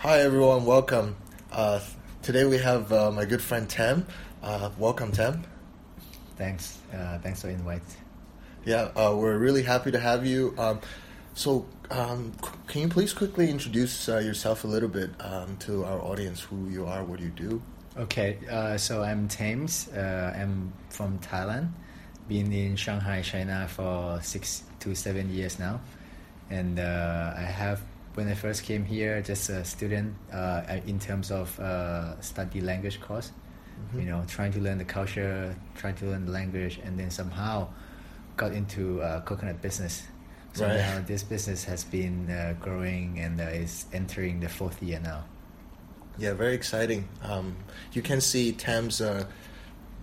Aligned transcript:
Hi 0.00 0.20
everyone, 0.20 0.64
welcome. 0.64 1.14
Uh, 1.52 1.78
today 2.22 2.44
we 2.46 2.56
have 2.56 2.90
uh, 2.90 3.10
my 3.12 3.26
good 3.26 3.42
friend 3.42 3.68
Tem. 3.68 4.06
Uh, 4.42 4.70
welcome, 4.78 5.12
Tem. 5.12 5.44
Thanks. 6.36 6.78
Uh, 6.90 7.18
thanks 7.18 7.42
for 7.42 7.48
the 7.48 7.52
invite. 7.52 7.82
Yeah, 8.64 8.92
uh, 8.96 9.14
we're 9.14 9.36
really 9.36 9.62
happy 9.62 9.90
to 9.90 10.00
have 10.00 10.24
you. 10.24 10.54
Um, 10.56 10.80
so, 11.34 11.66
um, 11.90 12.32
c- 12.42 12.48
can 12.66 12.80
you 12.80 12.88
please 12.88 13.12
quickly 13.12 13.50
introduce 13.50 14.08
uh, 14.08 14.20
yourself 14.20 14.64
a 14.64 14.66
little 14.66 14.88
bit 14.88 15.10
um, 15.20 15.58
to 15.58 15.84
our 15.84 16.00
audience? 16.00 16.40
Who 16.40 16.70
you 16.70 16.86
are, 16.86 17.04
what 17.04 17.20
you 17.20 17.28
do? 17.28 17.60
Okay, 17.98 18.38
uh, 18.50 18.78
so 18.78 19.02
I'm 19.02 19.28
Thames. 19.28 19.88
Uh, 19.88 20.34
I'm 20.34 20.72
from 20.88 21.18
Thailand. 21.18 21.72
Been 22.26 22.50
in 22.54 22.76
Shanghai, 22.76 23.20
China 23.20 23.68
for 23.68 24.18
six 24.22 24.62
to 24.80 24.94
seven 24.94 25.28
years 25.30 25.58
now, 25.58 25.78
and 26.48 26.78
uh, 26.78 27.34
I 27.36 27.42
have 27.42 27.82
when 28.14 28.28
I 28.28 28.34
first 28.34 28.64
came 28.64 28.84
here, 28.84 29.22
just 29.22 29.48
a 29.50 29.64
student 29.64 30.14
uh, 30.32 30.62
in 30.86 30.98
terms 30.98 31.30
of 31.30 31.58
uh, 31.60 32.20
study 32.20 32.60
language 32.60 33.00
course. 33.00 33.32
Mhm. 33.94 34.00
You 34.00 34.06
know, 34.10 34.24
trying 34.28 34.52
to 34.52 34.60
learn 34.60 34.78
the 34.78 34.84
culture, 34.84 35.54
trying 35.76 35.94
to 35.96 36.06
learn 36.06 36.26
the 36.26 36.32
language, 36.32 36.80
and 36.84 36.98
then 36.98 37.10
somehow 37.10 37.68
got 38.36 38.52
into 38.52 39.00
uh, 39.02 39.20
coconut 39.22 39.62
business. 39.62 40.02
So 40.52 40.66
Right. 40.66 40.76
now 40.76 41.00
this 41.06 41.22
business 41.22 41.64
has 41.64 41.84
been 41.84 42.28
uh, 42.30 42.54
growing 42.60 43.18
and 43.20 43.40
uh, 43.40 43.44
is 43.44 43.86
entering 43.92 44.40
the 44.40 44.48
fourth 44.48 44.82
year 44.82 45.00
now. 45.00 45.24
Yeah, 46.18 46.34
very 46.34 46.54
exciting. 46.54 47.08
Um, 47.22 47.56
you 47.92 48.02
can 48.02 48.20
see 48.20 48.52
Tam's 48.52 49.00
uh, 49.00 49.24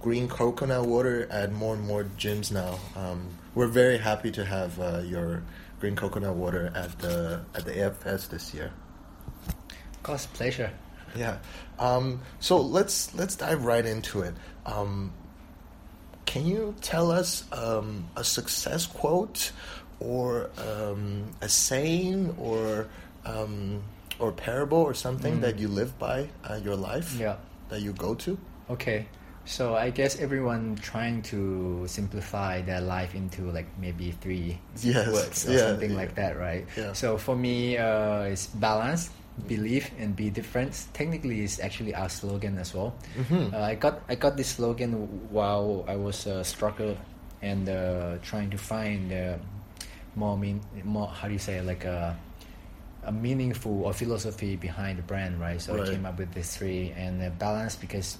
green 0.02 0.28
coconut 0.28 0.86
water 0.88 1.28
at 1.30 1.52
more 1.52 1.76
and 1.76 1.84
more 1.86 2.06
gyms 2.18 2.52
now. 2.52 2.80
Um, 2.96 3.28
we're 3.56 3.68
very 3.68 3.98
happy 3.98 4.32
to 4.32 4.46
have 4.46 4.80
uh, 4.80 5.00
your 5.06 5.44
green 5.80 5.96
coconut 5.96 6.36
water 6.36 6.72
at 6.76 6.98
the 7.00 7.42
at 7.56 7.66
the 7.66 7.72
AFS 7.72 8.30
this 8.30 8.54
year. 8.54 8.72
Of 9.94 10.04
course, 10.04 10.26
pleasure. 10.28 10.72
Yeah. 11.16 11.38
Um, 11.80 12.22
so 12.40 12.60
let's 12.62 13.14
let's 13.16 13.36
dive 13.36 13.64
right 13.66 13.86
into 13.86 14.22
it. 14.22 14.34
Um, 14.66 15.12
can 16.26 16.46
you 16.46 16.76
tell 16.82 17.12
us 17.12 17.44
um, 17.54 18.06
a 18.16 18.24
success 18.24 18.86
quote 18.86 19.52
or 20.00 20.50
um, 20.58 21.32
a 21.42 21.50
saying 21.50 22.36
or 22.38 22.88
um, 23.26 23.82
or 24.20 24.32
parable 24.32 24.78
or 24.80 24.94
something 24.94 25.38
Mm. 25.38 25.42
that 25.42 25.60
you 25.60 25.68
live 25.68 25.98
by 26.00 26.30
uh, 26.44 26.56
your 26.64 26.76
life 26.76 27.16
Yeah. 27.20 27.38
that 27.70 27.82
you 27.82 27.94
go 27.94 28.14
to? 28.16 28.38
Okay. 28.70 29.08
So 29.48 29.76
I 29.76 29.90
guess 29.92 30.20
everyone 30.20 30.76
trying 30.76 31.24
to 31.32 31.86
simplify 31.88 32.62
their 32.62 32.82
life 32.82 33.16
into 33.16 33.50
like 33.52 33.66
maybe 33.80 34.12
three 34.12 34.60
Yes, 34.84 35.08
words 35.08 35.48
or 35.48 35.54
yeah, 35.54 35.58
something 35.72 35.92
yeah. 35.92 35.98
like 35.98 36.16
that, 36.16 36.38
right? 36.38 36.68
Yeah. 36.76 36.92
So 36.94 37.18
for 37.18 37.36
me, 37.36 37.78
uh, 37.78 38.28
it's 38.28 38.48
balance, 38.48 39.10
believe, 39.48 39.90
and 39.98 40.16
be 40.16 40.30
different. 40.30 40.76
Technically, 40.94 41.42
it's 41.42 41.60
actually 41.62 41.96
our 41.96 42.10
slogan 42.10 42.58
as 42.60 42.76
well. 42.76 42.94
Mhm. 43.18 43.54
Uh, 43.54 43.62
I 43.72 43.76
got 43.76 44.02
I 44.10 44.16
got 44.16 44.36
this 44.36 44.50
slogan 44.60 45.08
while 45.32 45.86
I 45.88 45.96
was 45.96 46.28
uh, 46.28 46.44
struggle 46.44 46.98
and 47.42 47.70
uh, 47.70 48.18
trying 48.22 48.50
to 48.52 48.58
find 48.58 49.14
uh, 49.14 49.38
more 50.16 50.38
mean 50.38 50.60
more 50.84 51.08
how 51.08 51.28
do 51.28 51.34
you 51.34 51.40
say 51.40 51.62
like 51.62 51.86
a 51.86 52.18
a 53.04 53.12
meaningful 53.12 53.86
or 53.86 53.94
philosophy 53.94 54.56
behind 54.58 55.00
the 55.00 55.04
brand, 55.04 55.40
right? 55.40 55.62
So 55.62 55.74
Right. 55.74 55.88
I 55.88 55.92
came 55.92 56.06
up 56.06 56.20
with 56.20 56.34
these 56.34 56.58
three 56.58 56.92
and 56.98 57.22
uh, 57.24 57.30
balance 57.40 57.76
because 57.76 58.18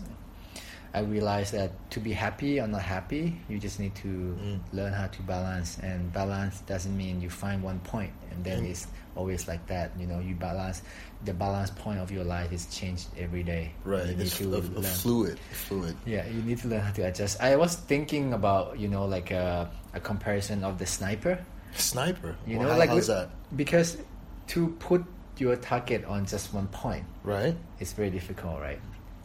I 0.94 1.02
realized 1.02 1.54
that 1.54 1.72
to 1.92 2.00
be 2.00 2.14
happy 2.14 2.60
or 2.60 2.68
not 2.68 2.82
happy, 2.82 3.36
you 3.50 3.60
just 3.60 3.80
need 3.80 3.94
to 3.96 4.08
Mm. 4.08 4.60
learn 4.74 4.94
how 4.94 5.08
to 5.08 5.22
balance. 5.24 5.78
And 5.84 6.12
balance 6.14 6.62
doesn't 6.62 6.96
mean 6.96 7.22
you 7.22 7.30
find 7.30 7.62
one 7.62 7.80
point 7.82 8.12
and 8.32 8.44
then 8.44 8.64
Mm. 8.64 8.70
it's 8.72 8.88
always 9.16 9.48
like 9.48 9.66
that. 9.68 9.92
You 10.00 10.08
know, 10.08 10.20
you 10.20 10.34
balance. 10.36 10.82
The 11.26 11.34
balance 11.34 11.70
point 11.72 12.00
of 12.00 12.12
your 12.12 12.24
life 12.24 12.52
is 12.54 12.66
changed 12.68 13.08
every 13.18 13.44
day. 13.44 13.72
Right. 13.84 14.06
You 14.08 14.16
need 14.16 14.28
It's 14.28 14.38
to 14.38 14.54
a, 14.56 14.58
a 14.60 14.82
fluid. 14.84 15.38
Fluid. 15.52 15.96
Yeah, 16.06 16.26
you 16.28 16.42
need 16.44 16.60
to 16.60 16.68
learn 16.68 16.82
how 16.82 16.92
to 16.92 17.02
adjust. 17.04 17.42
I 17.42 17.56
was 17.58 17.76
thinking 17.76 18.34
about 18.34 18.80
you 18.80 18.88
know 18.88 19.06
like 19.06 19.32
a, 19.32 19.70
a 19.94 20.00
comparison 20.00 20.64
of 20.64 20.78
the 20.80 20.86
sniper. 20.86 21.40
Sniper. 21.76 22.36
You 22.48 22.58
Well, 22.58 22.68
know, 22.68 22.74
how- 22.74 22.80
like 22.80 22.90
how's 22.90 23.08
that? 23.08 23.30
Because 23.56 23.98
to 24.56 24.70
put 24.80 25.04
your 25.38 25.56
target 25.58 26.04
on 26.06 26.26
just 26.26 26.52
one 26.54 26.66
point 26.68 27.06
Right. 27.24 27.56
it's 27.80 27.94
very 27.94 28.10
difficult, 28.10 28.60
right? 28.60 28.80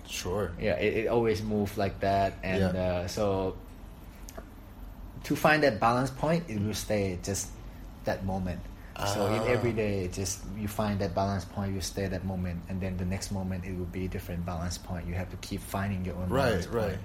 Sure. 0.07 0.53
Yeah, 0.61 0.75
it, 0.77 1.05
it 1.05 1.07
always 1.09 1.43
moves 1.43 1.77
like 1.79 2.01
that, 2.01 2.35
and 2.43 2.61
Yeah. 2.75 2.83
uh, 2.83 3.07
so 3.09 3.57
to 5.25 5.37
find 5.37 5.63
that 5.63 5.79
balance 5.81 6.11
point, 6.11 6.45
it 6.49 6.61
will 6.61 6.75
stay 6.75 7.19
just 7.23 7.49
that 8.05 8.25
moment. 8.25 8.61
So 9.07 9.27
in 9.27 9.43
Ah. 9.43 9.55
every 9.57 9.73
day, 9.73 10.07
just 10.12 10.45
you 10.59 10.69
find 10.69 11.01
that 11.01 11.15
balance 11.15 11.45
point, 11.45 11.75
you 11.75 11.81
stay 11.81 12.07
that 12.09 12.25
moment, 12.25 12.61
and 12.69 12.81
then 12.81 12.97
the 12.99 13.05
next 13.07 13.33
moment 13.33 13.65
it 13.65 13.75
will 13.77 13.89
be 13.91 14.05
a 14.05 14.09
different 14.09 14.45
balance 14.47 14.79
point. 14.79 15.07
You 15.09 15.15
have 15.15 15.31
to 15.31 15.37
keep 15.39 15.61
finding 15.61 16.05
your 16.05 16.15
own 16.17 16.29
Right, 16.29 16.62
right. 16.71 16.99
point. 16.99 17.01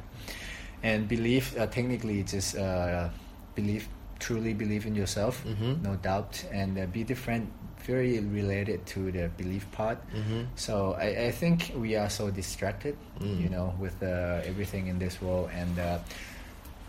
And 0.83 1.07
believe, 1.07 1.57
uh, 1.57 1.65
technically, 1.67 2.21
just 2.23 2.55
uh, 2.57 3.09
believe, 3.55 3.87
truly 4.19 4.53
believe 4.53 4.85
in 4.85 4.93
yourself, 4.95 5.41
Mhm. 5.45 5.81
no 5.81 5.95
doubt, 5.95 6.43
and 6.51 6.77
uh, 6.77 6.85
be 6.91 7.03
different. 7.03 7.49
Very 7.87 8.19
related 8.19 8.85
to 8.93 9.11
the 9.11 9.29
belief 9.37 9.63
part. 9.71 9.97
Mhm. 10.11 10.47
So 10.55 10.93
I, 10.99 11.27
I 11.27 11.31
think 11.31 11.71
we 11.75 11.95
are 11.95 12.09
so 12.09 12.29
distracted, 12.29 12.95
Mm. 13.23 13.39
you 13.41 13.49
know, 13.49 13.73
with 13.79 13.95
uh, 14.03 14.41
everything 14.43 14.87
in 14.87 14.99
this 14.99 15.21
world, 15.21 15.49
and 15.55 15.79
uh, 15.79 15.99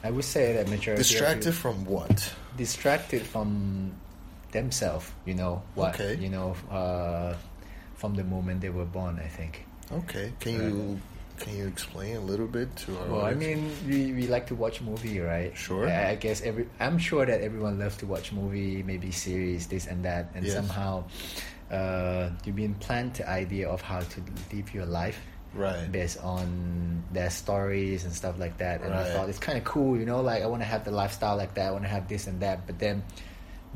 I 0.02 0.10
would 0.10 0.24
say 0.24 0.52
that 0.54 0.66
majority 0.68 1.02
Distracted 1.06 1.54
from 1.54 1.84
what? 1.86 2.34
distracted 2.56 3.22
from 3.22 3.92
themselves, 4.50 5.06
you 5.24 5.34
know, 5.34 5.62
what 5.76 5.94
Okay. 5.94 6.16
you 6.20 6.28
know, 6.30 6.56
uh, 6.70 7.34
from 7.94 8.14
the 8.16 8.24
moment 8.24 8.60
they 8.60 8.70
were 8.70 8.84
born. 8.90 9.20
I 9.22 9.28
think. 9.28 9.64
Okay. 9.92 10.32
Can 10.40 10.52
you 10.54 11.00
can 11.40 11.56
you 11.56 11.66
explain 11.66 12.16
a 12.16 12.20
little 12.20 12.46
bit 12.46 12.74
to 12.76 12.96
our 12.98 13.06
Well, 13.08 13.24
I 13.24 13.34
mean, 13.34 13.70
we, 13.86 14.12
we 14.12 14.26
like 14.26 14.46
to 14.48 14.54
watch 14.54 14.80
movie, 14.80 15.20
right? 15.20 15.56
Sure. 15.56 15.88
I, 15.88 16.10
I 16.10 16.14
guess 16.14 16.42
every 16.42 16.68
I'm 16.80 16.98
sure 16.98 17.24
that 17.26 17.40
everyone 17.40 17.78
loves 17.78 17.96
to 17.98 18.06
watch 18.06 18.32
movie, 18.32 18.82
maybe 18.82 19.10
series, 19.10 19.66
this 19.66 19.86
and 19.86 20.04
that, 20.04 20.30
and 20.34 20.44
Yes. 20.44 20.54
somehow 20.54 21.04
uh, 21.70 22.30
you've 22.44 22.56
been 22.56 22.74
planted 22.74 23.24
the 23.24 23.30
idea 23.30 23.68
of 23.68 23.80
how 23.80 24.00
to 24.00 24.22
live 24.52 24.72
your 24.74 24.86
life 24.86 25.20
right. 25.54 25.90
based 25.90 26.18
on 26.22 27.02
their 27.12 27.30
stories 27.30 28.04
and 28.04 28.12
stuff 28.12 28.38
like 28.38 28.58
that. 28.58 28.82
And 28.82 28.94
I 28.94 29.04
thought 29.04 29.28
it's 29.28 29.38
kind 29.38 29.58
of 29.58 29.64
cool, 29.64 29.96
you 29.98 30.06
know, 30.06 30.20
like 30.20 30.42
I 30.42 30.46
want 30.46 30.62
to 30.62 30.66
have 30.68 30.84
the 30.84 30.90
lifestyle 30.90 31.36
like 31.36 31.54
that, 31.54 31.68
I 31.68 31.70
want 31.72 31.84
to 31.84 31.88
have 31.90 32.08
this 32.08 32.26
and 32.26 32.40
that, 32.40 32.66
but 32.66 32.78
then 32.78 33.02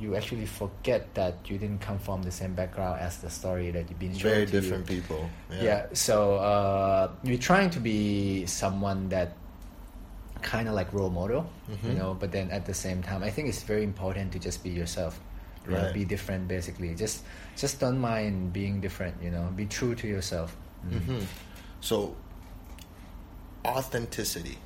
you 0.03 0.17
actually 0.17 0.47
forget 0.47 1.15
that 1.15 1.35
you 1.49 1.57
didn't 1.59 1.81
come 1.81 1.99
from 1.99 2.23
the 2.23 2.31
same 2.31 2.55
background 2.55 3.01
as 3.01 3.19
the 3.19 3.31
story 3.31 3.71
that 3.71 3.89
you've 3.89 3.99
been 3.99 4.13
shown 4.13 4.33
Very 4.33 4.47
to 4.47 4.53
you. 4.53 4.61
different 4.61 4.87
people. 4.87 5.31
Yeah. 5.51 5.87
so 5.93 6.35
uh, 6.37 7.11
you're 7.23 7.39
trying 7.39 7.71
to 7.71 7.81
be 7.81 8.45
someone 8.47 9.09
that 9.11 9.37
kind 10.43 10.67
of 10.69 10.75
like 10.75 10.93
role 10.93 11.11
model, 11.11 11.47
you 11.71 11.77
Mhm. 11.77 11.97
know, 11.99 12.11
but 12.19 12.33
then 12.33 12.51
at 12.51 12.67
the 12.67 12.75
same 12.75 13.01
time, 13.03 13.23
I 13.23 13.31
think 13.31 13.47
it's 13.49 13.63
very 13.63 13.85
important 13.85 14.33
to 14.33 14.39
just 14.43 14.63
be 14.67 14.71
yourself. 14.71 15.21
You 15.65 15.71
know, 15.79 15.85
Right. 15.85 15.95
be 15.95 16.05
different 16.05 16.49
basically. 16.49 16.91
Just 16.99 17.23
just 17.57 17.79
don't 17.79 18.01
mind 18.01 18.53
being 18.53 18.81
different, 18.83 19.15
you 19.23 19.31
know. 19.31 19.47
Be 19.55 19.67
true 19.67 19.95
to 19.95 20.07
yourself. 20.09 20.57
Mm. 20.85 20.99
hmm 21.07 21.23
So 21.81 22.17
authenticity 23.65 24.59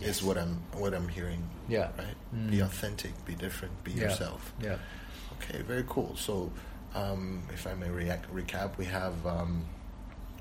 Yes. 0.00 0.16
is 0.18 0.22
what 0.22 0.38
I'm 0.38 0.62
what 0.74 0.94
I'm 0.94 1.08
hearing. 1.08 1.42
Yeah. 1.68 1.88
Right. 1.98 2.16
Mm. 2.34 2.50
Be 2.50 2.60
authentic. 2.60 3.12
Be 3.24 3.34
different. 3.34 3.72
Be 3.84 3.92
Yeah. 3.92 4.02
yourself. 4.04 4.52
Yeah. 4.62 4.76
Okay. 5.34 5.62
Very 5.62 5.84
cool. 5.88 6.14
So, 6.16 6.50
um, 6.94 7.42
if 7.52 7.66
I 7.66 7.74
may 7.74 7.90
react, 7.90 8.32
recap, 8.34 8.76
we 8.78 8.84
have 8.86 9.14
um, 9.26 9.64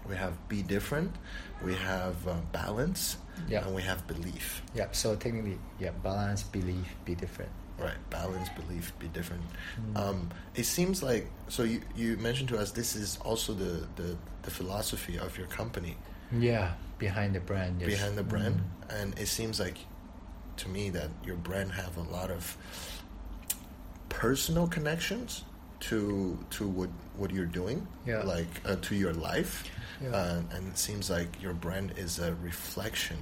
we 0.08 0.16
have 0.16 0.34
be 0.48 0.62
different, 0.64 1.12
we 1.64 1.76
have 1.76 2.16
uh, 2.28 2.36
balance, 2.54 3.18
Yeah. 3.50 3.66
and 3.66 3.76
we 3.76 3.82
have 3.84 4.08
belief. 4.08 4.62
Yeah. 4.76 4.88
So 4.92 5.16
technically, 5.16 5.60
yeah, 5.80 5.92
balance, 6.04 6.44
belief, 6.44 6.88
be 7.06 7.16
different. 7.16 7.52
Right. 7.80 7.98
Balance, 8.10 8.50
belief, 8.56 8.92
be 9.00 9.08
different. 9.10 9.44
Mm. 9.94 9.98
Um, 10.00 10.30
it 10.56 10.66
seems 10.66 11.04
like 11.04 11.28
so. 11.48 11.64
You 11.64 11.82
you 11.96 12.18
mentioned 12.18 12.50
to 12.50 12.58
us 12.58 12.72
this 12.72 12.96
is 12.96 13.18
also 13.26 13.54
the 13.54 13.86
the, 13.96 14.18
the 14.44 14.52
philosophy 14.52 15.18
of 15.20 15.38
your 15.38 15.48
company. 15.48 15.96
Yeah, 16.32 16.74
behind 16.98 17.36
the 17.36 17.40
brand. 17.40 17.80
Yes. 17.82 17.90
behind 17.90 18.18
the 18.18 18.24
brand 18.24 18.56
Mm. 18.90 19.02
and 19.02 19.20
it 19.20 19.28
seems 19.28 19.60
like 19.60 19.78
to 20.58 20.70
me 20.70 20.90
that 20.92 21.10
your 21.24 21.36
brand 21.36 21.72
have 21.74 21.98
a 21.98 22.02
lot 22.02 22.32
of 22.32 22.58
personal 24.10 24.68
connections 24.68 25.44
to 25.80 26.38
to 26.50 26.68
what 26.68 26.90
what 27.18 27.30
you're 27.32 27.46
doing 27.46 27.88
Yeah. 28.06 28.24
like 28.24 28.48
uh, 28.66 28.76
to 28.82 28.96
your 28.96 29.14
life 29.14 29.64
Yeah. 30.02 30.10
uh, 30.10 30.42
and 30.52 30.68
it 30.68 30.78
seems 30.78 31.10
like 31.10 31.40
your 31.42 31.54
brand 31.54 31.94
is 31.98 32.18
a 32.20 32.34
reflection 32.36 33.18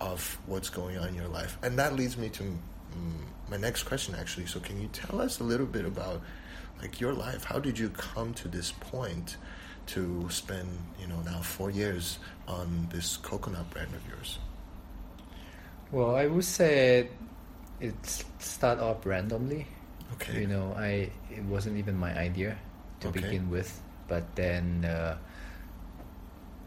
of 0.00 0.38
what's 0.46 0.68
going 0.68 0.98
on 0.98 1.08
in 1.08 1.14
your 1.14 1.28
life 1.28 1.56
and 1.62 1.78
that 1.78 1.94
leads 1.94 2.16
me 2.18 2.28
to 2.30 2.42
mm, 2.42 3.22
my 3.48 3.56
next 3.56 3.84
question 3.84 4.14
actually 4.14 4.46
so 4.46 4.60
can 4.60 4.80
you 4.80 4.88
tell 4.88 5.20
us 5.20 5.40
a 5.40 5.44
little 5.44 5.66
bit 5.66 5.86
about 5.86 6.20
like 6.82 7.00
your 7.00 7.14
life 7.14 7.44
how 7.44 7.58
did 7.58 7.78
you 7.78 7.88
come 7.90 8.34
to 8.34 8.48
this 8.48 8.72
point 8.72 9.36
to 9.86 10.28
spend 10.30 10.68
you 11.00 11.06
know 11.06 11.20
now 11.22 11.40
four 11.40 11.70
years 11.70 12.18
on 12.48 12.88
this 12.90 13.16
coconut 13.18 13.68
brand 13.70 13.94
of 13.94 14.02
yours 14.08 14.38
Well, 15.92 16.16
I 16.16 16.26
would 16.26 16.44
say 16.44 17.08
it 17.80 17.94
started 18.38 18.82
off 18.82 19.06
randomly. 19.06 19.66
okay 20.14 20.40
You 20.40 20.46
know, 20.46 20.74
I 20.76 21.10
it 21.30 21.44
wasn't 21.44 21.76
even 21.78 21.96
my 21.96 22.12
idea 22.18 22.56
to 23.00 23.08
Okay. 23.08 23.20
begin 23.20 23.50
with, 23.50 23.70
but 24.08 24.24
then 24.34 24.84
uh, 24.84 25.16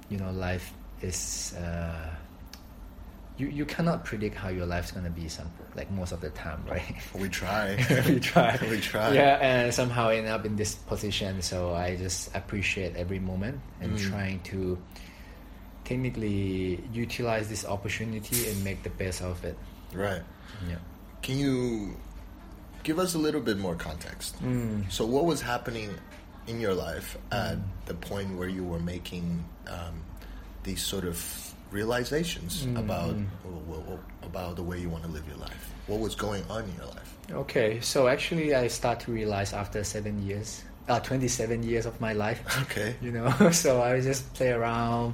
you 0.09 0.17
know 0.17 0.31
life 0.31 0.73
is 1.01 1.53
uh, 1.59 2.09
you 3.37 3.47
you 3.47 3.65
cannot 3.65 4.03
predict 4.03 4.35
how 4.35 4.49
your 4.49 4.65
life's 4.65 4.91
gonna 4.91 5.09
be 5.09 5.27
some 5.29 5.45
like 5.75 5.89
most 5.91 6.11
of 6.11 6.21
the 6.21 6.29
time 6.31 6.63
right 6.67 6.95
We 7.13 7.29
try. 7.29 7.77
we 8.07 8.19
try 8.19 8.57
we 8.69 8.79
try. 8.79 9.13
yeah 9.13 9.37
and 9.41 9.73
somehow 9.73 10.09
end 10.09 10.27
up 10.27 10.45
in 10.45 10.55
this 10.55 10.73
position 10.75 11.41
so 11.41 11.73
i 11.73 11.95
just 11.95 12.33
appreciate 12.35 12.95
every 12.95 13.19
moment 13.19 13.59
and 13.81 13.93
Mm. 13.97 14.09
trying 14.09 14.39
to 14.51 14.77
technically 15.85 16.83
utilize 16.93 17.47
this 17.49 17.65
opportunity 17.65 18.49
and 18.49 18.63
make 18.63 18.83
the 18.83 18.89
best 18.89 19.21
of 19.21 19.43
it 19.45 19.57
Right. 19.93 20.21
yeah 20.67 20.75
Can 21.21 21.37
you 21.39 21.95
give 22.83 22.99
us 22.99 23.15
a 23.15 23.17
little 23.17 23.41
bit 23.41 23.57
more 23.57 23.75
context? 23.75 24.35
Mm. 24.43 24.89
So, 24.91 25.05
what 25.05 25.25
was 25.25 25.41
happening 25.41 25.89
in 26.47 26.59
your 26.61 26.73
life 26.73 27.17
at 27.31 27.57
the 27.85 27.93
point 27.93 28.37
where 28.37 28.47
you 28.47 28.63
were 28.63 28.79
making 28.79 29.43
um, 29.67 30.03
these 30.63 30.81
sort 30.81 31.03
of 31.05 31.46
realizations 31.71 32.65
Mm, 32.65 32.79
about 32.79 33.15
about 34.23 34.55
the 34.55 34.63
way 34.63 34.79
you 34.79 34.89
want 34.89 35.03
to 35.03 35.09
live 35.09 35.27
your 35.27 35.37
life? 35.37 35.71
What 35.87 35.99
was 35.99 36.15
going 36.15 36.43
on 36.49 36.63
in 36.63 36.75
your 36.75 36.87
life? 36.87 37.13
okay 37.43 37.81
so 37.81 38.07
actually 38.07 38.55
i 38.55 38.67
start 38.67 39.01
to 39.01 39.11
realize 39.11 39.51
after 39.51 39.83
seven 39.83 40.15
years 40.25 40.63
uh, 40.87 40.97
27 41.01 41.61
years 41.61 41.85
of 41.85 41.99
my 41.99 42.13
life 42.13 42.39
Okay. 42.63 42.95
you 43.01 43.11
know 43.11 43.27
so 43.51 43.81
i 43.83 43.99
just 43.99 44.33
play 44.33 44.51
around 44.51 45.13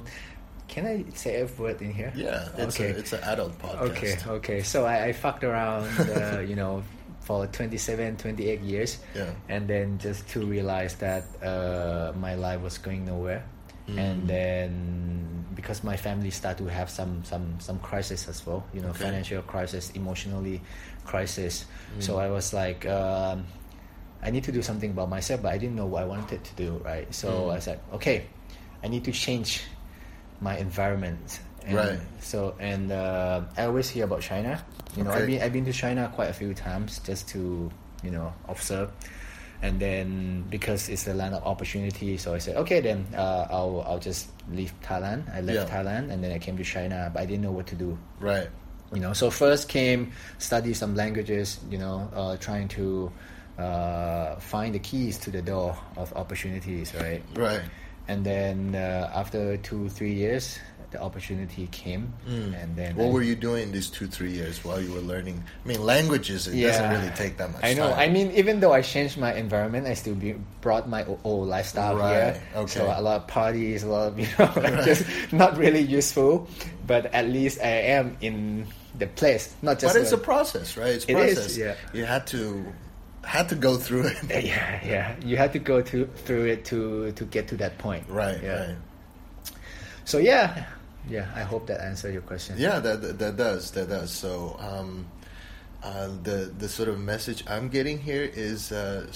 can 0.68 0.86
i 0.86 1.02
say 1.14 1.42
f 1.42 1.58
word 1.58 1.82
in 1.82 1.92
here 1.92 2.12
Yeah, 2.14 2.46
it's 2.56 2.76
okay 2.78 2.92
a 2.92 2.98
it's 2.98 3.12
an 3.12 3.22
adult 3.24 3.58
podcast. 3.58 3.90
Okay, 3.90 4.14
okay. 4.38 4.62
So 4.62 4.86
I, 4.86 5.06
I 5.06 5.12
fucked 5.12 5.42
around, 5.42 5.90
uh, 6.14 6.38
you 6.38 6.54
know, 6.54 6.84
for 7.20 7.46
27, 7.48 8.16
28 8.16 8.60
years. 8.60 8.98
Yeah. 9.14 9.30
And 9.48 9.66
then 9.66 9.98
just 9.98 10.28
to 10.30 10.46
realize 10.46 10.94
that 11.02 11.24
uh, 11.42 12.12
my 12.16 12.34
life 12.36 12.60
was 12.62 12.78
going 12.78 13.04
nowhere. 13.04 13.42
And 13.86 14.22
Mm. 14.24 14.26
then 14.26 15.44
because 15.54 15.84
my 15.84 15.96
family 15.96 16.30
started 16.30 16.64
to 16.64 16.70
have 16.70 16.88
some, 16.90 17.22
some, 17.24 17.60
some 17.60 17.78
crisis 17.78 18.28
as 18.28 18.44
well, 18.46 18.64
you 18.72 18.80
know, 18.80 18.88
Okay. 18.88 19.04
financial 19.04 19.42
crisis, 19.42 19.90
emotionally 19.90 20.60
crisis. 21.04 21.64
Mm. 21.96 22.02
So 22.02 22.18
I 22.18 22.28
was 22.30 22.52
like, 22.52 22.86
um, 22.86 23.44
I 24.22 24.30
need 24.30 24.42
to 24.44 24.52
do 24.52 24.62
something 24.62 24.90
about 24.90 25.10
myself, 25.10 25.42
but 25.42 25.52
I 25.52 25.58
didn't 25.58 25.76
know 25.76 25.86
what 25.86 26.02
I 26.02 26.06
wanted 26.06 26.42
to 26.42 26.54
do, 26.56 26.80
right? 26.84 27.06
So 27.14 27.28
Mm. 27.48 27.56
I 27.56 27.58
said, 27.60 27.78
okay, 27.92 28.24
I 28.82 28.88
need 28.88 29.04
to 29.04 29.12
change 29.12 29.62
my 30.40 30.56
environment. 30.58 31.40
And 31.66 31.76
Right. 31.76 32.00
So 32.20 32.54
and 32.58 32.90
uh, 32.92 33.42
I 33.56 33.64
always 33.64 33.88
hear 33.88 34.04
about 34.04 34.20
China. 34.22 34.64
You 34.96 35.04
know, 35.04 35.12
I've 35.12 35.26
been 35.26 35.42
I've 35.42 35.52
been 35.52 35.64
to 35.66 35.72
China 35.72 36.10
quite 36.14 36.28
a 36.30 36.32
few 36.34 36.52
times 36.54 37.00
just 37.04 37.28
to 37.36 37.70
you 38.02 38.10
know 38.10 38.32
observe. 38.48 38.90
And 39.64 39.80
then 39.80 40.44
because 40.52 40.92
it's 40.92 41.08
a 41.08 41.14
land 41.16 41.32
of 41.34 41.42
opportunity, 41.48 42.18
so 42.20 42.34
I 42.36 42.38
said, 42.38 42.56
okay, 42.68 42.80
then 42.84 43.06
uh, 43.16 43.48
I'll 43.48 43.80
I'll 43.88 43.98
just 43.98 44.28
leave 44.52 44.72
Thailand. 44.84 45.24
I 45.32 45.40
left 45.40 45.56
Yeah. 45.56 45.72
Thailand, 45.74 46.12
and 46.12 46.20
then 46.22 46.32
I 46.36 46.38
came 46.38 46.56
to 46.60 46.64
China, 46.64 47.08
but 47.12 47.22
I 47.22 47.26
didn't 47.26 47.42
know 47.48 47.52
what 47.56 47.66
to 47.72 47.76
do 47.76 47.96
Right. 48.20 48.48
you 48.92 49.00
know 49.00 49.12
so 49.16 49.26
first 49.32 49.66
came 49.72 50.12
study 50.38 50.72
some 50.76 50.92
languages 50.94 51.58
you 51.72 51.78
know 51.80 51.96
uh, 52.14 52.36
trying 52.36 52.68
to 52.68 53.10
uh, 53.58 54.36
find 54.38 54.74
the 54.74 54.78
keys 54.78 55.18
to 55.24 55.30
the 55.32 55.40
door 55.42 55.74
of 55.96 56.12
opportunities 56.14 56.92
right 56.94 57.22
Right. 57.34 57.62
And 58.08 58.24
then 58.24 58.74
uh, 58.74 59.10
after 59.14 59.56
two 59.58 59.88
three 59.88 60.12
years 60.12 60.58
the 60.90 61.02
opportunity 61.02 61.66
came 61.74 62.12
Mm. 62.28 62.54
and 62.62 62.76
then 62.76 62.94
What 62.94 63.06
I- 63.06 63.10
were 63.10 63.22
you 63.26 63.34
doing 63.34 63.72
these 63.72 63.90
two 63.90 64.06
three 64.06 64.30
years 64.30 64.62
while 64.64 64.80
you 64.80 64.92
were 64.94 65.00
learning? 65.02 65.42
I 65.64 65.68
mean, 65.68 65.82
languages. 65.82 66.46
It 66.46 66.54
doesn't 66.62 66.88
really 66.90 67.10
take 67.16 67.36
that 67.38 67.50
much. 67.50 67.64
I 67.64 67.74
know. 67.74 67.90
Time. 67.90 67.98
I 67.98 68.06
mean, 68.14 68.30
even 68.38 68.60
though 68.60 68.72
I 68.72 68.80
changed 68.82 69.18
my 69.18 69.34
environment, 69.34 69.88
I 69.88 69.94
still 69.94 70.14
be, 70.14 70.36
brought 70.60 70.88
my 70.88 71.04
old 71.24 71.48
lifestyle 71.48 71.96
Right, 71.96 72.12
here. 72.38 72.42
okay. 72.62 72.78
So 72.78 72.86
a 72.86 73.02
lot 73.02 73.16
of 73.22 73.26
parties, 73.26 73.82
a 73.82 73.88
lot 73.88 74.06
of 74.14 74.18
you 74.22 74.28
know, 74.38 74.46
like 74.54 74.70
Right. 74.70 74.84
just 74.86 75.02
not 75.32 75.58
really 75.58 75.82
useful. 75.82 76.46
But 76.86 77.06
at 77.12 77.26
least 77.26 77.58
I 77.60 77.90
am 77.98 78.16
in 78.20 78.66
the 78.96 79.08
place, 79.18 79.50
not 79.62 79.80
just. 79.80 79.94
but 79.96 80.00
it's 80.00 80.12
a- 80.12 80.16
a 80.16 80.18
process, 80.22 80.76
right? 80.78 80.94
It's 80.94 81.06
a 81.06 81.10
It 81.10 81.18
is, 81.18 81.34
process. 81.34 81.58
yeah. 81.58 81.74
You 81.92 82.04
had 82.06 82.22
to 82.28 82.62
had 83.24 83.48
to 83.48 83.54
go 83.54 83.76
through 83.76 84.06
it. 84.08 84.18
yeah, 84.44 84.80
yeah. 84.84 85.16
You 85.24 85.36
had 85.36 85.52
to 85.52 85.58
go 85.58 85.80
to, 85.82 86.06
through 86.06 86.44
it 86.46 86.64
to 86.66 87.12
to 87.12 87.24
get 87.24 87.48
to 87.48 87.56
that 87.58 87.78
point. 87.78 88.08
Right. 88.08 88.40
Yeah. 88.42 88.66
Right. 88.68 88.76
So 90.04 90.18
yeah, 90.18 90.66
yeah. 91.08 91.26
I 91.34 91.42
hope 91.42 91.66
that 91.68 91.80
answered 91.80 92.12
your 92.12 92.22
question. 92.22 92.56
Yeah, 92.58 92.78
that, 92.80 93.18
that 93.18 93.36
does 93.36 93.70
that 93.72 93.88
does. 93.88 94.10
So, 94.10 94.56
um, 94.60 95.06
uh, 95.82 96.08
the 96.22 96.52
the 96.58 96.68
sort 96.68 96.88
of 96.88 96.98
message 97.00 97.44
I'm 97.46 97.68
getting 97.68 97.98
here 97.98 98.24
is, 98.34 98.72
uh, 98.72 99.06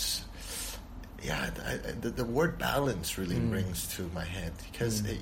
yeah, 1.22 1.50
I, 1.66 1.72
I, 1.72 1.76
the, 2.00 2.10
the 2.10 2.24
word 2.24 2.58
balance 2.58 3.18
really 3.18 3.36
Mm. 3.36 3.52
rings 3.52 3.86
to 3.96 4.08
my 4.14 4.24
head 4.24 4.52
because 4.70 5.02
Mm. 5.02 5.12
it, 5.12 5.20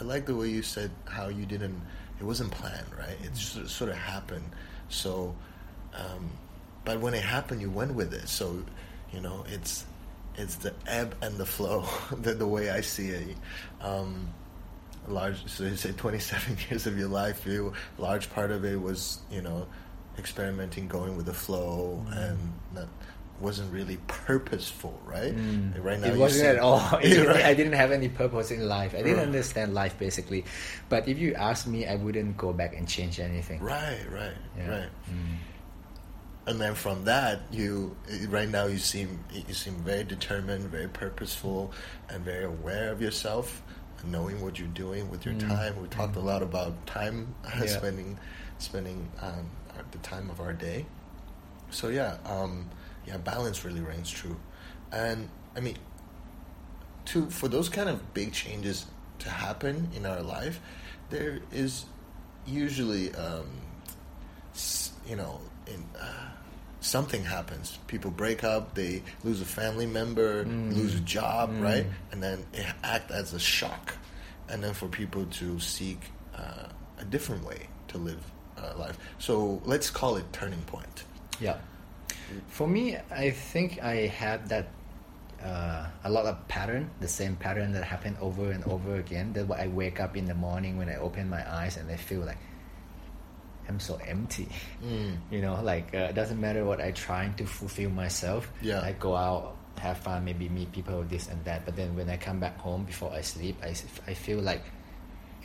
I 0.00 0.04
like 0.04 0.26
the 0.26 0.34
way 0.34 0.48
you 0.48 0.62
said 0.62 0.90
how 1.06 1.28
you 1.28 1.46
didn't. 1.46 1.80
It 2.20 2.24
wasn't 2.24 2.50
planned, 2.52 2.86
right? 2.98 3.16
It 3.22 3.34
just 3.34 3.68
sort 3.70 3.90
of 3.90 3.96
happened. 3.96 4.46
So, 4.88 5.34
um, 5.94 6.30
but 6.84 7.00
when 7.00 7.14
it 7.14 7.22
happened, 7.22 7.60
you 7.60 7.70
went 7.70 7.94
with 7.94 8.12
it. 8.14 8.28
So, 8.28 8.62
you 9.12 9.20
know, 9.20 9.44
it's 9.48 9.84
it's 10.36 10.56
the 10.56 10.72
ebb 10.86 11.14
and 11.22 11.36
the 11.38 11.46
flow. 11.46 11.84
the, 12.20 12.34
the 12.34 12.46
way 12.46 12.70
I 12.70 12.80
see 12.80 13.08
it. 13.10 13.36
Um, 13.80 14.28
large 15.06 15.46
so 15.46 15.64
you 15.64 15.76
say 15.76 15.92
27 15.92 16.56
years 16.70 16.86
of 16.86 16.96
your 16.98 17.08
life 17.08 17.44
you 17.44 17.74
large 17.98 18.30
part 18.30 18.50
of 18.50 18.64
it 18.64 18.80
was 18.80 19.18
you 19.30 19.42
know 19.42 19.66
experimenting 20.16 20.88
going 20.88 21.14
with 21.14 21.26
the 21.26 21.34
flow 21.34 22.02
Mm. 22.08 22.30
and 22.30 22.38
that 22.72 22.88
wasn't 23.38 23.70
really 23.70 23.98
purposeful 24.06 24.98
right 25.04 25.36
Mm. 25.36 25.76
right 25.84 26.00
now 26.00 26.06
it 26.08 26.14
you 26.14 26.20
wasn't 26.20 26.46
at 26.46 26.58
all. 26.58 26.80
Didn't- 27.02 27.26
right. 27.26 27.44
I 27.44 27.52
didn't 27.52 27.74
have 27.74 27.92
any 27.92 28.08
purpose 28.08 28.50
in 28.50 28.66
life. 28.66 28.94
I 28.94 29.02
didn't 29.02 29.16
Right. 29.18 29.26
understand 29.26 29.74
life 29.74 29.98
basically. 29.98 30.46
But 30.88 31.06
if 31.06 31.18
you 31.18 31.34
ask 31.34 31.66
me, 31.66 31.84
I 31.86 31.96
wouldn't 31.96 32.38
go 32.38 32.54
back 32.54 32.74
and 32.74 32.88
change 32.88 33.20
anything. 33.20 33.60
right 33.60 34.00
right 34.10 34.32
Yeah. 34.56 34.68
right 34.70 34.90
Mm. 35.10 35.36
And 36.46 36.60
then 36.60 36.74
from 36.74 37.04
that 37.04 37.40
you 37.50 37.96
right 38.28 38.48
now 38.48 38.66
you 38.66 38.78
seem 38.78 39.24
you 39.32 39.54
seem 39.54 39.74
very 39.76 40.04
determined 40.04 40.64
very 40.64 40.88
purposeful 40.88 41.72
and 42.10 42.24
very 42.24 42.44
aware 42.44 42.90
of 42.92 43.00
yourself 43.00 43.62
knowing 44.06 44.40
what 44.42 44.58
you're 44.58 44.68
doing 44.68 45.10
with 45.10 45.24
your 45.24 45.34
Mm. 45.34 45.48
time 45.48 45.80
we 45.80 45.88
talked 45.88 46.16
a 46.16 46.20
lot 46.20 46.42
about 46.42 46.86
time 46.86 47.34
Yeah. 47.58 47.66
spending 47.66 48.18
spending 48.58 49.08
um, 49.22 49.48
the 49.90 49.98
time 49.98 50.28
of 50.30 50.40
our 50.40 50.52
day 50.52 50.84
so 51.70 51.88
yeah 51.88 52.18
um, 52.26 52.68
yeah 53.06 53.16
balance 53.16 53.64
really 53.64 53.80
reigns 53.80 54.10
true 54.10 54.36
and 54.92 55.28
i 55.56 55.60
mean 55.60 55.76
to 57.06 57.28
for 57.30 57.48
those 57.48 57.68
kind 57.70 57.88
of 57.88 58.12
big 58.14 58.32
changes 58.32 58.86
to 59.18 59.30
happen 59.30 59.88
in 59.96 60.04
our 60.04 60.20
life 60.22 60.60
there 61.10 61.40
is 61.52 61.86
usually 62.46 63.14
um, 63.14 63.46
you 65.08 65.16
know 65.16 65.40
in 65.66 65.82
uh, 65.98 66.28
something 66.84 67.24
happens 67.24 67.78
people 67.86 68.10
break 68.10 68.44
up 68.44 68.74
they 68.74 69.02
lose 69.24 69.40
a 69.40 69.44
family 69.60 69.86
member 69.86 70.44
Mm. 70.44 70.74
lose 70.76 70.94
a 70.94 71.00
job 71.18 71.48
Mm. 71.50 71.62
right 71.70 71.86
and 72.12 72.22
then 72.22 72.38
it 72.52 72.66
act 72.84 73.10
as 73.10 73.32
a 73.32 73.38
shock 73.40 73.96
and 74.50 74.62
then 74.62 74.74
for 74.74 74.88
people 74.88 75.24
to 75.40 75.58
seek 75.58 76.00
uh, 76.36 76.68
a 77.00 77.04
different 77.14 77.42
way 77.50 77.60
to 77.88 77.96
live 77.98 78.22
uh, 78.60 78.74
life 78.84 78.96
so 79.18 79.60
let's 79.64 79.88
call 79.90 80.16
it 80.20 80.26
turning 80.32 80.62
point 80.74 81.04
Yeah. 81.40 81.56
For 82.48 82.66
me, 82.66 82.96
I 83.10 83.30
think 83.52 83.82
I 83.82 84.06
had 84.06 84.48
that 84.48 84.66
uh, 85.44 85.86
a 86.04 86.10
lot 86.16 86.24
of 86.26 86.36
pattern, 86.48 86.88
the 87.00 87.08
same 87.20 87.34
pattern 87.36 87.72
that 87.76 87.84
happened 87.84 88.16
over 88.20 88.50
and 88.50 88.62
over 88.64 88.96
again. 88.96 89.32
That 89.34 89.44
I 89.50 89.66
wake 89.68 89.98
up 90.00 90.16
in 90.16 90.24
the 90.24 90.34
morning 90.34 90.78
when 90.78 90.88
I 90.88 90.96
open 90.96 91.28
my 91.28 91.42
eyes 91.60 91.76
and 91.76 91.90
I 91.90 91.96
feel 91.96 92.20
like 92.30 92.38
I'm 93.68 93.80
so 93.80 93.98
empty. 94.06 94.48
mm. 94.84 95.16
You 95.30 95.40
know, 95.40 95.60
like 95.62 95.94
uh, 95.94 96.10
it 96.10 96.14
doesn't 96.14 96.40
matter 96.40 96.64
what 96.64 96.80
I 96.80 96.90
trying 96.92 97.34
to 97.34 97.46
fulfill 97.46 97.90
myself. 97.90 98.50
Yeah. 98.62 98.80
I 98.82 98.92
go 98.92 99.14
out, 99.16 99.56
have 99.78 99.98
fun, 99.98 100.24
maybe 100.24 100.48
meet 100.48 100.72
people, 100.72 101.02
this 101.04 101.28
and 101.28 101.42
that. 101.44 101.64
But 101.64 101.76
then 101.76 101.96
when 101.96 102.08
I 102.10 102.16
come 102.16 102.40
back 102.40 102.58
home 102.58 102.84
before 102.84 103.12
I 103.12 103.22
sleep, 103.22 103.56
I, 103.62 103.74
I 104.06 104.14
feel 104.14 104.40
like 104.40 104.62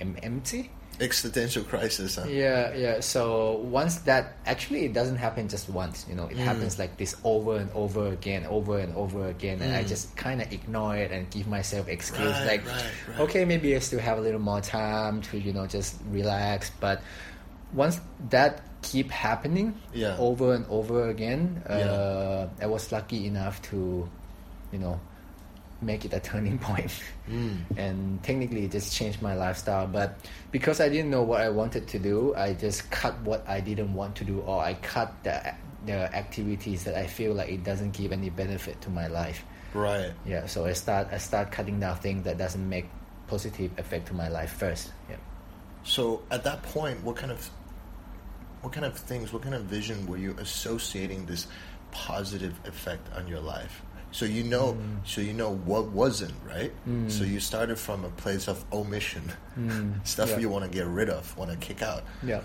I'm 0.02 0.18
empty. 0.24 0.72
existential 1.00 1.64
crisis 1.64 2.16
huh? 2.18 2.26
Yeah, 2.28 2.74
yeah. 2.76 3.00
So 3.00 3.56
once 3.64 4.00
that 4.04 4.36
actually 4.46 4.84
it 4.86 4.92
doesn't 4.94 5.16
happen 5.16 5.48
just 5.48 5.70
once, 5.70 6.06
you 6.10 6.16
know, 6.16 6.26
it 6.28 6.36
Mm. 6.36 6.44
happens 6.44 6.78
like 6.80 6.98
this 6.98 7.16
over 7.24 7.56
and 7.56 7.72
over 7.72 8.08
again, 8.12 8.44
over 8.48 8.80
and 8.80 8.92
over 8.96 9.28
again, 9.28 9.62
and 9.62 9.72
I 9.76 9.84
Mm. 9.84 9.88
just 9.88 10.12
kind 10.18 10.42
of 10.42 10.52
ignore 10.52 10.98
it 10.98 11.12
and 11.12 11.30
give 11.32 11.48
myself 11.48 11.88
excuse 11.88 12.20
Right, 12.20 12.48
like, 12.60 12.68
right, 12.68 12.84
right. 13.08 13.20
okay, 13.22 13.46
maybe 13.46 13.76
I 13.76 13.80
still 13.80 14.00
have 14.04 14.18
a 14.18 14.22
little 14.22 14.42
more 14.44 14.60
time 14.60 15.22
to 15.32 15.40
you 15.40 15.54
know 15.54 15.68
just 15.68 15.96
relax. 16.12 16.70
But 16.82 17.00
once 17.74 18.00
that 18.30 18.62
keep 18.82 19.12
happening 19.12 19.76
Yeah. 19.94 20.16
over 20.18 20.54
and 20.54 20.66
over 20.70 21.10
again, 21.10 21.62
uh, 21.70 21.74
Yeah. 21.76 22.48
I 22.64 22.68
was 22.68 22.92
lucky 22.92 23.26
enough 23.28 23.62
to, 23.70 24.08
you 24.72 24.80
know, 24.80 25.00
make 25.82 26.04
it 26.06 26.14
a 26.14 26.20
turning 26.20 26.58
point 26.68 26.92
Mm. 27.30 27.64
and 27.78 28.22
technically 28.24 28.66
it 28.66 28.72
just 28.72 28.92
changed 28.94 29.22
my 29.22 29.34
lifestyle 29.34 29.88
but 29.88 30.18
because 30.52 30.82
i 30.82 30.90
didn't 30.90 31.10
know 31.10 31.22
what 31.24 31.40
i 31.40 31.48
wanted 31.48 31.88
to 31.88 31.98
do 32.00 32.36
i 32.36 32.52
just 32.52 32.90
cut 32.92 33.16
what 33.24 33.48
i 33.48 33.62
didn't 33.62 33.94
want 33.94 34.14
to 34.18 34.26
do 34.26 34.42
or 34.42 34.60
i 34.60 34.74
cut 34.74 35.14
the 35.24 35.40
the 35.86 36.14
activities 36.14 36.84
that 36.84 36.96
i 36.96 37.08
feel 37.08 37.32
like 37.34 37.48
it 37.48 37.64
doesn't 37.64 37.92
give 37.96 38.12
any 38.12 38.30
benefit 38.30 38.76
to 38.82 38.90
my 38.90 39.08
life 39.08 39.46
right 39.74 40.12
yeah 40.26 40.46
so 40.48 40.66
i 40.66 40.74
start 40.74 41.08
i 41.14 41.18
start 41.18 41.50
cutting 41.50 41.80
down 41.80 41.96
things 41.96 42.26
that 42.26 42.38
doesn't 42.38 42.68
make 42.68 42.90
positive 43.28 43.72
effect 43.78 44.08
to 44.08 44.14
my 44.14 44.28
life 44.28 44.52
first. 44.52 44.92
Yeah. 45.10 45.16
So 45.84 46.24
at 46.32 46.44
that 46.44 46.64
point, 46.64 47.04
what 47.06 47.16
kind 47.16 47.32
of 47.32 47.50
what 48.62 48.74
kind 48.74 48.86
of 48.86 48.98
things, 48.98 49.32
what 49.34 49.42
kind 49.44 49.56
of 49.56 49.64
vision 49.64 50.06
were 50.08 50.18
you 50.18 50.36
associating 50.40 51.26
this 51.26 51.48
positive 51.92 52.54
effect 52.66 53.08
on 53.16 53.28
your 53.28 53.40
life? 53.40 53.82
So 54.12 54.26
you 54.26 54.44
know, 54.44 54.74
Mm. 54.74 54.98
so 55.06 55.22
you 55.22 55.34
know 55.34 55.52
what 55.54 55.90
wasn't 55.92 56.34
right. 56.46 56.72
So 57.10 57.24
you 57.24 57.40
started 57.40 57.78
from 57.78 58.04
a 58.06 58.10
place 58.10 58.48
of 58.48 58.64
omission, 58.74 59.32
stuff 60.04 60.30
Mm. 60.30 60.34
Yeah. 60.34 60.40
you 60.40 60.50
want 60.50 60.66
to 60.66 60.72
get 60.72 60.88
rid 60.88 61.10
of, 61.10 61.38
want 61.38 61.52
to 61.52 61.58
kick 61.58 61.82
out, 61.84 62.04
Yeah. 62.24 62.42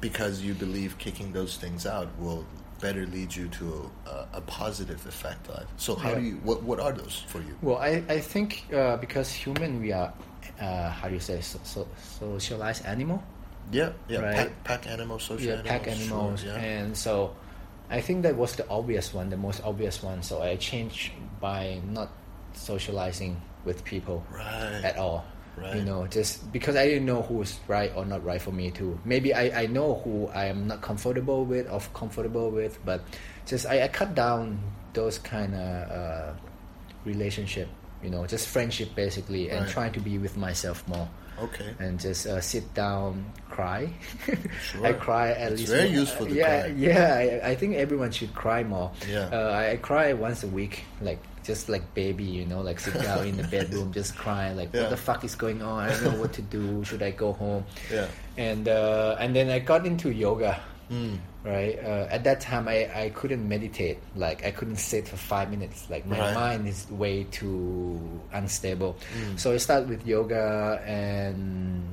because 0.00 0.42
you 0.42 0.54
believe 0.54 0.98
kicking 0.98 1.32
those 1.32 1.56
things 1.56 1.86
out 1.86 2.08
will 2.18 2.44
better 2.80 3.06
lead 3.06 3.34
you 3.34 3.48
to 3.48 3.90
a, 4.06 4.26
a 4.34 4.40
positive 4.42 5.04
effect 5.06 5.48
life. 5.48 5.66
So 5.78 5.94
how 5.94 6.10
Yeah. 6.10 6.16
do 6.16 6.22
you? 6.22 6.34
What 6.44 6.62
what 6.62 6.78
are 6.80 6.92
those 6.92 7.24
for 7.28 7.38
you? 7.40 7.56
Well, 7.62 7.78
I, 7.78 8.02
I 8.08 8.20
think 8.20 8.66
uh, 8.74 8.96
because 8.98 9.32
human 9.32 9.80
we 9.80 9.92
are, 9.92 10.12
uh, 10.60 10.90
how 10.90 11.08
do 11.08 11.14
you 11.14 11.20
say, 11.20 11.40
so, 11.40 11.58
so, 11.64 11.88
socialized 12.20 12.84
animal. 12.84 13.22
Yeah, 13.72 13.92
yeah. 14.08 14.20
Right. 14.20 14.36
Pack, 14.36 14.64
pack 14.64 14.86
animals, 14.86 15.24
social 15.24 15.46
yeah, 15.46 15.52
animals, 15.54 15.68
pack 15.70 15.84
sure, 15.84 15.94
animals, 15.94 16.44
yeah. 16.44 16.54
and 16.56 16.96
so 16.96 17.34
I 17.90 18.00
think 18.00 18.22
that 18.22 18.36
was 18.36 18.56
the 18.56 18.68
obvious 18.68 19.12
one, 19.12 19.30
the 19.30 19.36
most 19.36 19.62
obvious 19.64 20.02
one. 20.02 20.22
So 20.22 20.42
I 20.42 20.56
changed 20.56 21.12
by 21.40 21.80
not 21.88 22.10
socializing 22.52 23.40
with 23.64 23.84
people 23.84 24.24
right. 24.30 24.80
at 24.84 24.96
all. 24.96 25.24
Right. 25.56 25.76
You 25.76 25.82
know, 25.84 26.06
just 26.08 26.50
because 26.50 26.74
I 26.74 26.84
didn't 26.86 27.06
know 27.06 27.22
who 27.22 27.34
was 27.34 27.60
right 27.68 27.92
or 27.94 28.04
not 28.04 28.24
right 28.24 28.42
for 28.42 28.50
me 28.50 28.72
too. 28.72 28.98
Maybe 29.04 29.32
I, 29.32 29.62
I 29.62 29.66
know 29.66 30.00
who 30.02 30.26
I 30.28 30.46
am 30.46 30.66
not 30.66 30.82
comfortable 30.82 31.44
with 31.44 31.70
or 31.70 31.80
comfortable 31.94 32.50
with, 32.50 32.84
but 32.84 33.02
just 33.46 33.64
I, 33.66 33.84
I 33.84 33.88
cut 33.88 34.16
down 34.16 34.58
those 34.94 35.18
kind 35.18 35.54
of 35.54 35.90
uh, 35.90 36.32
relationship. 37.04 37.68
You 38.02 38.10
know, 38.10 38.26
just 38.26 38.48
friendship 38.48 38.94
basically, 38.96 39.50
and 39.50 39.62
Right. 39.62 39.70
trying 39.70 39.92
to 39.92 40.00
be 40.00 40.18
with 40.18 40.36
myself 40.36 40.86
more 40.88 41.08
Okay. 41.40 41.74
and 41.78 41.98
just 41.98 42.26
uh, 42.26 42.40
sit 42.40 42.72
down, 42.74 43.24
cry. 43.50 43.92
Sure. 44.62 44.86
I 44.86 44.92
cry 44.92 45.30
at 45.30 45.52
It's 45.52 45.60
least. 45.62 45.72
very 45.72 45.88
more- 45.90 45.98
useful 46.00 46.26
to 46.26 46.34
yeah, 46.34 46.60
cry. 46.62 46.70
Yeah, 46.76 47.40
I, 47.44 47.50
I 47.50 47.54
think 47.54 47.74
everyone 47.76 48.10
should 48.12 48.34
cry 48.34 48.62
more. 48.62 48.92
Yeah. 49.08 49.28
Uh, 49.32 49.50
I, 49.50 49.72
I 49.72 49.76
cry 49.76 50.12
once 50.12 50.42
a 50.44 50.48
week, 50.48 50.84
like 51.00 51.18
just 51.44 51.68
like 51.68 51.82
baby, 51.94 52.24
you 52.24 52.46
know, 52.46 52.60
like 52.62 52.80
sit 52.80 52.94
down 52.94 53.26
in 53.26 53.36
the 53.36 53.44
bedroom, 53.54 53.92
just 53.92 54.16
cry, 54.16 54.52
like 54.52 54.72
Yeah. 54.72 54.82
what 54.82 54.90
the 54.90 54.96
fuck 54.96 55.24
is 55.24 55.34
going 55.34 55.60
on? 55.62 55.84
I 55.84 55.90
don't 55.90 56.14
know 56.14 56.20
what 56.20 56.32
to 56.34 56.42
do. 56.42 56.82
Should 56.84 57.02
I 57.02 57.10
go 57.10 57.32
home? 57.34 57.64
Yeah. 57.92 58.08
And 58.38 58.66
uh, 58.68 59.16
and 59.20 59.34
then 59.36 59.50
I 59.50 59.58
got 59.58 59.84
into 59.86 60.10
yoga. 60.10 60.60
Mm. 60.90 61.18
Right. 61.44 61.78
Uh, 61.78 62.08
at 62.10 62.24
that 62.24 62.40
time, 62.40 62.68
I, 62.68 62.88
I 63.04 63.10
couldn't 63.10 63.46
meditate. 63.46 63.98
Like 64.16 64.44
I 64.46 64.50
couldn't 64.50 64.76
sit 64.76 65.06
for 65.06 65.16
five 65.16 65.50
minutes. 65.50 65.90
Like 65.90 66.06
my 66.06 66.18
Right. 66.18 66.34
mind 66.34 66.66
is 66.66 66.90
way 66.90 67.24
too 67.24 68.00
unstable. 68.32 68.96
Mm. 69.14 69.38
So 69.38 69.52
I 69.52 69.58
started 69.58 69.90
with 69.90 70.06
yoga, 70.06 70.80
and 70.86 71.84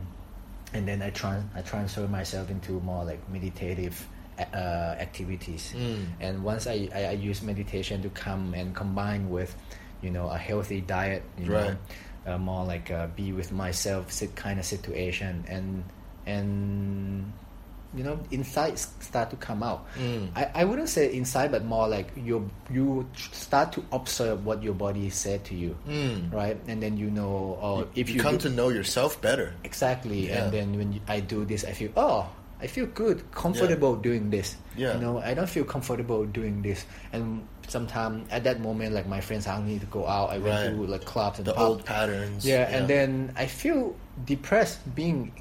and 0.73 0.87
then 0.87 1.01
I 1.01 1.11
tran 1.11 1.43
I 1.53 1.61
transfer 1.61 2.07
myself 2.07 2.49
into 2.49 2.79
more 2.79 3.03
like 3.03 3.19
meditative 3.29 4.07
uh, 4.39 4.95
activities. 4.97 5.73
Mm. 5.75 6.05
And 6.21 6.43
once 6.45 6.65
I, 6.65 6.87
I, 6.95 7.03
I 7.03 7.11
use 7.11 7.41
meditation 7.43 8.01
to 8.03 8.09
come 8.09 8.53
and 8.53 8.73
combine 8.73 9.29
with, 9.29 9.53
you 10.01 10.09
know, 10.09 10.29
a 10.29 10.37
healthy 10.37 10.79
diet, 10.79 11.23
you 11.37 11.51
Right. 11.51 11.75
know, 12.25 12.33
uh, 12.33 12.37
more 12.37 12.63
like 12.65 12.89
uh, 12.89 13.07
be 13.15 13.33
with 13.33 13.51
myself 13.51 14.11
sit 14.13 14.33
kind 14.35 14.59
of 14.59 14.65
situation, 14.65 15.43
and 15.49 15.83
and 16.25 17.33
you 17.93 18.03
know, 18.03 18.17
insights 18.31 18.87
start 19.01 19.29
to 19.31 19.35
come 19.35 19.61
out. 19.63 19.85
Mm. 19.99 20.29
I, 20.35 20.61
I 20.61 20.63
wouldn't 20.63 20.87
say 20.89 21.11
inside, 21.13 21.51
but 21.51 21.65
more 21.65 21.87
like 21.87 22.07
you 22.15 22.49
you 22.71 23.05
start 23.31 23.73
to 23.73 23.83
observe 23.91 24.45
what 24.45 24.63
your 24.63 24.73
body 24.73 25.09
said 25.09 25.43
to 25.45 25.55
you, 25.55 25.75
Mm. 25.87 26.31
right? 26.33 26.55
And 26.67 26.81
then 26.81 26.95
you 26.97 27.11
know, 27.11 27.59
oh, 27.61 27.87
if 27.95 28.07
you, 28.09 28.15
you, 28.15 28.21
come 28.21 28.37
do- 28.37 28.47
to 28.47 28.55
know 28.55 28.69
yourself 28.69 29.19
better. 29.21 29.53
Exactly, 29.63 30.29
Yeah. 30.29 30.45
and 30.45 30.53
then 30.53 30.77
when 30.77 30.93
you, 30.93 31.01
I 31.07 31.19
do 31.19 31.43
this, 31.43 31.65
I 31.65 31.73
feel 31.73 31.91
oh, 31.97 32.29
I 32.61 32.67
feel 32.67 32.85
good, 32.85 33.25
comfortable 33.31 33.95
doing 33.97 34.29
this. 34.29 34.55
Yeah. 34.77 34.93
You 34.95 35.01
know, 35.01 35.17
I 35.19 35.33
don't 35.33 35.49
feel 35.49 35.65
comfortable 35.65 36.23
doing 36.25 36.61
this, 36.61 36.85
and 37.11 37.43
sometimes 37.67 38.23
at 38.31 38.43
that 38.45 38.61
moment, 38.61 38.93
like 38.93 39.07
my 39.07 39.19
friends 39.19 39.47
ask 39.47 39.63
need 39.63 39.81
to 39.81 39.87
go 39.91 40.07
out, 40.07 40.29
I 40.29 40.37
went 40.37 40.55
Right. 40.55 40.75
to 40.75 40.85
like 40.87 41.03
clubs 41.03 41.39
and 41.39 41.47
The 41.47 41.53
pub. 41.53 41.67
old 41.67 41.85
patterns. 41.85 42.45
yeah, 42.45 42.69
and 42.71 42.87
then 42.87 43.33
I 43.35 43.47
feel 43.47 43.95
depressed 44.23 44.79
being 44.95 45.31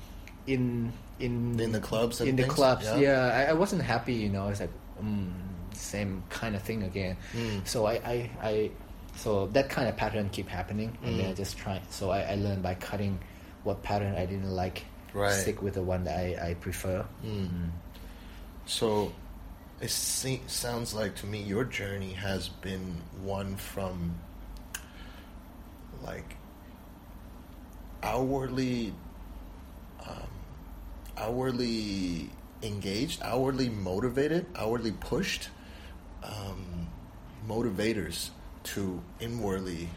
in 0.47 0.93
in 1.21 1.59
In 1.61 1.73
the 1.73 1.81
clubs 1.81 2.21
and 2.21 2.29
in 2.31 2.37
the 2.37 2.45
clubs. 2.45 2.85
Yeah. 2.85 2.97
Yeah, 2.97 3.47
I, 3.47 3.51
I 3.51 3.53
wasn't 3.53 3.83
happy. 3.83 4.15
You 4.15 4.29
know, 4.31 4.49
it's 4.49 4.61
like 4.61 4.71
mm, 5.03 5.31
same 5.75 6.23
kind 6.31 6.57
of 6.57 6.63
thing 6.63 6.83
again. 6.83 7.17
Mm. 7.35 7.67
So 7.67 7.87
I, 7.87 7.95
I, 7.95 8.31
I 8.43 8.71
so 9.17 9.47
that 9.49 9.69
kind 9.69 9.89
of 9.89 9.97
pattern 9.97 10.29
keep 10.31 10.49
happening, 10.49 10.97
and 11.03 11.19
then 11.19 11.27
I 11.27 11.33
Mm. 11.33 11.37
just 11.37 11.57
try. 11.59 11.81
So 11.91 12.11
I, 12.11 12.23
I 12.23 12.35
learned 12.37 12.63
by 12.63 12.75
cutting 12.75 13.19
what 13.65 13.83
pattern 13.83 14.15
I 14.17 14.25
didn't 14.27 14.51
like, 14.51 14.85
Right. 15.13 15.33
stick 15.33 15.61
with 15.63 15.75
the 15.75 15.83
one 15.83 16.05
that 16.05 16.17
I, 16.19 16.51
I 16.51 16.55
prefer. 16.55 17.05
Mm. 17.25 17.71
So 18.67 19.13
it 19.81 19.91
se- 19.91 20.43
sounds 20.47 20.95
like 20.95 21.15
to 21.17 21.27
me 21.27 21.43
your 21.43 21.65
journey 21.65 22.13
has 22.13 22.49
been 22.49 22.97
one 23.23 23.57
from 23.57 24.15
like 26.05 26.37
outwardly 28.03 28.95
um, 30.07 30.17
outwardly 31.21 32.31
engaged, 32.63 33.23
outwardly 33.23 33.69
motivated, 33.69 34.47
outwardly 34.57 34.93
pushed 34.93 35.49
um, 36.23 36.87
motivators 37.49 38.31
to 38.63 39.01
inwardly 39.21 39.89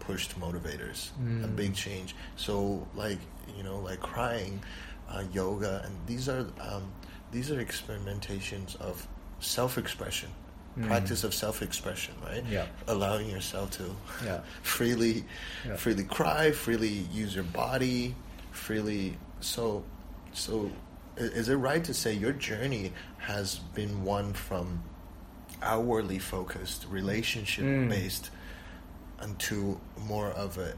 pushed 0.00 0.38
motivators. 0.40 1.10
A 1.44 1.48
Mm. 1.48 1.56
big 1.56 1.74
change. 1.74 2.14
So 2.36 2.86
like 2.94 3.18
you 3.56 3.62
know, 3.62 3.78
like 3.78 4.00
crying, 4.00 4.60
uh, 5.08 5.24
yoga, 5.32 5.82
and 5.84 5.94
these 6.06 6.28
are 6.28 6.46
um, 6.60 6.84
these 7.32 7.50
are 7.50 7.62
experimentations 7.64 8.76
of 8.80 9.06
self-expression, 9.40 10.30
Mm. 10.78 10.86
practice 10.86 11.24
of 11.24 11.34
self-expression, 11.34 12.14
right? 12.24 12.44
Yeah. 12.48 12.66
Allowing 12.88 13.28
yourself 13.28 13.70
to 13.72 13.84
Yeah. 14.24 14.40
freely, 14.62 15.24
Yeah. 15.66 15.76
freely 15.76 16.04
cry, 16.04 16.52
freely 16.52 16.94
use 17.12 17.34
your 17.34 17.44
body, 17.44 18.14
freely. 18.52 19.16
So, 19.40 19.84
so 20.36 20.70
is 21.16 21.48
it 21.48 21.56
right 21.56 21.82
to 21.84 21.94
say 21.94 22.12
your 22.12 22.32
journey 22.32 22.92
has 23.18 23.56
been 23.74 24.04
one 24.04 24.32
from 24.34 24.82
outwardly 25.62 26.18
focused, 26.18 26.86
relationship 26.90 27.88
based, 27.88 28.30
mm. 29.18 29.24
into 29.24 29.80
more 30.06 30.28
of 30.32 30.58
a 30.58 30.74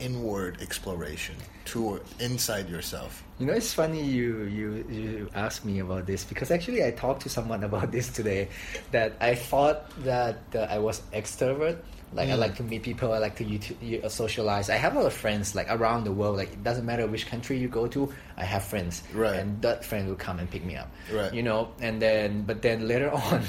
inward 0.00 0.60
exploration 0.62 1.34
to 1.66 2.00
inside 2.20 2.68
yourself? 2.68 3.22
You 3.38 3.46
know, 3.46 3.52
it's 3.52 3.72
funny 3.72 4.02
you 4.02 4.42
you 4.44 4.68
you 4.90 5.30
asked 5.34 5.64
me 5.64 5.78
about 5.80 6.06
this 6.06 6.24
because 6.24 6.50
actually 6.50 6.84
I 6.84 6.90
talked 6.92 7.22
to 7.22 7.28
someone 7.28 7.64
about 7.70 7.92
this 7.92 8.08
today. 8.08 8.48
That 8.92 9.12
I 9.20 9.34
thought 9.34 9.90
that 10.04 10.38
uh, 10.54 10.66
I 10.70 10.78
was 10.78 11.00
extrovert. 11.12 11.78
Like 12.14 12.30
I 12.30 12.36
Mm. 12.36 12.38
like 12.40 12.56
to 12.56 12.62
meet 12.64 12.82
people. 12.82 13.12
I 13.12 13.18
like 13.18 13.36
to 13.36 13.44
u- 13.44 14.00
uh, 14.02 14.08
socialize. 14.08 14.70
I 14.70 14.76
have 14.80 14.96
a 14.96 14.98
lot 15.04 15.06
of 15.06 15.12
friends 15.12 15.54
like 15.54 15.68
around 15.68 16.04
the 16.04 16.12
world. 16.12 16.38
Like 16.40 16.48
it 16.56 16.64
doesn't 16.64 16.86
matter 16.86 17.06
which 17.06 17.26
country 17.28 17.58
you 17.58 17.68
go 17.68 17.86
to, 17.88 18.08
I 18.38 18.44
have 18.48 18.64
friends. 18.64 19.02
Right. 19.12 19.36
And 19.36 19.60
that 19.60 19.84
friend 19.84 20.08
will 20.08 20.16
come 20.16 20.38
and 20.40 20.48
pick 20.50 20.64
me 20.64 20.74
up. 20.76 20.88
Right. 21.12 21.34
You 21.34 21.42
know, 21.42 21.68
and 21.84 22.00
then 22.00 22.44
but 22.48 22.62
then 22.62 22.88
later 22.88 23.10
on. 23.28 23.44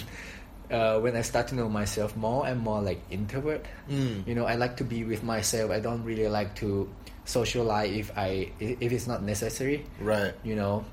Uh, 0.69 0.99
when 0.99 1.15
I 1.15 1.21
start 1.23 1.47
to 1.49 1.55
know 1.55 1.67
myself 1.67 2.15
more 2.15 2.45
and 2.45 2.59
more 2.61 2.79
like 2.81 3.01
introvert, 3.09 3.65
Mm. 3.89 4.27
you 4.27 4.35
know, 4.35 4.45
I 4.45 4.53
like 4.55 4.77
to 4.77 4.83
be 4.83 5.03
with 5.03 5.23
myself. 5.23 5.71
I 5.71 5.79
don't 5.79 6.03
really 6.03 6.27
like 6.27 6.53
to 6.61 6.87
socialize 7.25 7.89
if 7.89 8.11
I 8.17 8.51
if 8.59 8.91
it's 8.91 9.07
not 9.07 9.23
necessary. 9.23 9.85
Right. 9.99 10.33
You 10.43 10.55
know, 10.55 10.85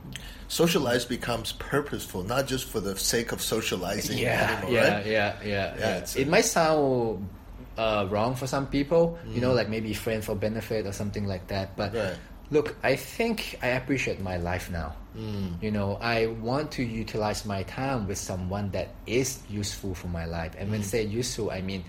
Socialize 0.49 1.05
becomes 1.05 1.53
purposeful, 1.53 2.23
not 2.23 2.47
just 2.47 2.67
for 2.67 2.81
the 2.81 2.97
sake 2.97 3.33
of 3.33 3.43
socializing 3.43 4.17
yeah, 4.17 4.63
anymore, 4.63 4.71
yeah, 4.73 4.95
right? 4.97 5.07
yeah, 5.07 5.35
yeah, 5.45 5.75
yeah. 5.79 5.97
it's 5.99 6.15
It 6.17 6.29
might 6.29 6.45
sound 6.47 7.29
uh, 7.77 8.07
wrong 8.09 8.35
for 8.37 8.47
some 8.47 8.67
people, 8.69 9.19
you 9.29 9.41
know, 9.41 9.51
Mm. 9.53 9.57
like 9.57 9.69
maybe 9.69 9.93
friend 9.93 10.25
for 10.25 10.35
benefit 10.35 10.87
or 10.87 10.93
something 10.93 11.27
like 11.27 11.49
that. 11.49 11.77
But 11.77 11.93
Right. 11.95 12.17
Look, 12.51 12.77
I 12.83 12.97
think 12.97 13.59
I 13.63 13.69
appreciate 13.79 14.21
my 14.21 14.37
life 14.37 14.71
now. 14.71 14.95
Mm. 15.17 15.63
You 15.63 15.71
know, 15.71 15.99
I 16.01 16.27
want 16.27 16.71
to 16.73 16.83
utilize 16.85 17.45
my 17.47 17.63
time 17.65 18.07
with 18.07 18.19
someone 18.19 18.71
that 18.71 18.89
is 19.07 19.41
useful 19.51 19.95
for 19.95 20.09
my 20.09 20.25
life. 20.27 20.53
And 20.59 20.69
Mm. 20.69 20.73
when 20.73 20.83
say 20.83 21.03
useful, 21.05 21.51
I 21.51 21.61
mean 21.63 21.85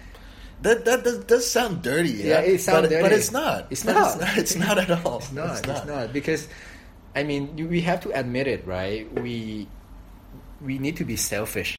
That 0.64 0.86
that 0.86 1.04
does, 1.04 1.20
does 1.30 1.46
sound 1.46 1.84
dirty. 1.86 2.10
Yeah, 2.26 2.42
it 2.42 2.58
sounds 2.62 2.90
but, 2.90 2.98
but 2.98 3.10
dirty. 3.14 3.16
it's 3.22 3.32
not. 3.32 3.68
It's 3.70 3.86
not. 3.86 4.18
It's 4.42 4.56
not, 4.58 4.78
at 4.82 4.90
all. 5.06 5.18
It's 5.22 5.32
not. 5.32 5.62
It's 5.62 5.86
not. 5.86 6.10
because, 6.14 6.48
I 7.16 7.22
mean, 7.22 7.54
you- 7.58 7.68
we 7.70 7.82
have 7.86 8.02
to 8.02 8.10
admit 8.18 8.48
it, 8.50 8.66
right? 8.66 9.06
We 9.22 9.68
we 10.60 10.80
need 10.82 10.98
to 10.98 11.06
be 11.06 11.14
selfish. 11.16 11.78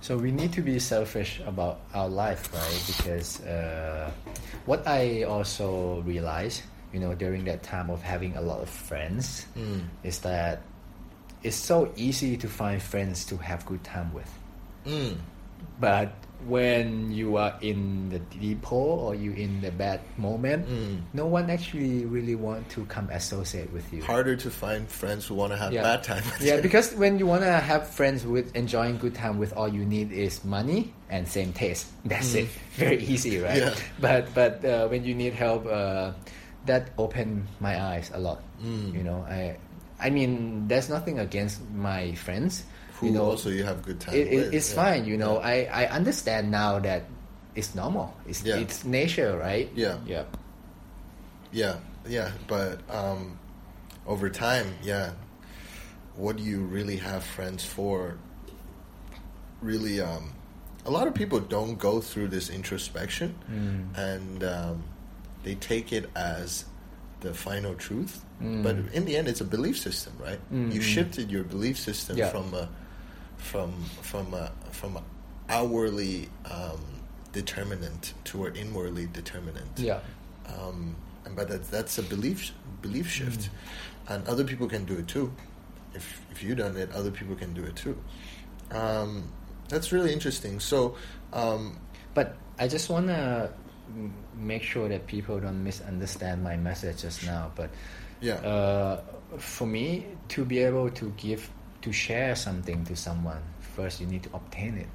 So 0.00 0.16
we 0.16 0.32
need 0.32 0.52
to 0.56 0.62
be 0.64 0.78
selfish 0.80 1.40
about 1.44 1.80
our 1.92 2.08
life, 2.08 2.48
right? 2.56 2.80
Because 2.88 3.44
uh, 3.44 4.08
what 4.64 4.86
I 4.88 5.24
also 5.28 6.00
realized, 6.06 6.62
you 6.96 7.00
know, 7.04 7.12
during 7.14 7.44
that 7.44 7.60
time 7.62 7.90
of 7.92 8.00
having 8.00 8.32
a 8.36 8.40
lot 8.40 8.64
of 8.64 8.70
friends, 8.72 9.44
Mm. 9.52 9.84
is 10.02 10.20
that 10.24 10.62
it's 11.44 11.54
so 11.60 11.92
easy 11.94 12.38
to 12.40 12.48
find 12.48 12.80
friends 12.80 13.26
to 13.28 13.36
have 13.36 13.60
good 13.68 13.84
time 13.84 14.08
with 14.16 14.32
Mm. 14.88 15.20
but 15.78 16.08
when 16.48 17.10
you 17.12 17.36
are 17.36 17.54
in 17.60 18.08
the 18.12 18.20
deep 18.38 18.64
hole 18.64 19.00
or 19.08 19.14
you 19.16 19.32
in 19.32 19.60
the 19.60 19.70
bad 19.72 20.00
moment, 20.16 20.64
Mm. 20.68 21.00
no 21.12 21.24
one 21.26 21.48
actually 21.50 22.04
really 22.04 22.34
want 22.36 22.68
to 22.76 22.84
come 22.86 23.08
associate 23.10 23.72
with 23.72 23.84
you. 23.92 24.00
Harder 24.04 24.36
to 24.36 24.50
find 24.50 24.84
friends 24.88 25.26
who 25.26 25.34
want 25.34 25.52
to 25.52 25.58
have 25.58 25.72
yeah. 25.72 25.82
bad 25.82 26.00
time. 26.04 26.22
with 26.24 26.40
yeah, 26.44 26.60
because 26.60 26.92
when 26.96 27.18
you 27.18 27.26
wanna 27.26 27.60
have 27.60 27.88
friends 27.88 28.24
with 28.24 28.54
enjoying 28.56 28.96
good 29.00 29.14
time 29.16 29.36
with 29.40 29.52
all 29.56 29.68
you 29.68 29.84
need 29.84 30.12
is 30.12 30.44
money 30.44 30.92
and 31.08 31.26
same 31.28 31.52
taste. 31.52 31.88
That's 32.04 32.32
it. 32.36 32.48
Very 32.76 33.00
easy, 33.04 33.40
right? 33.40 33.62
Mm. 33.62 33.72
Yeah. 33.72 33.80
But 34.00 34.22
but 34.36 34.64
uh, 34.64 34.88
when 34.92 35.04
you 35.04 35.14
need 35.16 35.32
help, 35.34 35.64
uh, 35.66 36.12
that 36.66 36.90
opened 36.98 37.46
my 37.60 37.80
eyes 37.80 38.10
a 38.14 38.18
lot. 38.18 38.42
Mm. 38.62 38.94
You 38.94 39.02
know, 39.02 39.24
I 39.28 39.56
I 39.98 40.10
mean, 40.10 40.68
there's 40.68 40.88
nothing 40.88 41.18
against 41.18 41.62
my 41.72 42.14
friends. 42.14 42.64
who 42.96 43.06
you 43.08 43.12
know, 43.12 43.24
also 43.28 43.50
you 43.52 43.60
have 43.64 43.84
good 43.84 44.00
time 44.00 44.16
it, 44.16 44.32
it's 44.56 44.72
yeah. 44.72 44.80
fine. 44.82 45.04
You 45.04 45.16
know, 45.20 45.36
Yeah. 45.40 45.52
I 45.70 45.84
I 45.84 45.92
understand 45.92 46.48
now 46.50 46.80
that 46.80 47.04
it's 47.54 47.74
normal. 47.76 48.12
It's 48.28 48.40
Yeah. 48.44 48.56
it's 48.60 48.84
nature, 48.88 49.36
right? 49.36 49.68
Yeah. 49.76 50.00
Yeah. 50.08 50.24
Yeah, 51.52 51.76
yeah, 52.08 52.32
but 52.48 52.80
um, 52.90 53.38
over 54.06 54.28
time, 54.28 54.66
yeah, 54.82 55.12
what 56.16 56.36
do 56.36 56.42
you 56.42 56.60
really 56.64 56.96
have 57.00 57.24
friends 57.24 57.64
for? 57.64 58.16
Really, 59.62 60.00
um, 60.00 60.32
a 60.84 60.90
lot 60.90 61.06
of 61.06 61.14
people 61.14 61.40
don't 61.40 61.78
go 61.78 62.00
through 62.00 62.28
this 62.28 62.50
introspection, 62.50 63.34
Mm. 63.48 63.96
and 63.96 64.44
um, 64.44 64.84
they 65.46 65.54
take 65.54 65.92
it 65.92 66.10
as 66.16 66.64
the 67.20 67.32
final 67.32 67.74
truth. 67.76 68.24
Mm. 68.42 68.64
But 68.64 68.76
in 68.92 69.04
the 69.04 69.16
end, 69.16 69.28
it's 69.28 69.40
a 69.40 69.44
belief 69.44 69.78
system, 69.78 70.12
right? 70.18 70.40
Mm, 70.52 70.74
You 70.74 70.80
shifted 70.82 71.30
your 71.30 71.44
belief 71.44 71.78
system 71.78 72.18
Yeah. 72.18 72.28
from 72.30 72.52
a 72.52 72.68
from 73.38 73.70
from 74.02 74.34
a 74.34 74.50
from 74.72 74.96
a 74.96 75.02
outwardly 75.48 76.28
um, 76.50 76.80
determinant 77.32 78.12
to 78.24 78.46
an 78.46 78.56
inwardly 78.56 79.06
determinant 79.12 79.78
Yeah. 79.78 80.00
um, 80.52 80.96
and 81.24 81.36
but 81.36 81.46
that, 81.48 81.62
that's 81.70 81.96
a 81.98 82.02
belief 82.02 82.52
belief 82.82 83.08
shift, 83.08 83.42
Mm. 83.42 83.50
and 84.16 84.28
other 84.28 84.42
people 84.44 84.66
can 84.68 84.84
do 84.84 84.94
it 84.98 85.06
too. 85.06 85.30
If 85.94 86.04
if 86.32 86.42
you 86.42 86.54
done 86.56 86.76
it, 86.76 86.90
other 86.92 87.12
people 87.12 87.36
can 87.36 87.54
do 87.54 87.62
it 87.70 87.76
too. 87.76 87.96
Um, 88.72 89.30
that's 89.68 89.92
really 89.92 90.12
interesting. 90.12 90.58
So, 90.60 90.96
um, 91.32 91.78
But 92.14 92.28
I 92.58 92.66
just 92.66 92.88
want 92.90 93.06
to 93.08 93.52
make 94.36 94.62
sure 94.62 94.88
that 94.88 95.06
people 95.06 95.40
don't 95.40 95.62
misunderstand 95.64 96.42
my 96.42 96.56
message 96.56 97.02
just 97.02 97.24
now. 97.24 97.50
But 97.54 97.70
yeah, 98.20 98.34
uh, 98.36 99.00
for 99.38 99.66
me, 99.66 100.06
to 100.28 100.44
be 100.44 100.58
able 100.60 100.90
to 100.90 101.12
give, 101.16 101.48
to 101.82 101.92
share 101.92 102.34
something 102.36 102.84
to 102.84 102.96
someone, 102.96 103.42
first 103.74 104.00
you 104.00 104.06
need 104.06 104.22
to 104.24 104.30
obtain 104.34 104.76
it, 104.78 104.88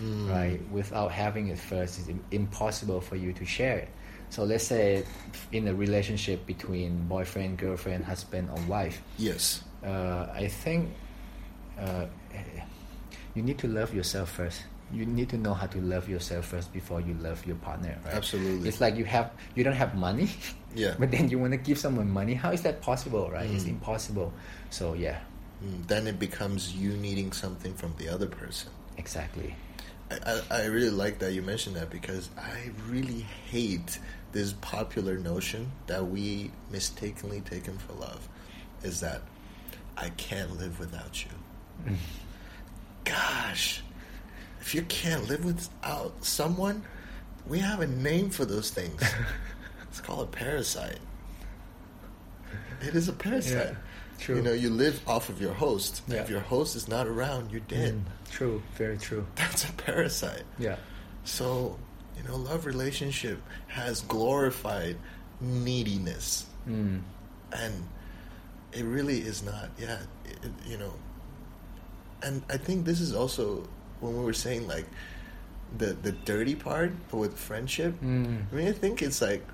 Mm. 0.00 0.30
right? 0.30 0.60
Without 0.70 1.10
having 1.10 1.48
it 1.48 1.58
first, 1.58 1.98
it's 1.98 2.10
impossible 2.30 3.00
for 3.00 3.16
you 3.16 3.32
to 3.32 3.44
share 3.44 3.78
it. 3.78 3.88
So 4.30 4.44
let's 4.44 4.64
say 4.64 5.04
in 5.50 5.66
a 5.68 5.74
relationship 5.74 6.46
between 6.46 7.08
boyfriend, 7.08 7.58
girlfriend, 7.58 8.04
husband, 8.04 8.48
or 8.50 8.60
wife, 8.68 9.02
yes, 9.18 9.62
uh, 9.84 10.26
I 10.32 10.46
think 10.48 10.90
uh, 11.80 12.06
you 13.34 13.42
need 13.42 13.58
to 13.58 13.68
love 13.68 13.94
yourself 13.94 14.30
first. 14.30 14.62
You 14.92 15.04
need 15.06 15.28
to 15.30 15.36
know 15.36 15.54
how 15.54 15.66
to 15.66 15.80
love 15.80 16.08
yourself 16.08 16.46
first 16.46 16.72
before 16.72 17.00
you 17.00 17.14
love 17.14 17.44
your 17.46 17.56
partner. 17.56 17.98
Right? 18.04 18.14
Absolutely. 18.14 18.68
It's 18.68 18.80
like 18.80 18.96
you 18.96 19.04
have 19.04 19.30
you 19.54 19.64
don't 19.64 19.74
have 19.76 19.94
money, 19.94 20.28
Yeah. 20.74 20.94
but 20.98 21.10
then 21.10 21.28
you 21.28 21.38
want 21.38 21.52
to 21.52 21.58
give 21.58 21.78
someone 21.78 22.10
money. 22.10 22.34
How 22.34 22.50
is 22.52 22.62
that 22.62 22.80
possible? 22.80 23.30
Right? 23.30 23.50
It's 23.50 23.64
Mm. 23.64 23.76
impossible. 23.80 24.32
So 24.70 24.94
yeah, 24.94 25.18
Mm, 25.64 25.86
then 25.88 26.06
it 26.06 26.18
becomes 26.18 26.72
you 26.74 26.90
needing 26.96 27.32
something 27.32 27.74
from 27.74 27.92
the 27.98 28.08
other 28.08 28.26
person. 28.28 28.70
exactly. 28.96 29.54
I, 30.10 30.16
I, 30.50 30.62
I 30.62 30.64
really 30.66 30.90
like 30.90 31.18
that 31.18 31.32
you 31.32 31.42
mentioned 31.42 31.76
that 31.76 31.90
because 31.90 32.30
I 32.38 32.70
really 32.88 33.26
hate 33.50 33.98
this 34.32 34.52
popular 34.60 35.18
notion 35.18 35.70
that 35.86 36.06
we 36.08 36.50
mistakenly 36.70 37.40
take 37.40 37.64
taken 37.64 37.76
for 37.78 37.92
love 37.94 38.28
is 38.82 39.00
that 39.00 39.20
I 39.96 40.08
can't 40.10 40.56
live 40.58 40.78
without 40.80 41.24
you. 41.24 41.94
Gosh, 43.04 43.82
if 44.68 44.74
you 44.74 44.82
can't 44.82 45.26
live 45.30 45.46
without 45.46 46.12
someone, 46.22 46.84
we 47.46 47.58
have 47.58 47.80
a 47.80 47.86
name 47.86 48.28
for 48.28 48.44
those 48.44 48.68
things. 48.68 49.02
it's 49.88 49.98
called 49.98 50.28
a 50.28 50.30
parasite. 50.30 50.98
It 52.82 52.94
is 52.94 53.08
a 53.08 53.14
parasite. 53.14 53.70
Yeah, 53.70 53.74
true. 54.18 54.36
You 54.36 54.42
know, 54.42 54.52
you 54.52 54.68
live 54.68 55.00
off 55.08 55.30
of 55.30 55.40
your 55.40 55.54
host. 55.54 56.02
Yeah. 56.06 56.16
If 56.16 56.28
your 56.28 56.40
host 56.40 56.76
is 56.76 56.86
not 56.86 57.06
around, 57.06 57.50
you're 57.50 57.62
dead. 57.62 57.94
Mm, 57.94 58.30
true. 58.30 58.62
Very 58.76 58.98
true. 58.98 59.26
That's 59.36 59.66
a 59.66 59.72
parasite. 59.72 60.42
Yeah. 60.58 60.76
So, 61.24 61.78
you 62.18 62.24
know, 62.24 62.36
love 62.36 62.66
relationship 62.66 63.40
has 63.68 64.02
glorified 64.02 64.98
neediness, 65.40 66.44
Mm. 66.68 67.00
and 67.54 67.88
it 68.74 68.84
really 68.84 69.20
is 69.20 69.42
not. 69.42 69.70
Yeah, 69.78 69.96
it, 70.26 70.38
you 70.66 70.76
know, 70.76 70.92
and 72.22 72.42
I 72.50 72.58
think 72.58 72.84
this 72.84 73.00
is 73.00 73.14
also 73.14 73.66
when 74.00 74.16
we 74.18 74.24
were 74.24 74.32
saying 74.32 74.66
like 74.68 74.86
the 75.76 75.92
the 76.02 76.12
dirty 76.12 76.54
part 76.54 76.92
with 77.12 77.36
friendship. 77.36 77.94
Mm. 78.02 78.42
I 78.52 78.54
mean, 78.54 78.68
I 78.68 78.72
think 78.72 79.02
it's 79.02 79.20
like 79.20 79.44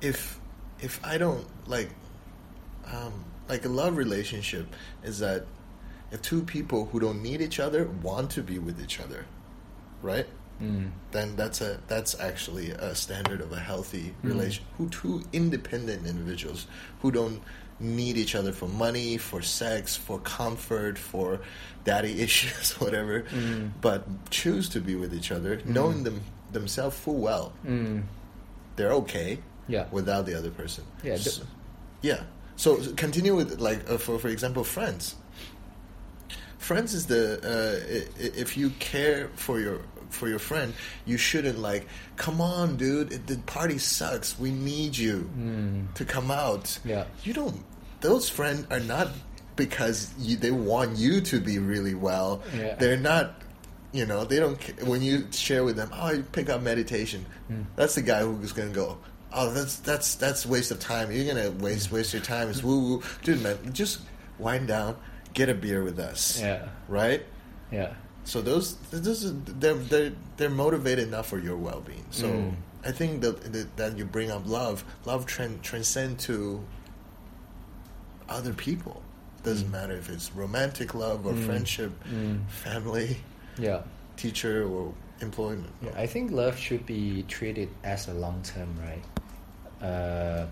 if 0.00 0.38
if 0.80 1.00
I 1.04 1.18
don't 1.18 1.46
like 1.68 1.90
um, 2.92 3.24
like 3.48 3.64
a 3.64 3.68
love 3.68 3.96
relationship 3.96 4.74
is 5.02 5.18
that 5.18 5.44
if 6.10 6.22
two 6.22 6.42
people 6.42 6.86
who 6.86 7.00
don't 7.00 7.22
need 7.22 7.40
each 7.40 7.60
other 7.60 7.84
want 8.02 8.30
to 8.32 8.42
be 8.42 8.58
with 8.58 8.80
each 8.82 9.00
other, 9.00 9.26
right? 10.02 10.26
Mm. 10.62 10.90
Then 11.12 11.36
that's 11.36 11.60
a 11.60 11.80
that's 11.86 12.18
actually 12.18 12.70
a 12.70 12.94
standard 12.94 13.40
of 13.40 13.52
a 13.52 13.58
healthy 13.60 14.14
Mm. 14.24 14.28
relation. 14.30 14.64
Who 14.78 14.88
two 14.88 15.22
independent 15.32 16.06
individuals 16.06 16.66
who 17.02 17.10
don't 17.10 17.42
need 17.80 18.16
each 18.16 18.34
other 18.34 18.52
for 18.52 18.66
money, 18.68 19.18
for 19.18 19.40
sex, 19.42 19.96
for 19.96 20.18
comfort, 20.20 20.98
for 20.98 21.40
daddy 21.84 22.20
issues, 22.26 22.72
whatever, 22.80 23.22
Mm. 23.22 23.70
but 23.80 24.04
choose 24.30 24.68
to 24.70 24.80
be 24.80 24.94
with 24.96 25.14
each 25.14 25.30
other, 25.32 25.60
knowing 25.64 26.02
them 26.04 26.20
themselves 26.52 26.96
full 26.98 27.20
well 27.20 27.52
Mm. 27.66 28.02
they're 28.76 28.92
okay 28.92 29.38
Yeah. 29.68 29.86
without 29.92 30.24
the 30.26 30.34
other 30.34 30.50
person. 30.50 30.84
Yeah, 31.04 31.16
So, 31.18 31.42
yeah. 32.02 32.22
So 32.56 32.76
continue 32.96 33.36
with 33.36 33.60
like 33.60 33.88
uh, 33.90 33.98
for 33.98 34.18
for 34.18 34.28
example, 34.28 34.64
friends. 34.64 35.14
Friends 36.58 36.92
is 36.94 37.06
the 37.06 37.38
uh, 37.38 38.34
if 38.42 38.56
you 38.56 38.70
care 38.80 39.28
for 39.36 39.60
your 39.60 39.80
for 40.10 40.28
your 40.28 40.38
friend, 40.38 40.72
you 41.06 41.16
shouldn't 41.16 41.58
like, 41.58 41.86
come 42.16 42.40
on, 42.40 42.76
dude, 42.76 43.12
it, 43.12 43.26
the 43.26 43.38
party 43.38 43.78
sucks. 43.78 44.38
We 44.38 44.50
need 44.50 44.96
you 44.96 45.28
Mm. 45.38 45.94
to 45.94 46.04
come 46.04 46.30
out. 46.30 46.78
Yeah. 46.84 47.04
You 47.24 47.32
don't. 47.34 47.64
Those 48.00 48.28
friends 48.28 48.66
are 48.70 48.80
not 48.80 49.08
because 49.56 50.12
you, 50.18 50.36
they 50.36 50.50
want 50.50 50.96
you 50.96 51.20
to 51.20 51.40
be 51.40 51.58
really 51.58 51.94
well. 51.94 52.42
Yeah. 52.56 52.74
They're 52.76 52.96
not. 52.96 53.34
You 53.90 54.04
know, 54.04 54.24
they 54.24 54.38
don't. 54.38 54.58
When 54.86 55.00
you 55.00 55.26
share 55.32 55.64
with 55.64 55.76
them, 55.76 55.90
oh, 55.94 56.12
you 56.12 56.22
pick 56.22 56.50
up 56.50 56.60
meditation. 56.62 57.24
Mm. 57.50 57.64
That's 57.74 57.94
the 57.94 58.02
guy 58.02 58.20
who's 58.22 58.52
gonna 58.52 58.68
go. 58.70 58.98
Oh, 59.32 59.50
that's 59.50 59.76
that's 59.76 60.14
that's 60.16 60.44
waste 60.44 60.70
of 60.70 60.78
time. 60.78 61.10
You're 61.10 61.24
gonna 61.34 61.50
waste 61.52 61.90
waste 61.90 62.12
your 62.12 62.22
time. 62.22 62.50
It's 62.50 62.62
woo 62.62 62.80
woo, 62.80 63.02
dude. 63.22 63.42
Man, 63.42 63.56
just 63.72 64.00
wind 64.38 64.68
down, 64.68 64.96
get 65.32 65.48
a 65.48 65.54
beer 65.54 65.82
with 65.82 65.98
us. 65.98 66.38
Yeah. 66.40 66.68
Right. 66.86 67.24
Yeah. 67.72 67.94
So 68.28 68.42
those, 68.42 68.76
those 68.90 69.32
they're 69.58 69.72
they're 69.74 70.12
they're 70.36 70.50
motivated 70.50 71.08
enough 71.08 71.28
for 71.28 71.38
your 71.38 71.56
well 71.56 71.80
being. 71.80 72.04
So 72.10 72.26
Mm. 72.28 72.54
I 72.84 72.92
think 72.92 73.22
that, 73.22 73.76
that 73.76 73.96
you 73.98 74.04
bring 74.04 74.30
up 74.30 74.42
love, 74.46 74.84
love 75.06 75.24
tran 75.24 75.62
transcend 75.62 76.18
to 76.28 76.62
other 78.28 78.52
people. 78.52 79.00
Doesn't 79.42 79.68
Mm. 79.68 79.72
matter 79.80 79.94
if 79.96 80.10
it's 80.10 80.30
romantic 80.34 80.94
love 80.94 81.24
or 81.26 81.32
Mm. 81.32 81.46
friendship, 81.46 81.92
Mm. 82.04 82.46
family, 82.50 83.16
Yeah. 83.58 83.80
teacher 84.16 84.56
or 84.68 84.92
employment. 85.20 85.72
Yeah, 85.80 85.92
I 85.96 86.06
think 86.06 86.30
love 86.30 86.56
should 86.58 86.84
be 86.84 87.22
treated 87.28 87.68
as 87.82 88.08
a 88.08 88.14
long 88.14 88.42
term, 88.42 88.68
right? 88.88 89.04
Uh, 89.80 90.46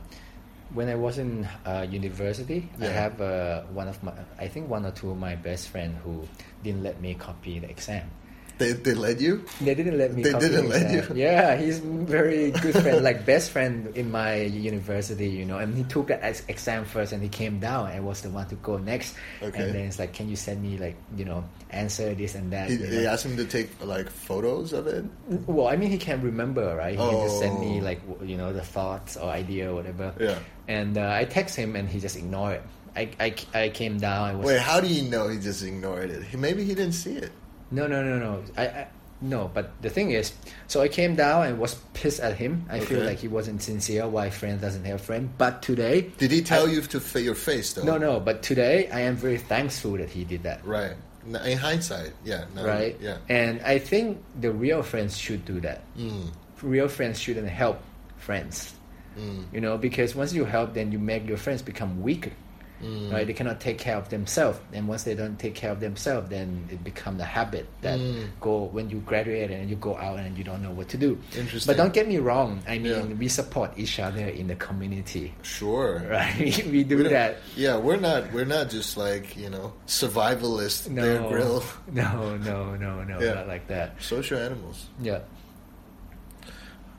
when 0.75 0.89
I 0.89 0.95
was 0.95 1.19
in 1.19 1.49
uh, 1.65 1.87
university, 1.89 2.69
I 2.81 2.87
have 2.87 3.21
uh, 3.21 3.63
one 3.73 3.89
of 3.89 4.03
my, 4.03 4.13
I 4.39 4.49
think 4.49 4.69
one 4.69 4.85
or 4.85 4.91
two 4.91 5.11
of 5.11 5.19
my 5.19 5.37
best 5.37 5.69
friend 5.69 5.97
who 6.03 6.27
didn't 6.63 6.83
let 6.83 7.01
me 7.01 7.15
copy 7.15 7.59
the 7.59 7.71
exam. 7.71 8.11
They 8.59 8.73
they 8.73 8.95
let 8.95 9.21
you. 9.21 9.45
They 9.61 9.75
didn't 9.75 9.99
let 9.99 10.15
me. 10.15 10.23
They 10.23 10.33
didn't 10.33 10.69
let 10.69 10.91
you? 10.91 11.05
Yeah, 11.15 11.57
he's 11.57 11.79
very 12.09 12.51
good 12.53 12.73
friend, 12.73 13.05
like 13.05 13.27
best 13.27 13.51
friend 13.51 13.95
in 13.95 14.11
my 14.11 14.49
university, 14.49 15.29
you 15.29 15.45
know. 15.45 15.59
And 15.59 15.77
he 15.77 15.85
took 15.85 16.09
an 16.11 16.21
exam 16.49 16.85
first, 16.87 17.13
and 17.13 17.23
he 17.23 17.29
came 17.29 17.61
down 17.61 17.91
and 17.91 18.05
was 18.07 18.23
the 18.23 18.31
one 18.31 18.49
to 18.49 18.55
go 18.57 18.79
next. 18.79 19.15
Okay. 19.43 19.63
And 19.63 19.75
then 19.75 19.85
it's 19.87 19.99
like, 19.99 20.15
can 20.15 20.29
you 20.29 20.37
send 20.37 20.63
me 20.63 20.79
like 20.79 20.97
you 21.17 21.25
know 21.27 21.45
answer 21.71 22.15
this 22.15 22.35
and 22.35 22.51
that? 22.53 22.71
He, 22.71 22.77
you 22.77 22.87
they 22.87 23.07
asked 23.07 23.27
him 23.27 23.37
to 23.37 23.45
take 23.45 23.69
like 23.85 24.09
photos 24.09 24.73
of 24.73 24.87
it. 24.87 25.05
Well, 25.47 25.69
I 25.69 25.77
mean, 25.77 25.91
he 25.91 25.99
can't 25.99 26.25
remember, 26.25 26.75
right? 26.77 26.93
He 26.93 26.97
can 26.97 27.21
just 27.29 27.39
send 27.39 27.61
me 27.61 27.81
Oh. 27.81 27.85
like 27.85 28.01
you 28.25 28.37
know 28.39 28.53
the 28.53 28.65
thoughts 28.65 29.17
or 29.19 29.29
idea 29.29 29.71
or 29.71 29.75
whatever. 29.75 30.15
Yeah. 30.19 30.39
And 30.67 30.97
uh, 30.97 31.13
I 31.13 31.25
text 31.27 31.57
him, 31.57 31.77
and 31.77 31.89
he 31.89 32.01
just 32.01 32.17
ignored 32.17 32.55
it. 32.57 32.63
I, 32.97 33.11
I, 33.21 33.35
I 33.53 33.69
came 33.69 33.99
down. 33.99 34.31
I 34.31 34.35
was 34.35 34.47
Wait, 34.47 34.59
how 34.61 34.81
do 34.81 34.89
you 34.89 35.03
know 35.11 35.29
he 35.29 35.39
just 35.39 35.63
ignored 35.63 36.09
it? 36.09 36.23
He, 36.25 36.39
maybe 36.39 36.65
he 36.65 36.75
didn't 36.75 36.95
see 36.95 37.13
it. 37.17 37.31
No 37.71 37.87
no 37.87 38.03
no 38.03 38.19
no. 38.19 38.43
I, 38.57 38.67
I 38.67 38.87
No, 39.23 39.51
but 39.53 39.71
the 39.81 39.89
thing 39.89 40.11
is, 40.13 40.33
so 40.69 40.83
I 40.83 40.89
came 40.89 41.17
down 41.17 41.47
and 41.47 41.59
was 41.59 41.75
pissed 41.95 42.21
at 42.21 42.37
him. 42.37 42.67
I 42.69 42.81
feel 42.81 43.01
like 43.03 43.17
he 43.19 43.29
wasn't 43.29 43.63
sincere. 43.63 44.07
Why 44.07 44.29
friend 44.29 44.61
doesn't 44.61 44.85
have 44.85 45.01
friend? 45.01 45.31
But 45.39 45.63
today, 45.63 46.13
Did 46.19 46.31
he 46.31 46.43
tell 46.43 46.67
I- 46.69 46.73
you 46.73 46.83
to 46.83 47.01
fit 47.01 47.25
your 47.25 47.35
face 47.35 47.73
though? 47.73 47.83
no, 47.83 47.97
no. 47.97 48.21
But 48.21 48.43
today, 48.43 48.91
I 48.93 49.01
am 49.09 49.17
very 49.17 49.39
thankful 49.39 49.97
that 49.97 50.11
he 50.11 50.25
did 50.25 50.43
that. 50.45 50.61
Right. 50.67 50.93
In 51.25 51.57
hindsight, 51.59 52.13
yeah. 52.29 52.45
now- 52.55 52.67
right? 52.69 52.95
Yeah. 53.01 53.17
And 53.29 53.61
I 53.65 53.79
think 53.81 54.21
the 54.39 54.53
real 54.53 54.83
friends 54.85 55.17
should 55.17 55.45
do 55.49 55.61
that. 55.65 55.81
Mm. 55.97 56.29
Real 56.63 56.87
friends 56.89 57.19
shouldn't 57.19 57.49
help 57.49 57.81
friends. 58.19 58.75
Mm. 59.19 59.45
You 59.51 59.61
know, 59.65 59.79
because 59.79 60.15
once 60.15 60.35
you 60.37 60.45
help, 60.45 60.75
then 60.75 60.93
you 60.93 60.99
make 61.01 61.27
your 61.27 61.39
friends 61.39 61.63
become 61.63 62.03
weaker. 62.03 62.33
Mm. 62.83 63.11
Right? 63.13 63.27
They 63.27 63.33
cannot 63.33 63.59
take 63.61 63.79
care 63.79 63.97
of 63.97 64.11
themselves, 64.11 64.59
and 64.73 64.87
once 64.87 65.05
they 65.05 65.15
don't 65.15 65.39
take 65.39 65.55
care 65.55 65.71
of 65.71 65.81
themselves, 65.81 66.29
then 66.29 66.69
it 66.71 66.85
becomes 66.85 67.21
a 67.21 67.25
habit 67.25 67.67
that 67.81 67.99
Mm. 67.99 68.29
go 68.41 68.65
when 68.65 68.91
you 68.91 68.99
graduate 69.01 69.51
and 69.51 69.71
you 69.71 69.77
go 69.77 69.97
out 69.97 70.19
and 70.19 70.37
you 70.37 70.45
don't 70.45 70.63
know 70.63 70.73
what 70.73 70.89
to 70.91 70.99
do. 70.99 71.19
Interesting. 71.37 71.67
But 71.73 71.79
don't 71.81 71.95
get 71.95 72.07
me 72.07 72.19
wrong. 72.19 72.61
I 72.69 72.77
mean, 72.79 73.11
Yeah. 73.11 73.17
we 73.17 73.29
support 73.29 73.73
each 73.77 73.99
other 73.99 74.27
in 74.29 74.47
the 74.49 74.57
community, 74.57 75.33
Sure. 75.43 76.05
right? 76.11 76.37
we 76.67 76.85
do 76.85 76.99
We 76.99 77.09
that. 77.09 77.39
Yeah, 77.57 77.77
we're 77.79 77.97
not 77.97 78.31
we're 78.33 78.45
not 78.45 78.69
just 78.69 78.97
like 78.99 79.37
you 79.37 79.49
know 79.49 79.73
survivalist 79.87 80.91
No, 80.91 81.01
Bear 81.03 81.29
Grill 81.31 81.65
no, 81.93 82.37
no, 82.37 82.75
no, 82.77 83.03
no, 83.05 83.21
Yeah. 83.25 83.35
not 83.41 83.49
like 83.49 83.67
that. 83.69 83.97
social 84.03 84.37
animals. 84.39 84.87
Yeah. 85.01 85.21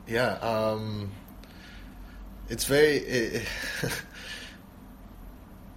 Yeah, 0.08 0.32
um, 0.40 1.10
it's 2.48 2.64
very. 2.64 2.96
It, 2.96 3.42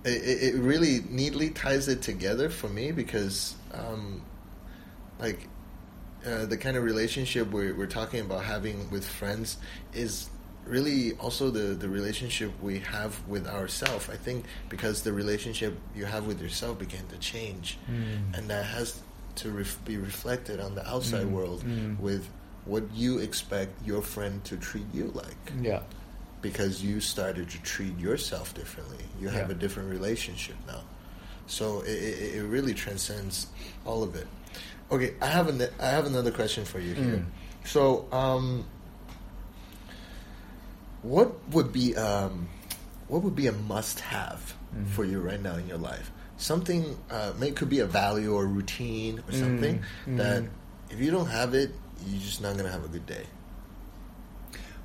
it, 0.05 0.53
it 0.55 0.55
really 0.55 1.01
neatly 1.09 1.49
ties 1.49 1.87
it 1.87 2.01
together 2.01 2.49
for 2.49 2.67
me 2.69 2.91
because, 2.91 3.55
um, 3.73 4.21
like, 5.19 5.47
uh, 6.25 6.45
the 6.45 6.57
kind 6.57 6.77
of 6.77 6.83
relationship 6.83 7.49
we're, 7.51 7.73
we're 7.75 7.87
talking 7.87 8.19
about 8.21 8.43
having 8.43 8.89
with 8.91 9.07
friends 9.07 9.57
is 9.93 10.29
really 10.65 11.13
also 11.13 11.49
the, 11.49 11.73
the 11.73 11.89
relationship 11.89 12.51
we 12.61 12.79
have 12.79 13.19
with 13.27 13.47
ourselves. 13.47 14.09
I 14.09 14.15
think 14.17 14.45
because 14.69 15.01
the 15.01 15.11
relationship 15.13 15.75
you 15.95 16.05
have 16.05 16.27
with 16.27 16.39
yourself 16.41 16.77
began 16.79 17.05
to 17.07 17.17
change, 17.17 17.77
Mm. 17.89 18.37
and 18.37 18.49
that 18.49 18.65
has 18.65 19.01
to 19.35 19.49
ref- 19.49 19.83
be 19.85 19.97
reflected 19.97 20.59
on 20.59 20.75
the 20.75 20.87
outside 20.87 21.25
Mm, 21.25 21.31
world 21.31 21.63
mm. 21.63 21.99
with 21.99 22.27
what 22.65 22.83
you 22.93 23.17
expect 23.17 23.71
your 23.85 24.01
friend 24.03 24.43
to 24.43 24.55
treat 24.57 24.85
you 24.93 25.11
like 25.15 25.51
Yeah. 25.61 25.81
Because 26.41 26.83
you 26.83 26.99
started 26.99 27.49
to 27.49 27.61
treat 27.61 27.97
yourself 27.99 28.53
differently. 28.53 29.03
You 29.19 29.29
have 29.29 29.49
Yeah. 29.49 29.55
a 29.55 29.59
different 29.59 29.89
relationship 29.89 30.55
now, 30.67 30.81
so 31.47 31.81
it, 31.81 31.89
it, 31.91 32.35
it 32.35 32.43
really 32.43 32.73
transcends 32.73 33.47
all 33.85 34.03
of 34.03 34.15
it. 34.15 34.27
Okay, 34.91 35.13
I 35.21 35.27
have 35.27 35.47
an, 35.47 35.61
I 35.79 35.85
have 35.87 36.05
another 36.05 36.31
question 36.31 36.65
for 36.65 36.79
you 36.79 36.93
here. 36.93 37.23
Mm. 37.23 37.25
So, 37.67 38.07
um, 38.11 38.65
what 41.01 41.31
would 41.49 41.71
be 41.71 41.95
um, 41.95 42.47
what 43.07 43.23
would 43.23 43.35
be 43.35 43.47
a 43.47 43.51
must-have 43.53 44.55
Mm. 44.71 44.87
for 44.87 45.03
you 45.03 45.19
right 45.19 45.41
now 45.41 45.55
in 45.55 45.67
your 45.67 45.77
life? 45.77 46.11
Something 46.37 46.97
uh, 47.11 47.33
may 47.37 47.51
could 47.51 47.67
be 47.69 47.79
a 47.79 47.85
value 47.85 48.33
or 48.33 48.45
routine 48.47 49.19
or 49.27 49.33
something 49.33 49.83
Mm, 50.07 50.17
that 50.17 50.43
mm. 50.43 50.49
if 50.89 50.99
you 51.01 51.11
don't 51.11 51.27
have 51.27 51.53
it, 51.53 51.71
you're 52.07 52.21
just 52.21 52.41
not 52.41 52.55
gonna 52.57 52.71
have 52.71 52.85
a 52.85 52.87
good 52.87 53.05
day. 53.05 53.25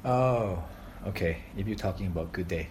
Oh, 0.04 0.62
okay. 1.06 1.38
If 1.56 1.66
you're 1.66 1.76
talking 1.76 2.06
about 2.06 2.32
good 2.32 2.48
day, 2.48 2.68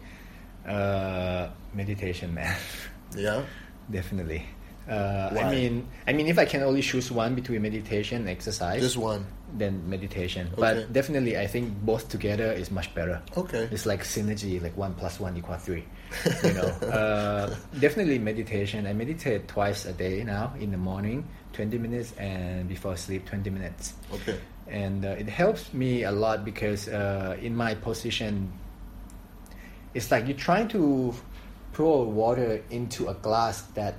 uh, 0.68 1.50
meditation, 1.74 2.34
man, 2.34 2.56
Yeah. 3.18 3.44
definitely. 3.90 4.46
Uh, 4.88 5.34
I 5.34 5.50
mean, 5.50 5.88
I 6.08 6.14
mean, 6.14 6.28
if 6.28 6.38
I 6.38 6.46
can 6.46 6.62
only 6.62 6.84
choose 6.84 7.10
one 7.12 7.34
between 7.34 7.64
meditation 7.64 8.22
and 8.22 8.30
exercise, 8.30 8.82
Just 8.82 8.98
one. 8.98 9.26
then 9.58 9.82
meditation. 9.90 10.46
Okay. 10.54 10.62
But 10.62 10.94
definitely, 10.94 11.40
I 11.40 11.48
think 11.48 11.74
both 11.82 12.08
together 12.08 12.54
is 12.54 12.70
much 12.70 12.94
better. 12.94 13.20
Okay. 13.36 13.68
It's 13.72 13.88
like 13.88 14.04
synergy, 14.04 14.62
like 14.62 14.78
one 14.78 14.94
plus 14.94 15.20
one 15.20 15.36
equal 15.38 15.58
three. 15.58 15.86
You 16.44 16.54
know, 16.54 16.70
uh, 16.94 17.56
definitely 17.80 18.20
meditation. 18.20 18.86
I 18.86 18.94
meditate 18.94 19.48
twice 19.48 19.86
a 19.90 19.94
day 19.94 20.24
now 20.24 20.54
in 20.60 20.70
the 20.70 20.78
morning, 20.78 21.26
twenty 21.52 21.80
minutes, 21.80 22.14
and 22.22 22.70
before 22.70 22.96
sleep, 22.96 23.26
twenty 23.26 23.50
minutes. 23.50 23.94
Okay. 24.14 24.38
And 24.68 25.06
uh, 25.06 25.10
it 25.10 25.30
helps 25.30 25.74
me 25.74 26.04
a 26.04 26.12
lot 26.12 26.44
because 26.44 26.88
uh, 26.88 27.38
in 27.42 27.56
my 27.56 27.76
position 27.76 28.52
it's 29.94 30.12
like 30.12 30.28
you're 30.28 30.38
trying 30.38 30.68
to 30.68 31.14
pour 31.74 32.06
water 32.06 32.62
into 32.70 33.08
a 33.08 33.14
glass 33.16 33.62
that 33.74 33.96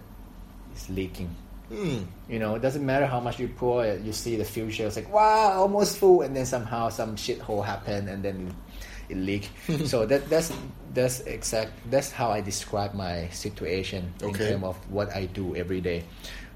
is 0.74 0.88
leaking. 0.90 1.34
Hmm. 1.68 2.04
you 2.28 2.38
know 2.38 2.54
it 2.54 2.62
doesn't 2.62 2.86
matter 2.86 3.06
how 3.06 3.18
much 3.18 3.40
you 3.40 3.48
pour 3.48 3.84
it 3.84 4.00
you 4.02 4.12
see 4.12 4.36
the 4.36 4.44
future 4.44 4.86
it's 4.86 4.94
like 4.94 5.12
wow 5.12 5.50
almost 5.50 5.98
full 5.98 6.22
and 6.22 6.30
then 6.36 6.46
somehow 6.46 6.90
some 6.90 7.16
shithole 7.16 7.64
happen 7.64 8.06
and 8.06 8.22
then 8.22 8.54
it 9.08 9.16
leak 9.16 9.50
so 9.84 10.06
that 10.06 10.30
that's 10.30 10.52
that's 10.94 11.20
exact 11.26 11.72
that's 11.90 12.12
how 12.12 12.30
i 12.30 12.40
describe 12.40 12.94
my 12.94 13.26
situation 13.30 14.14
in 14.22 14.32
terms 14.32 14.62
of 14.62 14.76
what 14.92 15.10
i 15.16 15.26
do 15.26 15.56
every 15.56 15.80
day. 15.80 16.04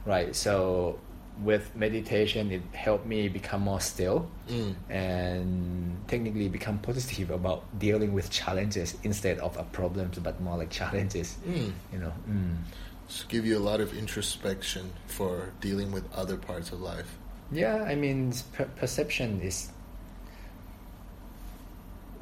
Right 0.07 0.35
so 0.35 1.01
with 1.45 1.75
meditation 1.77 2.51
it 2.51 2.63
helped 2.73 3.07
me 3.07 3.29
become 3.29 3.63
more 3.63 3.81
still 3.81 4.29
Mm. 4.49 4.75
and 4.89 5.97
technically 6.09 6.49
become 6.49 6.79
positive 6.79 7.31
about 7.31 7.63
dealing 7.79 8.13
with 8.13 8.31
challenges 8.31 8.97
instead 9.05 9.39
of 9.39 9.57
a 9.57 9.65
problems 9.65 10.19
but 10.19 10.41
more 10.41 10.57
like 10.59 10.71
challenges 10.71 11.37
Mm. 11.47 11.73
you 11.93 11.99
know 11.99 12.13
mm. 12.29 12.57
So 13.09 13.25
give 13.29 13.45
you 13.45 13.59
a 13.59 13.65
lot 13.71 13.81
of 13.81 13.97
introspection 13.97 14.93
for 15.07 15.51
dealing 15.61 15.91
with 15.91 16.05
other 16.15 16.37
parts 16.37 16.71
of 16.71 16.81
life. 16.81 17.11
Yeah, 17.51 17.83
I 17.83 17.97
mean, 17.97 18.33
per- 18.53 18.71
perception 18.77 19.41
is, 19.43 19.71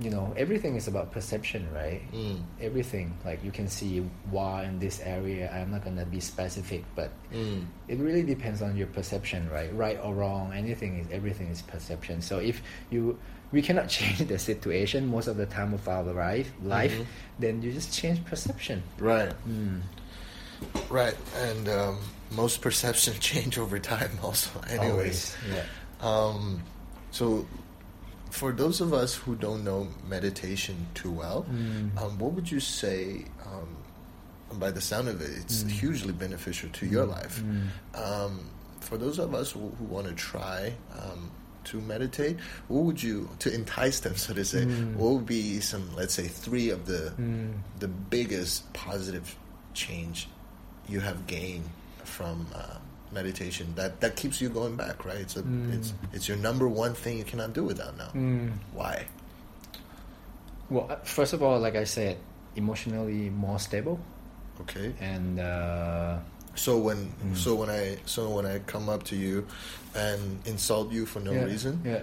you 0.01 0.11
know, 0.11 0.33
everything 0.37 0.77
is 0.77 0.87
about 0.87 1.11
perception, 1.11 1.69
right? 1.75 2.01
Mm. 2.13 2.43
Everything. 2.61 3.17
Like 3.25 3.43
you 3.43 3.51
can 3.51 3.67
see 3.69 3.99
why 4.31 4.65
in 4.65 4.79
this 4.79 5.01
area. 5.01 5.51
I'm 5.53 5.71
not 5.73 5.83
gonna 5.85 6.05
be 6.07 6.21
specific, 6.21 6.85
but 6.95 7.11
Mm. 7.33 7.67
it 7.89 7.99
really 7.99 8.23
depends 8.23 8.63
on 8.63 8.77
your 8.77 8.87
perception, 8.89 9.51
right? 9.51 9.75
Right 9.75 9.99
or 10.03 10.15
wrong, 10.15 10.53
anything 10.53 11.01
is 11.01 11.07
everything 11.11 11.49
is 11.49 11.63
perception. 11.63 12.23
So 12.23 12.39
if 12.39 12.63
you 12.91 13.19
we 13.51 13.61
cannot 13.63 13.89
change 13.99 14.19
the 14.29 14.39
situation 14.39 15.09
most 15.09 15.27
of 15.27 15.37
the 15.37 15.47
time 15.47 15.75
of 15.75 15.89
our 15.89 16.03
life, 16.05 16.53
life, 16.63 16.93
Mhm. 16.95 17.07
then 17.41 17.63
you 17.63 17.73
just 17.73 17.93
change 17.93 18.25
perception. 18.25 18.83
Right. 18.99 19.33
Mm. 19.49 19.81
Right. 20.91 21.17
And 21.37 21.69
um, 21.69 21.99
most 22.33 22.61
perception 22.61 23.15
change 23.21 23.59
over 23.59 23.79
time 23.79 24.11
also. 24.23 24.51
Anyways. 24.69 24.91
Always. 24.91 25.37
Yeah. 25.53 25.65
Um, 26.01 26.63
so 27.11 27.47
for 28.31 28.53
those 28.53 28.81
of 28.81 28.93
us 28.93 29.15
who 29.15 29.35
don't 29.37 29.65
know 29.65 29.89
meditation 30.09 30.87
too 30.95 31.11
well, 31.11 31.45
Mm. 31.51 31.97
um, 32.01 32.19
what 32.19 32.33
would 32.33 32.51
you 32.51 32.61
say 32.61 33.25
um, 33.47 33.69
by 34.59 34.71
the 34.71 34.81
sound 34.81 35.09
of 35.09 35.21
it, 35.21 35.31
it's 35.39 35.63
Mm. 35.65 35.71
hugely 35.71 36.13
beneficial 36.13 36.69
to 36.71 36.87
your 36.87 37.05
life. 37.07 37.43
Mm. 37.43 37.69
Um, 37.95 38.41
for 38.81 38.97
those 38.97 39.19
of 39.19 39.35
us 39.35 39.51
who, 39.53 39.71
who 39.79 39.85
want 39.85 40.07
to 40.07 40.15
try 40.15 40.73
um, 40.99 41.31
to 41.65 41.81
meditate, 41.83 42.39
what 42.69 42.85
would 42.85 43.03
you 43.03 43.29
to 43.41 43.53
entice 43.53 44.01
them, 44.01 44.17
so 44.17 44.33
to 44.33 44.45
say? 44.45 44.65
Mm. 44.65 44.95
What 44.97 45.13
would 45.15 45.27
be 45.27 45.61
some, 45.61 45.95
let's 45.95 46.15
say, 46.15 46.27
three 46.29 46.71
of 46.71 46.87
the 46.87 47.13
Mm. 47.21 47.53
the 47.79 47.89
biggest 47.89 48.73
positive 48.73 49.37
change 49.75 50.29
you 50.89 51.01
have 51.01 51.27
gained 51.27 51.69
from 52.05 52.47
uh, 52.55 52.79
meditation 53.13 53.73
that 53.77 54.01
that 54.01 54.17
keeps 54.17 54.41
you 54.41 54.49
going 54.49 54.77
back? 54.77 55.05
Right? 55.05 55.19
It's 55.19 55.37
a, 55.37 55.43
Mm. 55.43 55.75
it's 55.75 55.93
it's 56.13 56.29
your 56.29 56.37
number 56.39 56.69
one 56.69 56.95
thing 56.95 57.19
you 57.19 57.25
cannot 57.25 57.53
do 57.53 57.65
without 57.65 57.97
now. 57.97 58.11
Mm. 58.15 58.53
Why? 58.73 59.07
Well, 60.71 60.87
uh, 60.91 60.97
first 61.05 61.33
of 61.33 61.43
all, 61.43 61.59
like 61.59 61.77
I 61.77 61.85
said, 61.85 62.19
emotionally 62.57 63.31
more 63.31 63.59
stable, 63.59 63.99
Okay. 64.61 64.93
and 65.01 65.41
uh, 65.41 66.19
So 66.59 66.77
when 66.77 67.15
Mm. 67.23 67.37
so 67.39 67.55
when 67.55 67.71
I 67.71 67.97
so 68.05 68.29
when 68.35 68.45
I 68.45 68.59
come 68.67 68.89
up 68.91 69.05
to 69.15 69.17
you 69.17 69.47
and 69.95 70.43
insult 70.45 70.91
you 70.91 71.07
for 71.07 71.21
no 71.23 71.31
yeah, 71.33 71.47
reason, 71.47 71.81
Yeah. 71.87 72.03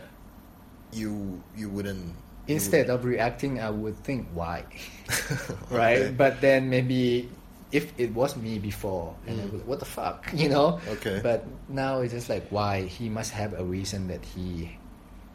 you 0.96 1.44
you 1.60 1.68
wouldn't. 1.70 2.16
Instead 2.48 2.90
of 2.90 3.04
reacting, 3.04 3.60
I 3.60 3.70
would 3.70 3.98
think 4.06 4.30
why, 4.34 4.64
Okay. 5.10 5.76
right? 5.76 6.08
But 6.16 6.40
then 6.40 6.70
maybe 6.70 7.28
if 7.76 7.92
it 8.00 8.10
was 8.16 8.32
me 8.46 8.54
before, 8.60 9.08
and 9.28 9.36
I 9.42 9.44
Mm. 9.44 9.52
would, 9.52 9.64
what 9.68 9.80
the 9.84 9.90
fuck, 9.98 10.20
you 10.42 10.48
know? 10.50 10.80
Okay. 10.96 11.20
But 11.22 11.44
now 11.68 12.00
it's 12.02 12.14
just 12.14 12.30
like 12.30 12.46
why 12.50 12.74
he 12.88 13.10
must 13.10 13.32
have 13.36 13.52
a 13.60 13.64
reason 13.64 14.08
that 14.08 14.24
he 14.24 14.72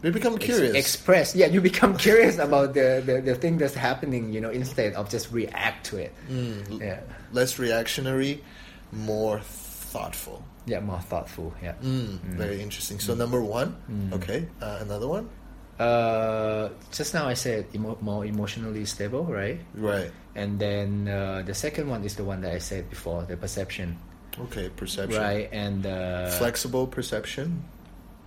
you 0.03 0.11
become 0.12 0.35
ex- 0.40 0.44
curious. 0.48 0.74
express. 0.74 1.26
Yeah, 1.37 1.48
you 1.53 1.61
become 1.61 1.92
curious 2.09 2.38
about 2.40 2.72
the, 2.72 2.88
the 3.05 3.20
the 3.20 3.35
thing 3.37 3.59
that's 3.61 3.76
happening, 3.76 4.33
you 4.33 4.40
know, 4.40 4.48
instead 4.62 4.94
of 4.96 5.11
just 5.12 5.29
react 5.31 5.85
to 5.92 5.98
it. 6.00 6.12
Mm, 6.33 6.81
Yeah. 6.81 7.00
Less 7.37 7.59
reactionary, 7.61 8.40
more 8.92 9.40
thoughtful. 9.92 10.40
Yeah, 10.66 10.81
more 10.81 11.00
thoughtful. 11.11 11.53
Yeah. 11.62 11.74
Mm, 11.85 12.18
Very 12.40 12.61
interesting. 12.64 12.98
So 13.00 13.12
number 13.14 13.40
one, 13.44 13.76
Mm. 13.90 14.12
okay. 14.18 14.40
Uh, 14.62 14.79
another 14.81 15.09
one, 15.09 15.29
Uh, 15.80 16.68
just 16.92 17.14
now 17.14 17.26
I 17.26 17.34
said 17.34 17.66
emo- 17.74 17.96
more 18.02 18.24
emotionally 18.26 18.84
stable, 18.84 19.24
right? 19.24 19.58
right? 19.74 20.10
And 20.36 20.58
then 20.58 21.08
uh, 21.08 21.42
the 21.46 21.54
second 21.54 21.88
one 21.88 22.04
is 22.04 22.16
the 22.16 22.24
one 22.24 22.42
that 22.42 22.52
I 22.52 22.58
said 22.58 22.90
before, 22.90 23.22
the 23.24 23.36
perception, 23.36 23.96
Okay, 24.38 24.68
perception. 24.68 25.20
right? 25.20 25.48
And 25.52 25.86
uh, 25.86 26.30
Flexible 26.32 26.86
perception. 26.86 27.64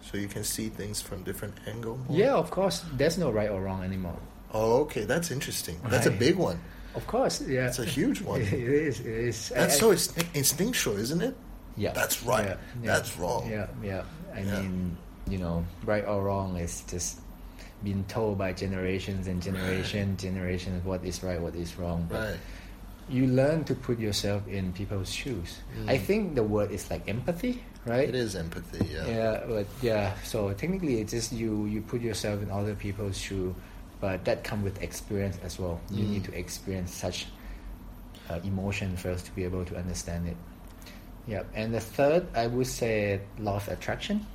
So 0.01 0.17
you 0.17 0.27
can 0.27 0.43
see 0.43 0.67
things 0.69 0.99
from 1.01 1.23
different 1.23 1.53
angle. 1.67 1.97
more? 2.09 2.17
Yeah, 2.17 2.33
of 2.33 2.49
course. 2.51 2.83
There's 2.97 3.17
no 3.17 3.29
right 3.31 3.49
or 3.49 3.61
wrong 3.61 3.83
anymore. 3.83 4.17
Oh, 4.53 4.81
okay. 4.81 5.05
That's 5.05 5.31
interesting. 5.31 5.79
That's 5.87 6.05
a 6.07 6.11
big 6.11 6.35
one. 6.35 6.59
Of 6.95 7.07
course, 7.07 7.41
yeah. 7.47 7.67
It's 7.67 7.79
a 7.79 7.85
huge 7.85 8.21
one. 8.21 8.41
It 8.45 8.53
is. 8.53 8.99
It 8.99 9.05
is. 9.29 9.49
That's 9.49 9.75
I- 9.75 9.79
so 9.79 9.91
instinct- 9.91 10.35
instinctual, 10.35 10.97
isn't 10.97 11.21
it? 11.21 11.35
Yeah. 11.77 11.93
That's 11.93 12.21
right. 12.23 12.45
Yeah, 12.49 12.57
yeah. 12.83 12.93
That's 12.97 13.17
wrong. 13.17 13.49
Yeah, 13.49 13.67
yeah. 13.81 14.03
I 14.35 14.41
Yeah. 14.41 14.61
mean, 14.61 14.97
you 15.29 15.37
know, 15.39 15.65
right 15.85 16.05
or 16.05 16.21
wrong 16.21 16.57
is 16.57 16.83
just 16.85 17.17
being 17.83 18.03
told 18.07 18.37
by 18.37 18.53
generations 18.53 19.27
and 19.27 19.41
generation, 19.41 20.15
generations 20.17 20.83
what 20.85 21.03
is 21.03 21.21
right, 21.23 21.39
what 21.41 21.55
is 21.55 21.77
wrong. 21.77 22.07
But 22.09 22.19
Right. 22.21 22.39
you 23.09 23.27
learn 23.27 23.63
to 23.65 23.75
put 23.75 23.99
yourself 23.99 24.47
in 24.47 24.71
people's 24.73 25.11
shoes. 25.11 25.59
I 25.87 25.97
Mm. 25.97 26.01
think 26.01 26.35
the 26.35 26.43
word 26.43 26.71
is 26.71 26.89
like 26.89 27.03
empathy, 27.09 27.61
right? 27.85 28.07
It 28.07 28.15
is 28.15 28.35
empathy. 28.35 28.87
Yeah. 28.87 29.07
Yeah, 29.07 29.43
but 29.47 29.67
yeah. 29.81 30.15
So 30.23 30.53
technically, 30.53 31.01
it's 31.01 31.11
just 31.11 31.33
you 31.33 31.65
you 31.65 31.81
put 31.81 32.01
yourself 32.01 32.41
in 32.41 32.49
other 32.49 32.75
people's 32.75 33.17
shoe, 33.19 33.53
but 33.99 34.23
that 34.25 34.43
comes 34.43 34.63
with 34.63 34.81
experience 34.81 35.37
as 35.43 35.59
well. 35.59 35.81
You 35.91 36.05
Mm. 36.05 36.09
need 36.15 36.23
to 36.25 36.33
experience 36.37 36.93
such 36.95 37.27
uh, 38.29 38.39
emotion 38.45 38.95
first 38.95 39.25
to 39.25 39.31
be 39.35 39.43
able 39.43 39.65
to 39.65 39.75
understand 39.75 40.27
it. 40.31 40.37
Yeah, 41.27 41.43
and 41.53 41.73
the 41.73 41.79
third, 41.83 42.23
I 42.35 42.47
would 42.47 42.67
say, 42.67 43.19
law 43.37 43.57
of 43.57 43.67
attraction. 43.67 44.25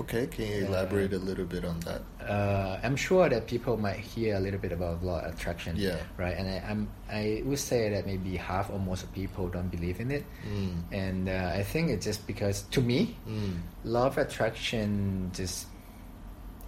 Okay. 0.00 0.26
Can 0.28 0.46
you 0.46 0.66
elaborate 0.66 1.12
a 1.12 1.18
little 1.18 1.44
bit 1.44 1.64
on 1.64 1.80
that? 1.80 2.02
Uh, 2.22 2.78
I'm 2.82 2.94
sure 2.96 3.28
that 3.28 3.46
people 3.46 3.76
might 3.76 3.96
hear 3.98 4.36
a 4.36 4.40
little 4.40 4.60
bit 4.60 4.70
about 4.72 5.02
law 5.02 5.20
of 5.20 5.34
attraction. 5.34 5.74
Yeah. 5.76 5.98
Right, 6.16 6.36
and 6.36 6.46
I, 6.48 6.62
I'm 6.70 6.88
I 7.10 7.42
would 7.44 7.58
say 7.58 7.90
that 7.90 8.06
maybe 8.06 8.36
half 8.36 8.70
or 8.70 8.78
most 8.78 9.02
of 9.02 9.12
people 9.12 9.48
don't 9.48 9.68
believe 9.70 9.98
in 10.00 10.10
it, 10.10 10.24
Mm. 10.46 10.74
and 10.92 11.28
uh, 11.28 11.50
I 11.54 11.62
think 11.64 11.90
it's 11.90 12.04
just 12.06 12.26
because 12.26 12.62
to 12.70 12.80
me, 12.80 13.16
Mm. 13.26 13.58
law 13.84 14.06
of 14.06 14.18
attraction 14.18 15.30
just 15.34 15.66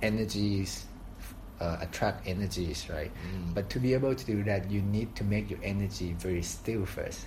energies 0.03 0.87
uh, 1.61 1.77
attract 1.81 2.27
energies 2.27 2.88
right 2.88 3.12
Mm. 3.12 3.53
but 3.55 3.69
to 3.71 3.79
be 3.79 3.93
able 3.93 4.14
to 4.14 4.25
do 4.25 4.43
that 4.45 4.71
you 4.71 4.81
need 4.81 5.14
to 5.16 5.25
make 5.25 5.51
your 5.51 5.61
energy 5.62 6.14
very 6.19 6.40
still 6.43 6.87
first 6.87 7.27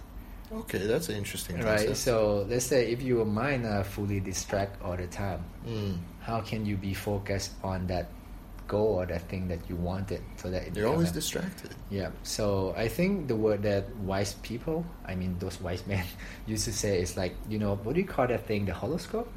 Okay, 0.53 0.85
that's 0.85 1.09
an 1.09 1.15
interesting 1.15 1.57
right 1.57 1.77
concept. 1.77 1.97
so 1.97 2.45
let's 2.49 2.65
say 2.65 2.91
if 2.91 3.01
your 3.01 3.25
mind 3.25 3.65
are 3.65 3.83
fully 3.83 4.19
distracted 4.19 4.81
all 4.85 4.95
the 4.97 5.07
time 5.07 5.41
Mm. 5.67 5.97
how 6.21 6.41
can 6.41 6.65
you 6.65 6.75
be 6.77 6.93
focused 6.93 7.51
on 7.63 7.87
that 7.87 8.07
goal 8.67 8.99
or 9.01 9.05
that 9.05 9.21
thing 9.29 9.47
that 9.47 9.59
you 9.69 9.75
wanted 9.75 10.21
so 10.37 10.49
that 10.49 10.75
You're 10.75 10.87
always 10.87 11.11
a- 11.11 11.13
distracted. 11.13 11.71
yeah, 11.89 12.11
so 12.23 12.73
I 12.77 12.87
think 12.87 13.27
the 13.27 13.35
word 13.35 13.63
that 13.63 13.93
wise 13.97 14.35
people, 14.41 14.85
I 15.05 15.15
mean 15.15 15.35
those 15.39 15.59
wise 15.59 15.85
men, 15.87 16.05
used 16.47 16.65
to 16.65 16.73
say 16.73 17.01
is 17.01 17.17
like, 17.17 17.35
you 17.49 17.59
know, 17.59 17.75
what 17.83 17.95
do 17.95 18.01
you 18.01 18.07
call 18.07 18.27
that 18.27 18.45
thing? 18.47 18.65
The 18.65 18.73
horoscope? 18.73 19.27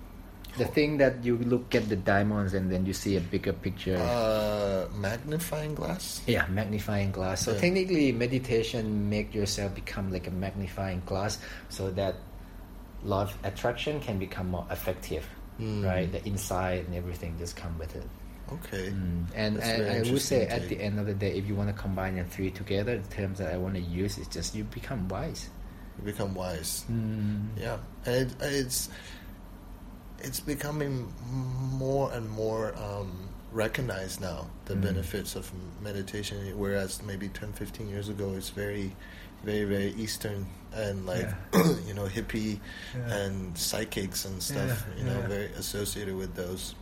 The 0.57 0.65
thing 0.65 0.97
that 0.99 1.23
you 1.25 1.37
look 1.39 1.75
at 1.75 1.89
the 1.89 1.97
diamonds 1.97 2.55
and 2.55 2.71
then 2.73 2.87
you 2.87 2.93
see 2.93 3.17
a 3.17 3.21
bigger 3.21 3.53
picture. 3.53 3.97
Uh, 3.97 4.89
magnifying 4.97 5.75
glass. 5.75 6.23
yeah, 6.27 6.47
magnifying 6.49 7.13
glass. 7.13 7.45
So 7.45 7.53
Yeah. 7.53 7.61
technically, 7.61 8.13
meditation 8.13 9.09
make 9.11 9.35
yourself 9.35 9.75
become 9.75 10.11
like 10.13 10.27
a 10.27 10.31
magnifying 10.31 11.03
glass, 11.05 11.39
so 11.69 11.91
that 11.93 12.17
love 13.05 13.37
attraction 13.45 14.01
can 14.01 14.19
become 14.19 14.51
more 14.51 14.67
effective, 14.71 15.29
Mm. 15.61 15.85
right? 15.85 16.11
The 16.11 16.27
inside 16.27 16.87
and 16.87 16.95
everything 16.95 17.37
just 17.39 17.57
come 17.57 17.77
with 17.79 17.95
it. 17.95 18.07
Okay. 18.53 18.91
Mm. 18.91 19.27
And, 19.35 19.61
I 19.61 20.03
would 20.11 20.23
say 20.23 20.47
at 20.47 20.69
the 20.69 20.81
end 20.81 20.99
of 21.01 21.07
the 21.07 21.15
day, 21.15 21.33
if 21.37 21.47
you 21.47 21.55
want 21.55 21.69
to 21.69 21.75
combine 21.81 22.17
the 22.17 22.25
three 22.25 22.51
together, 22.51 22.97
the 22.99 23.09
terms 23.15 23.39
that 23.39 23.53
I 23.53 23.57
want 23.57 23.75
to 23.75 23.81
use 23.81 24.19
is 24.19 24.29
just 24.29 24.55
you 24.55 24.65
become 24.65 25.09
wise. 25.09 25.51
You 25.99 26.05
become 26.05 26.35
wise. 26.35 26.85
Mm. 26.91 27.49
Yeah, 27.59 27.79
and 28.05 28.15
it, 28.31 28.35
it's 28.41 28.89
it's 30.21 30.41
becoming 30.41 31.13
more 31.31 32.13
and 32.13 32.29
more 32.31 32.75
um, 32.77 33.29
recognized 33.53 34.21
now 34.21 34.47
the 34.67 34.75
Mm. 34.75 34.83
benefits 34.83 35.37
of 35.37 35.51
meditation. 35.83 36.37
Whereas 36.59 37.03
maybe 37.03 37.29
10, 37.29 37.53
15 37.53 37.89
years 37.89 38.09
ago, 38.09 38.35
it's 38.37 38.51
very, 38.51 38.95
very, 39.45 39.65
very 39.65 39.93
Eastern 39.93 40.47
and 40.75 41.07
like 41.07 41.29
you 41.87 41.95
know 41.95 42.05
hippie 42.07 42.59
Yeah. 42.95 43.15
and 43.15 43.57
psychics 43.57 44.25
and 44.25 44.43
stuff. 44.43 44.87
Yeah, 44.89 44.99
You 44.99 45.05
know, 45.11 45.21
yeah. 45.21 45.27
very 45.29 45.47
associated 45.59 46.17
with 46.17 46.35
those. 46.35 46.75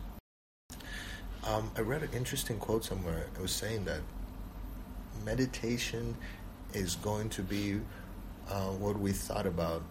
Um, 1.45 1.69
I 1.77 1.81
read 1.81 2.01
an 2.01 2.09
interesting 2.13 2.57
quote 2.57 2.83
somewhere. 2.83 3.27
It 3.35 3.41
was 3.41 3.51
saying 3.51 3.85
that 3.85 3.99
meditation 5.23 6.15
is 6.73 6.95
going 6.95 7.29
to 7.29 7.41
be 7.41 7.79
uh, 8.49 8.69
what 8.71 8.99
we 8.99 9.11
thought 9.11 9.45
about 9.45 9.83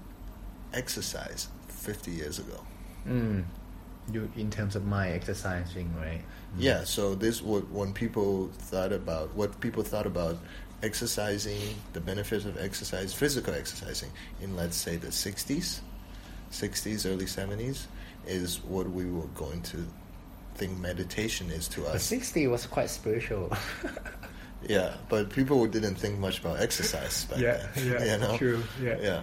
exercise 0.72 1.48
50 1.68 2.11
years 2.11 2.38
ago. 2.38 2.61
Mm. 3.08 3.44
You 4.12 4.30
in 4.36 4.50
terms 4.50 4.76
of 4.76 4.84
my 4.84 5.10
exercising, 5.10 5.94
right? 5.96 6.20
Mm. 6.20 6.58
Yeah, 6.58 6.84
so 6.84 7.14
this 7.14 7.40
what 7.42 7.70
when 7.70 7.92
people 7.92 8.48
thought 8.58 8.92
about 8.92 9.34
what 9.34 9.58
people 9.60 9.82
thought 9.82 10.06
about 10.06 10.36
exercising, 10.82 11.60
the 11.94 12.00
benefits 12.00 12.44
of 12.44 12.58
exercise, 12.58 13.14
physical 13.14 13.54
exercising 13.54 14.10
in 14.42 14.54
let's 14.56 14.76
say 14.76 14.96
the 14.96 15.06
60s, 15.08 15.80
60s, 16.52 17.10
early 17.10 17.24
70s 17.24 17.86
is 18.26 18.62
what 18.64 18.88
we 18.90 19.06
were 19.06 19.26
going 19.34 19.62
to 19.62 19.86
think 20.56 20.76
meditation 20.78 21.50
is 21.50 21.66
to 21.68 21.86
us. 21.86 22.02
sixty 22.04 22.46
was 22.46 22.66
quite 22.66 22.90
spiritual. 22.90 23.50
Yeah, 24.66 24.94
but 25.10 25.28
people 25.28 25.66
didn't 25.66 25.96
think 25.96 26.18
much 26.18 26.40
about 26.40 26.58
exercise 26.58 27.26
back 27.26 27.38
Yeah, 27.38 27.66
then. 27.74 27.86
yeah, 27.86 28.14
you 28.14 28.18
know? 28.22 28.38
true, 28.38 28.62
yeah. 28.82 28.96
yeah. 28.98 29.22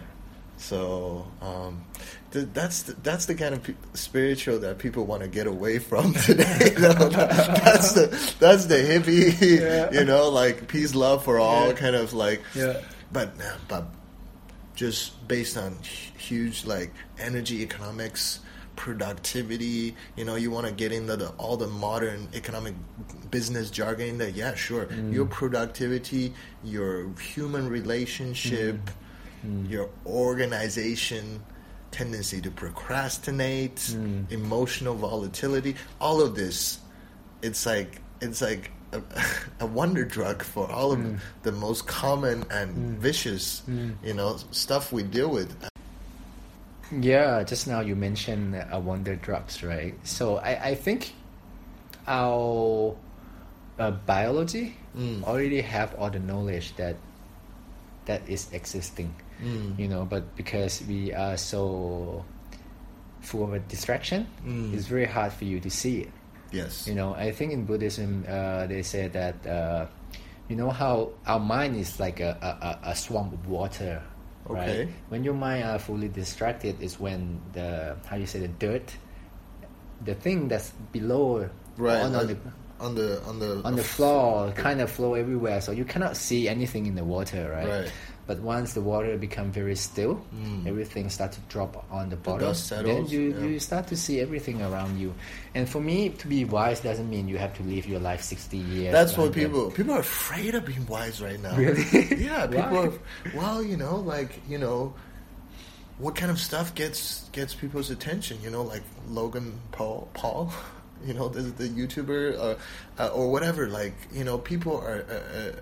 So 0.57 1.27
um, 1.41 1.83
th- 2.31 2.47
that's 2.53 2.83
the, 2.83 2.93
that's 3.01 3.25
the 3.25 3.33
kind 3.35 3.55
of 3.55 3.63
pe- 3.63 3.73
spiritual 3.93 4.59
that 4.59 4.77
people 4.77 5.05
want 5.05 5.23
to 5.23 5.27
get 5.27 5.47
away 5.47 5.79
from 5.89 6.13
today. 6.13 6.71
you 6.75 6.79
know? 6.81 6.93
that's 7.09 7.93
the 7.93 8.07
that's 8.39 8.65
the 8.65 8.75
hippie, 8.75 9.39
Yeah. 9.59 9.91
you 9.91 10.05
know, 10.05 10.29
like 10.29 10.67
peace, 10.67 10.93
love 10.95 11.23
for 11.23 11.39
all, 11.39 11.67
Yeah. 11.67 11.73
kind 11.73 11.95
of 11.95 12.13
like. 12.13 12.41
Yeah. 12.55 12.81
But 13.11 13.33
but 13.67 13.87
just 14.75 15.27
based 15.27 15.57
on 15.57 15.75
huge 16.17 16.65
like 16.65 16.91
energy 17.19 17.61
economics 17.61 18.39
productivity 18.77 19.95
you 20.15 20.25
know 20.25 20.35
you 20.35 20.49
want 20.49 20.65
to 20.65 20.71
get 20.71 20.91
into 20.91 21.15
the 21.15 21.27
all 21.37 21.55
the 21.57 21.67
modern 21.67 22.27
economic 22.33 22.73
business 23.29 23.69
jargon 23.69 24.17
that 24.17 24.33
yeah 24.33 24.55
sure 24.55 24.85
Mm. 24.85 25.13
your 25.13 25.25
productivity 25.25 26.33
your 26.63 27.11
human 27.19 27.67
relationship 27.69 28.75
Mm. 28.77 28.93
Your 29.67 29.89
organization 30.06 31.41
tendency 31.91 32.39
to 32.41 32.51
procrastinate 32.51 33.75
Mm. 33.77 34.32
emotional 34.32 34.95
volatility 34.95 35.75
all 35.99 36.21
of 36.21 36.36
this 36.36 36.80
it's 37.41 37.65
like 37.65 38.01
it's 38.21 38.41
like 38.41 38.71
a, 38.93 39.01
a 39.60 39.65
wonder 39.65 40.06
drug 40.06 40.41
for 40.43 40.69
all 40.71 40.91
of 40.93 40.99
Mm. 40.99 41.19
the 41.43 41.51
most 41.51 41.88
common 41.88 42.43
and 42.51 42.69
Mm. 42.75 42.97
vicious 42.99 43.63
Mm. 43.67 43.95
you 44.04 44.13
know 44.13 44.38
stuff 44.51 44.91
we 44.93 45.04
deal 45.04 45.30
with 45.30 45.51
Yeah, 46.91 47.43
just 47.43 47.67
now 47.67 47.80
you 47.80 47.95
mentioned 47.95 48.54
uh, 48.56 48.77
wonder 48.80 49.15
drugs, 49.15 49.63
right? 49.63 49.95
So 50.04 50.38
I, 50.43 50.71
I 50.71 50.75
think 50.75 51.13
our 52.08 52.95
uh, 53.80 53.91
biology 54.06 54.75
Mm. 54.97 55.23
already 55.23 55.62
have 55.62 55.95
all 55.95 56.10
the 56.12 56.19
knowledge 56.19 56.75
that 56.75 56.95
that 58.06 58.21
is 58.27 58.51
existing, 58.51 59.15
Mm. 59.41 59.77
you 59.80 59.88
know. 59.88 60.06
But 60.06 60.36
because 60.36 60.82
we 60.88 61.12
are 61.13 61.38
so 61.38 62.23
full 63.21 63.43
of 63.43 63.54
a 63.54 63.60
distraction, 63.60 64.27
Mm. 64.45 64.73
it's 64.73 64.88
very 64.88 65.06
hard 65.06 65.34
for 65.34 65.45
you 65.45 65.60
to 65.60 65.69
see 65.69 66.01
it. 66.08 66.12
yes 66.51 66.88
You 66.88 66.95
know, 66.95 67.13
I 67.15 67.32
think 67.32 67.54
in 67.54 67.65
Buddhism 67.65 68.25
uh, 68.27 68.67
they 68.67 68.82
say 68.84 69.08
that 69.08 69.36
uh, 69.47 69.86
you 70.49 70.56
know 70.60 70.69
how 70.69 71.12
our 71.25 71.39
mind 71.39 71.75
is 71.80 71.95
like 71.99 72.19
a, 72.19 72.36
a, 72.43 72.89
a- 72.91 72.95
swamp 72.95 73.32
of 73.34 73.47
water. 73.47 74.01
Okay. 74.49 74.84
Right? 74.84 74.89
When 75.10 75.23
your 75.23 75.36
mind 75.38 75.63
are 75.63 75.80
fully 75.80 76.10
distracted 76.10 76.82
is 76.82 76.99
when 76.99 77.39
the 77.54 77.95
how 78.10 78.17
you 78.17 78.25
say 78.25 78.39
the 78.43 78.49
dirt, 78.60 78.91
the 80.04 80.15
thing 80.15 80.47
that's 80.49 80.71
below 80.91 81.47
right 81.77 82.01
on, 82.04 82.15
on 82.15 82.27
the 82.27 82.38
on 82.82 82.95
the 82.95 83.21
on 83.30 83.38
the 83.39 83.62
on 83.63 83.75
the 83.77 83.84
floor 83.86 84.51
kind 84.58 84.82
of 84.82 84.89
flow 84.89 85.13
everywhere, 85.13 85.62
so 85.62 85.71
you 85.71 85.86
cannot 85.86 86.17
see 86.17 86.49
anything 86.49 86.86
in 86.89 86.95
the 86.95 87.04
water, 87.06 87.47
right? 87.54 87.67
Right. 87.86 87.91
But 88.31 88.39
once 88.39 88.71
the 88.71 88.81
water 88.91 89.17
become 89.17 89.51
very 89.51 89.75
still, 89.75 90.13
Mm. 90.33 90.65
everything 90.71 91.09
start 91.09 91.31
to 91.33 91.41
drop 91.53 91.73
on 91.91 92.07
the 92.09 92.15
bottom. 92.15 92.47
dust 92.47 92.69
then 92.69 92.79
settles, 92.85 93.11
you, 93.11 93.23
yeah. 93.35 93.45
you 93.51 93.59
start 93.59 93.87
to 93.87 93.97
see 93.97 94.21
everything 94.25 94.61
around 94.61 94.93
you. 95.03 95.13
And 95.53 95.67
for 95.67 95.81
me, 95.81 95.97
to 96.21 96.25
be 96.27 96.45
wise 96.45 96.79
doesn't 96.79 97.09
mean 97.09 97.27
you 97.27 97.37
have 97.45 97.53
to 97.59 97.63
live 97.63 97.85
your 97.93 97.99
life 97.99 98.21
sixty 98.23 98.57
years. 98.57 98.93
That's 98.93 99.17
what 99.19 99.35
100. 99.35 99.41
people 99.43 99.63
people 99.71 99.93
are 99.99 99.99
afraid 99.99 100.55
of 100.55 100.63
being 100.65 100.85
wise 100.87 101.19
right 101.27 101.41
now. 101.47 101.55
Really? 101.57 101.83
Yeah, 102.27 102.47
people 102.55 102.77
are. 102.87 102.93
Well, 103.35 103.59
you 103.61 103.75
know, 103.75 103.97
like 104.15 104.31
you 104.47 104.59
know, 104.63 104.93
what 105.99 106.15
kind 106.15 106.31
of 106.31 106.39
stuff 106.39 106.73
gets 106.73 107.27
gets 107.35 107.53
people's 107.53 107.89
attention? 107.91 108.37
You 108.41 108.49
know, 108.49 108.63
like 108.63 108.83
Logan 109.09 109.59
Paul, 109.75 110.07
Paul, 110.13 110.53
you 111.05 111.13
know, 111.13 111.29
the, 111.29 111.41
the 111.41 111.67
YouTuber 111.69 112.37
uh, 112.37 112.55
uh, 112.99 113.07
or 113.09 113.31
whatever. 113.31 113.67
Like, 113.67 113.93
you 114.13 114.23
know, 114.23 114.37
people 114.37 114.77
are 114.77 115.05
uh, 115.09 115.13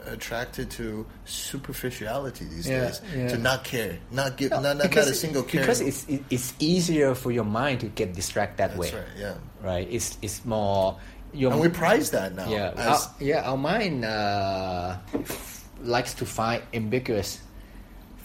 uh, 0.10 0.14
attracted 0.14 0.70
to 0.72 1.06
superficiality 1.26 2.46
these 2.46 2.68
Yeah, 2.68 2.86
days. 2.88 3.02
yeah. 3.16 3.28
To 3.30 3.38
not 3.38 3.64
care, 3.64 3.98
not 4.12 4.38
give, 4.38 4.52
No, 4.52 4.62
not, 4.62 4.78
not, 4.78 4.94
not 4.96 5.08
a 5.08 5.14
single 5.14 5.44
care. 5.44 5.62
because 5.62 5.82
it's 5.82 6.06
it's 6.30 6.54
easier 6.60 7.16
for 7.16 7.32
your 7.32 7.46
mind 7.46 7.80
to 7.82 7.88
get 7.88 8.14
distracted 8.14 8.58
that 8.58 8.78
That's 8.78 8.92
way, 8.94 9.00
right. 9.00 9.08
Yeah, 9.18 9.36
right? 9.64 9.88
It's 9.90 10.18
it's 10.22 10.44
more 10.46 10.98
your 11.34 11.52
and 11.52 11.62
we 11.62 11.70
prize 11.70 12.10
that 12.12 12.34
now. 12.36 12.50
yeah 12.50 12.74
as- 12.76 13.06
our, 13.06 13.14
yeah 13.22 13.50
our 13.50 13.58
mind 13.58 14.04
uh, 14.06 14.98
likes 15.84 16.14
to 16.16 16.26
find 16.26 16.62
ambiguous 16.74 17.40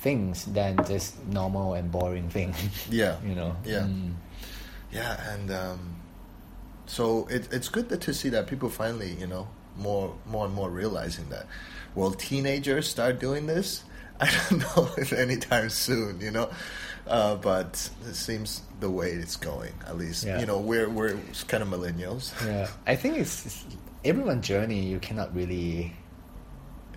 things 0.00 0.44
than 0.46 0.76
just 0.86 1.16
normal 1.28 1.74
and 1.74 1.90
boring 1.90 2.28
things. 2.28 2.56
yeah, 2.90 3.16
you 3.26 3.34
know. 3.34 3.56
Yeah. 3.64 3.88
Mm. 3.88 4.12
Yeah, 4.92 5.32
and 5.34 5.50
um, 5.50 5.93
so 6.86 7.26
it, 7.30 7.48
it's 7.52 7.68
good 7.68 7.88
that, 7.90 8.00
to 8.02 8.14
see 8.14 8.28
that 8.30 8.46
people 8.46 8.68
finally, 8.68 9.12
you 9.18 9.26
know, 9.26 9.48
more 9.76 10.14
more 10.26 10.46
and 10.46 10.54
more 10.54 10.70
realizing 10.70 11.28
that. 11.30 11.46
Will 11.94 12.12
teenagers 12.12 12.88
start 12.88 13.20
doing 13.20 13.46
this? 13.46 13.84
I 14.20 14.30
don't 14.50 14.60
know 14.60 14.88
if 14.98 15.12
anytime 15.12 15.70
soon, 15.70 16.20
you 16.20 16.30
know, 16.30 16.48
uh, 17.06 17.34
but 17.36 17.90
it 18.08 18.14
seems 18.14 18.62
the 18.80 18.90
way 18.90 19.10
it's 19.10 19.36
going. 19.36 19.72
At 19.86 19.98
least, 19.98 20.24
Yeah. 20.24 20.38
you 20.40 20.46
know, 20.46 20.58
we're 20.58 20.88
we're 20.88 21.18
kind 21.48 21.62
of 21.62 21.68
millennials. 21.68 22.32
Yeah, 22.46 22.68
I 22.86 22.94
think 22.96 23.18
it's, 23.18 23.46
it's 23.46 23.64
everyone's 24.04 24.46
journey. 24.46 24.80
You 24.86 25.00
cannot 25.00 25.34
really, 25.34 25.92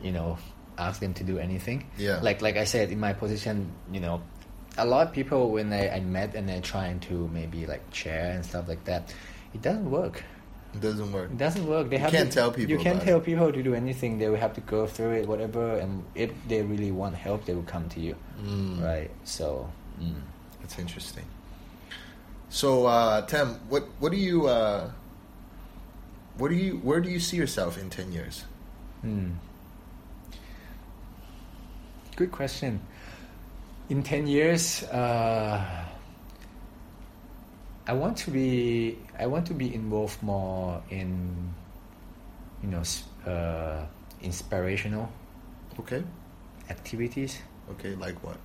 you 0.03 0.11
know, 0.11 0.37
ask 0.77 0.99
them 0.99 1.13
to 1.15 1.23
do 1.23 1.39
anything. 1.39 1.89
Yeah. 1.97 2.19
Like 2.21 2.41
like 2.41 2.57
I 2.57 2.65
said, 2.65 2.91
in 2.91 2.99
my 2.99 3.13
position, 3.13 3.71
you 3.91 3.99
know, 3.99 4.21
a 4.77 4.85
lot 4.85 5.07
of 5.07 5.13
people 5.13 5.49
when 5.51 5.73
I, 5.73 5.89
I 5.89 5.99
met 6.01 6.35
and 6.35 6.47
they're 6.47 6.61
trying 6.61 6.99
to 7.09 7.27
maybe 7.33 7.65
like 7.65 7.81
share 7.93 8.29
and 8.31 8.45
stuff 8.45 8.67
like 8.67 8.83
that, 8.85 9.11
it 9.53 9.61
doesn't 9.61 9.89
work. 9.89 10.23
It 10.73 10.81
doesn't 10.81 11.11
work. 11.11 11.31
It 11.31 11.37
doesn't 11.37 11.65
work. 11.67 11.89
They 11.89 11.95
You 11.95 12.01
have 12.03 12.11
can't 12.11 12.29
to, 12.31 12.35
tell 12.35 12.51
people 12.51 12.71
You 12.71 12.77
can't 12.79 13.01
tell 13.01 13.17
it. 13.17 13.25
people 13.25 13.51
to 13.51 13.63
do 13.63 13.73
anything. 13.73 14.19
They 14.19 14.27
will 14.29 14.37
have 14.37 14.53
to 14.55 14.61
go 14.61 14.85
through 14.85 15.13
it, 15.13 15.27
whatever. 15.27 15.75
And 15.77 16.03
if 16.13 16.29
they 16.47 16.61
really 16.61 16.91
want 16.91 17.15
help, 17.15 17.45
they 17.45 17.53
will 17.55 17.63
come 17.63 17.87
to 17.89 17.99
you, 17.99 18.15
Mm. 18.43 18.83
right? 18.83 19.09
So. 19.23 19.69
Mm. 19.99 20.21
That's 20.61 20.77
interesting. 20.77 21.23
So, 22.49 22.85
uh, 22.85 23.21
Tem, 23.25 23.55
what 23.69 23.87
what 23.99 24.11
do 24.11 24.17
you 24.17 24.47
uh, 24.47 24.91
what 26.37 26.49
do 26.49 26.55
you 26.55 26.77
where 26.83 26.99
do 26.99 27.09
you 27.09 27.19
see 27.19 27.37
yourself 27.37 27.77
in 27.79 27.89
ten 27.89 28.11
years? 28.11 28.43
Hmm. 29.01 29.31
Good 32.15 32.31
question. 32.31 32.79
In 33.89 34.03
10 34.03 34.27
years, 34.27 34.83
uh, 34.83 35.85
I 37.87 37.93
want 37.93 38.17
to 38.17 38.31
be 38.31 38.97
I 39.17 39.25
want 39.27 39.47
to 39.47 39.53
be 39.53 39.73
involved 39.73 40.21
more 40.21 40.81
in 40.91 41.53
you 42.61 42.69
know 42.69 42.83
uh, 43.25 43.85
inspirational 44.21 45.09
Okay, 45.79 46.03
activities. 46.69 47.37
okay, 47.71 47.95
like 47.95 48.17
what? 48.23 48.37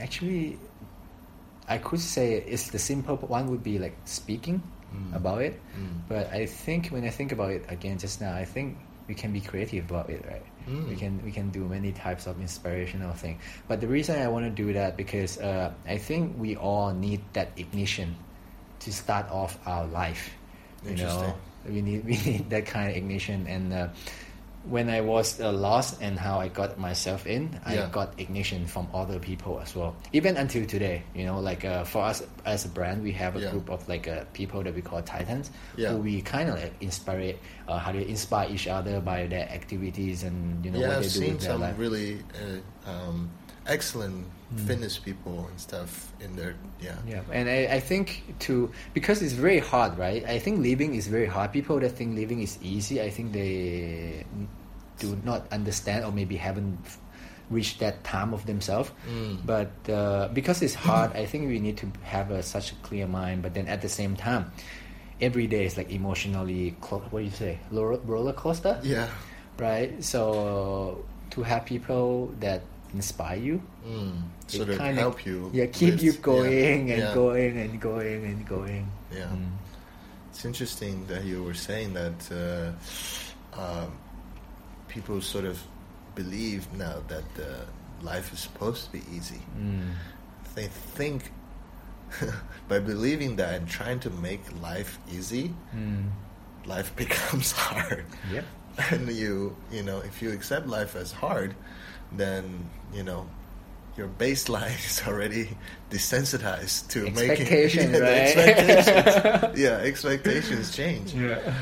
Actually, 0.00 0.58
I 1.68 1.78
could 1.78 2.00
say 2.00 2.34
it's 2.46 2.68
the 2.68 2.78
simple 2.78 3.16
one 3.16 3.48
would 3.50 3.62
be 3.62 3.78
like 3.78 3.96
speaking 4.04 4.62
Mm. 4.90 5.14
about 5.14 5.38
it. 5.40 5.54
Mm. 5.78 6.02
But 6.10 6.26
I 6.34 6.46
think 6.46 6.88
when 6.90 7.04
I 7.06 7.10
think 7.14 7.30
about 7.30 7.52
it 7.54 7.62
again 7.70 7.94
just 7.96 8.20
now, 8.20 8.34
I 8.34 8.42
think 8.44 8.74
we 9.06 9.14
can 9.14 9.30
be 9.32 9.40
creative 9.40 9.86
about 9.88 10.10
it, 10.10 10.18
right? 10.26 10.42
Mm. 10.68 10.88
We 10.88 10.96
can 10.96 11.20
we 11.24 11.32
can 11.32 11.50
do 11.50 11.64
many 11.64 11.92
types 11.92 12.26
of 12.26 12.40
inspirational 12.40 13.12
thing. 13.12 13.38
But 13.68 13.80
the 13.80 13.88
reason 13.88 14.20
I 14.20 14.28
want 14.28 14.44
to 14.44 14.50
do 14.50 14.72
that 14.74 14.96
because 14.96 15.38
uh, 15.38 15.72
I 15.86 15.98
think 15.98 16.36
we 16.38 16.56
all 16.56 16.92
need 16.92 17.20
that 17.32 17.52
ignition 17.56 18.16
to 18.80 18.92
start 18.92 19.30
off 19.30 19.58
our 19.66 19.86
life. 19.86 20.30
You 20.84 20.96
know, 20.96 21.34
we 21.66 21.82
need 21.82 22.04
we 22.10 22.16
need 22.24 22.50
that 22.50 22.66
kind 22.66 22.90
of 22.90 22.96
ignition. 22.96 23.46
And 23.46 23.72
uh, 23.72 23.88
when 24.68 24.90
I 24.90 25.00
was 25.00 25.40
uh, 25.40 25.50
lost 25.50 26.02
and 26.02 26.18
how 26.18 26.38
I 26.38 26.48
got 26.48 26.78
myself 26.78 27.26
in, 27.26 27.48
Yeah. 27.66 27.86
I 27.86 27.88
got 27.88 28.12
ignition 28.20 28.66
from 28.66 28.88
other 28.92 29.18
people 29.18 29.58
as 29.60 29.74
well. 29.74 29.96
Even 30.12 30.36
until 30.36 30.66
today, 30.66 31.02
you 31.14 31.24
know, 31.24 31.40
like 31.40 31.64
uh, 31.64 31.84
for 31.84 32.02
us 32.04 32.22
as 32.44 32.66
a 32.66 32.68
brand, 32.68 33.02
we 33.02 33.12
have 33.12 33.36
a 33.36 33.40
Yeah. 33.40 33.50
group 33.50 33.70
of 33.70 33.88
like 33.88 34.06
uh, 34.06 34.24
people 34.34 34.62
that 34.62 34.74
we 34.74 34.82
call 34.82 35.00
Titans, 35.02 35.50
Yeah. 35.76 35.90
who 35.90 35.98
we 36.04 36.20
kind 36.20 36.50
of 36.50 36.60
like 36.60 36.74
inspire, 36.80 37.36
uh, 37.68 37.78
how 37.78 37.92
they 37.92 38.06
inspire 38.06 38.50
each 38.52 38.68
other 38.68 39.00
by 39.00 39.26
their 39.26 39.48
activities 39.48 40.22
and 40.22 40.62
you 40.64 40.70
know 40.72 40.80
yeah, 40.80 40.88
what 40.88 40.96
I've 40.98 41.02
they 41.04 41.08
do 41.08 41.20
seen 41.24 41.32
with 41.32 41.40
their 41.40 41.50
some 41.56 41.60
life. 41.62 41.78
really 41.78 42.20
uh, 42.36 42.90
um, 42.90 43.30
excellent 43.66 44.26
Mm. 44.54 44.66
fitness 44.66 44.98
people 44.98 45.46
and 45.48 45.60
stuff 45.60 46.10
in 46.20 46.34
there. 46.34 46.56
Yeah. 46.82 46.96
Yeah, 47.06 47.22
and 47.32 47.48
I, 47.48 47.76
I 47.76 47.80
think 47.80 48.22
to 48.40 48.70
because 48.94 49.22
it's 49.22 49.34
very 49.34 49.60
hard, 49.60 49.96
right? 49.96 50.24
I 50.26 50.40
think 50.40 50.58
living 50.60 50.94
is 50.96 51.06
very 51.06 51.26
hard. 51.26 51.52
People 51.52 51.78
that 51.78 51.90
think 51.90 52.16
living 52.16 52.42
is 52.42 52.58
easy, 52.60 53.00
I 53.00 53.10
think 53.10 53.30
they 53.32 54.24
do 54.98 55.16
not 55.24 55.46
understand 55.52 56.04
or 56.04 56.10
maybe 56.10 56.34
haven't 56.36 56.78
reached 57.48 57.78
that 57.80 58.02
time 58.02 58.34
of 58.34 58.44
themselves. 58.46 58.90
Mm. 59.08 59.46
But 59.46 59.70
uh, 59.88 60.28
because 60.34 60.62
it's 60.62 60.74
hard, 60.74 61.12
I 61.14 61.26
think 61.26 61.46
we 61.48 61.58
need 61.60 61.76
to 61.78 61.86
have 62.02 62.30
a, 62.30 62.42
such 62.42 62.72
a 62.72 62.74
clear 62.82 63.06
mind. 63.06 63.42
But 63.42 63.54
then 63.54 63.66
at 63.68 63.82
the 63.82 63.88
same 63.88 64.16
time, 64.16 64.50
every 65.20 65.46
day 65.46 65.64
is 65.64 65.76
like 65.76 65.90
emotionally, 65.90 66.76
clo- 66.80 67.02
what 67.10 67.20
do 67.20 67.24
you 67.24 67.30
say, 67.30 67.58
roller, 67.70 67.98
roller 68.02 68.32
coaster, 68.32 68.80
Yeah. 68.82 69.08
right? 69.58 70.02
So 70.02 71.04
to 71.30 71.42
have 71.42 71.66
people 71.66 72.34
that 72.40 72.62
inspire 72.94 73.36
you, 73.38 73.62
Mm. 73.86 74.22
it 74.46 74.50
Sort 74.50 74.68
of 74.70 74.78
kinda- 74.78 75.00
help 75.00 75.24
you. 75.26 75.50
yeah, 75.52 75.66
keep 75.66 75.94
with- 75.94 76.02
you 76.02 76.12
yeah, 76.12 76.18
going 76.22 76.90
and 76.92 77.02
yeah. 77.02 77.14
going 77.14 77.56
and 77.58 77.80
going 77.80 78.24
and 78.24 78.46
going. 78.46 78.90
Yeah. 79.12 79.24
Mm. 79.26 79.50
It's 80.30 80.44
interesting 80.44 81.06
that 81.06 81.24
you 81.24 81.42
were 81.42 81.54
saying 81.54 81.94
that 81.94 82.18
uh, 82.32 83.60
um, 83.60 83.92
people 84.88 85.20
sort 85.20 85.44
of 85.44 85.58
believe 86.14 86.66
now 86.74 86.96
that 87.08 87.24
uh, 87.38 87.64
life 88.02 88.32
is 88.32 88.40
supposed 88.40 88.86
to 88.86 88.92
be 88.92 89.02
easy. 89.12 89.40
Mm. 89.58 89.92
They 90.54 90.66
think 90.96 91.30
by 92.68 92.78
believing 92.80 93.36
that 93.36 93.54
and 93.54 93.68
trying 93.68 94.00
to 94.00 94.10
make 94.10 94.40
life 94.60 94.98
easy, 95.12 95.54
Mm. 95.74 96.10
life 96.66 96.94
becomes 97.04 97.52
hard. 97.52 98.04
Yep. 98.32 98.44
And 98.90 99.08
you, 99.10 99.56
you 99.70 99.82
know, 99.82 99.98
if 99.98 100.22
you 100.22 100.30
accept 100.32 100.66
life 100.66 100.96
as 100.96 101.12
hard, 101.12 101.54
then 102.12 102.70
you 102.92 103.02
know 103.02 103.28
your 103.96 104.08
baseline 104.08 104.74
is 104.86 105.02
already 105.06 105.48
desensitized 105.90 106.88
to 106.88 107.06
Expectation, 107.08 107.90
making 107.90 107.92
the 107.98 108.00
right? 108.02 108.36
expectations. 108.36 109.58
yeah, 109.58 109.76
expectations 109.78 110.74
change. 110.74 111.12
Yeah. 111.14 111.54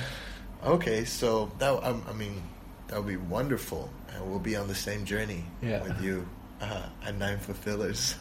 Okay, 0.64 1.04
so 1.04 1.50
that 1.58 1.72
um, 1.84 2.02
I 2.08 2.12
mean 2.12 2.42
that 2.88 2.98
would 2.98 3.08
be 3.08 3.16
wonderful, 3.16 3.90
and 4.14 4.28
we'll 4.30 4.38
be 4.40 4.56
on 4.56 4.68
the 4.68 4.74
same 4.74 5.04
journey 5.04 5.44
Yeah. 5.62 5.82
with 5.82 6.00
you 6.02 6.26
uh, 6.60 6.86
at 7.04 7.14
Nine 7.16 7.38
Fulfillers. 7.38 8.16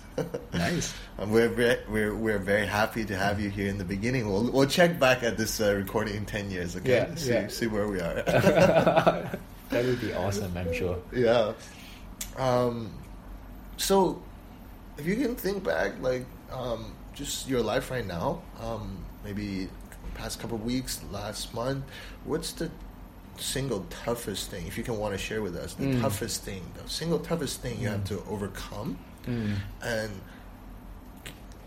Nice. 0.53 0.93
And 1.19 1.31
we're 1.31 1.49
very, 1.49 1.77
we're 1.89 2.15
we're 2.15 2.39
very 2.39 2.65
happy 2.65 3.05
to 3.05 3.15
have 3.15 3.39
you 3.39 3.49
here 3.49 3.67
in 3.69 3.77
the 3.77 3.83
beginning. 3.85 4.29
We'll 4.31 4.51
we'll 4.51 4.67
check 4.67 4.99
back 4.99 5.21
at 5.23 5.37
this 5.37 5.59
uh, 5.61 5.73
recording 5.75 6.15
in 6.15 6.25
ten 6.25 6.49
years. 6.51 6.75
Okay, 6.75 6.89
Yeah, 7.09 7.15
see 7.15 7.29
yeah. 7.33 7.47
see 7.49 7.67
where 7.67 7.87
we 7.87 7.99
are. 7.99 8.21
that 8.23 9.39
would 9.85 10.01
be 10.01 10.13
awesome, 10.13 10.55
I'm 10.57 10.73
sure. 10.73 10.97
yeah. 11.13 11.53
Um, 12.37 12.91
so, 13.77 14.21
if 14.97 15.05
you 15.05 15.15
can 15.15 15.35
think 15.35 15.63
back, 15.63 15.93
like 16.01 16.25
um, 16.51 16.93
just 17.13 17.47
your 17.47 17.61
life 17.61 17.91
right 17.91 18.05
now, 18.05 18.41
um, 18.61 18.97
maybe 19.23 19.69
past 20.15 20.39
couple 20.39 20.55
of 20.57 20.63
weeks, 20.63 21.01
last 21.11 21.53
month, 21.53 21.83
what's 22.25 22.51
the 22.53 22.71
single 23.37 23.85
toughest 23.89 24.49
thing, 24.49 24.65
if 24.65 24.77
you 24.77 24.83
can 24.83 24.97
want 24.97 25.13
to 25.13 25.17
share 25.17 25.41
with 25.43 25.55
us, 25.55 25.73
the 25.75 25.85
Mm. 25.85 26.01
toughest 26.01 26.41
thing, 26.43 26.63
the 26.81 26.89
single 26.89 27.19
toughest 27.19 27.61
thing 27.61 27.79
you 27.79 27.87
have 27.87 28.01
Mm. 28.01 28.05
to 28.07 28.23
overcome, 28.27 28.97
Mm. 29.27 29.57
and 29.83 30.11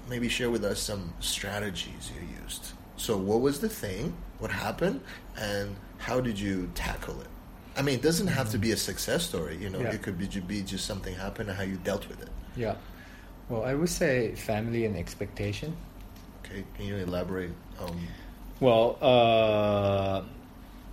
maybe 0.08 0.28
share 0.28 0.50
with 0.50 0.64
us 0.64 0.80
some 0.80 1.12
strategies 1.20 2.10
you 2.14 2.42
used. 2.42 2.72
So, 2.96 3.16
what 3.16 3.40
was 3.40 3.60
the 3.60 3.68
thing? 3.68 4.14
What 4.40 4.50
happened? 4.50 5.00
And 5.36 5.76
how 5.98 6.20
did 6.20 6.38
you 6.40 6.70
tackle 6.74 7.20
it? 7.20 7.28
I 7.80 7.82
mean, 7.82 7.94
it 7.94 8.02
doesn't 8.02 8.26
have 8.26 8.50
to 8.50 8.58
be 8.58 8.72
a 8.72 8.76
success 8.76 9.24
story. 9.24 9.56
You 9.56 9.70
know, 9.70 9.80
Yeah. 9.80 9.96
it 9.96 10.02
could 10.02 10.18
be, 10.18 10.28
be 10.28 10.60
just 10.60 10.84
something 10.84 11.14
happened 11.16 11.48
and 11.48 11.56
how 11.56 11.64
you 11.64 11.78
dealt 11.80 12.04
with 12.10 12.20
it. 12.20 12.28
Yeah. 12.54 12.74
Well, 13.48 13.64
I 13.64 13.72
would 13.72 13.88
say 13.88 14.34
family 14.36 14.84
and 14.84 14.94
expectation. 14.98 15.74
Okay, 16.44 16.62
can 16.76 16.84
you 16.84 16.96
elaborate? 16.96 17.52
Um, 17.80 17.96
Well, 18.60 18.98
uh, 19.00 20.20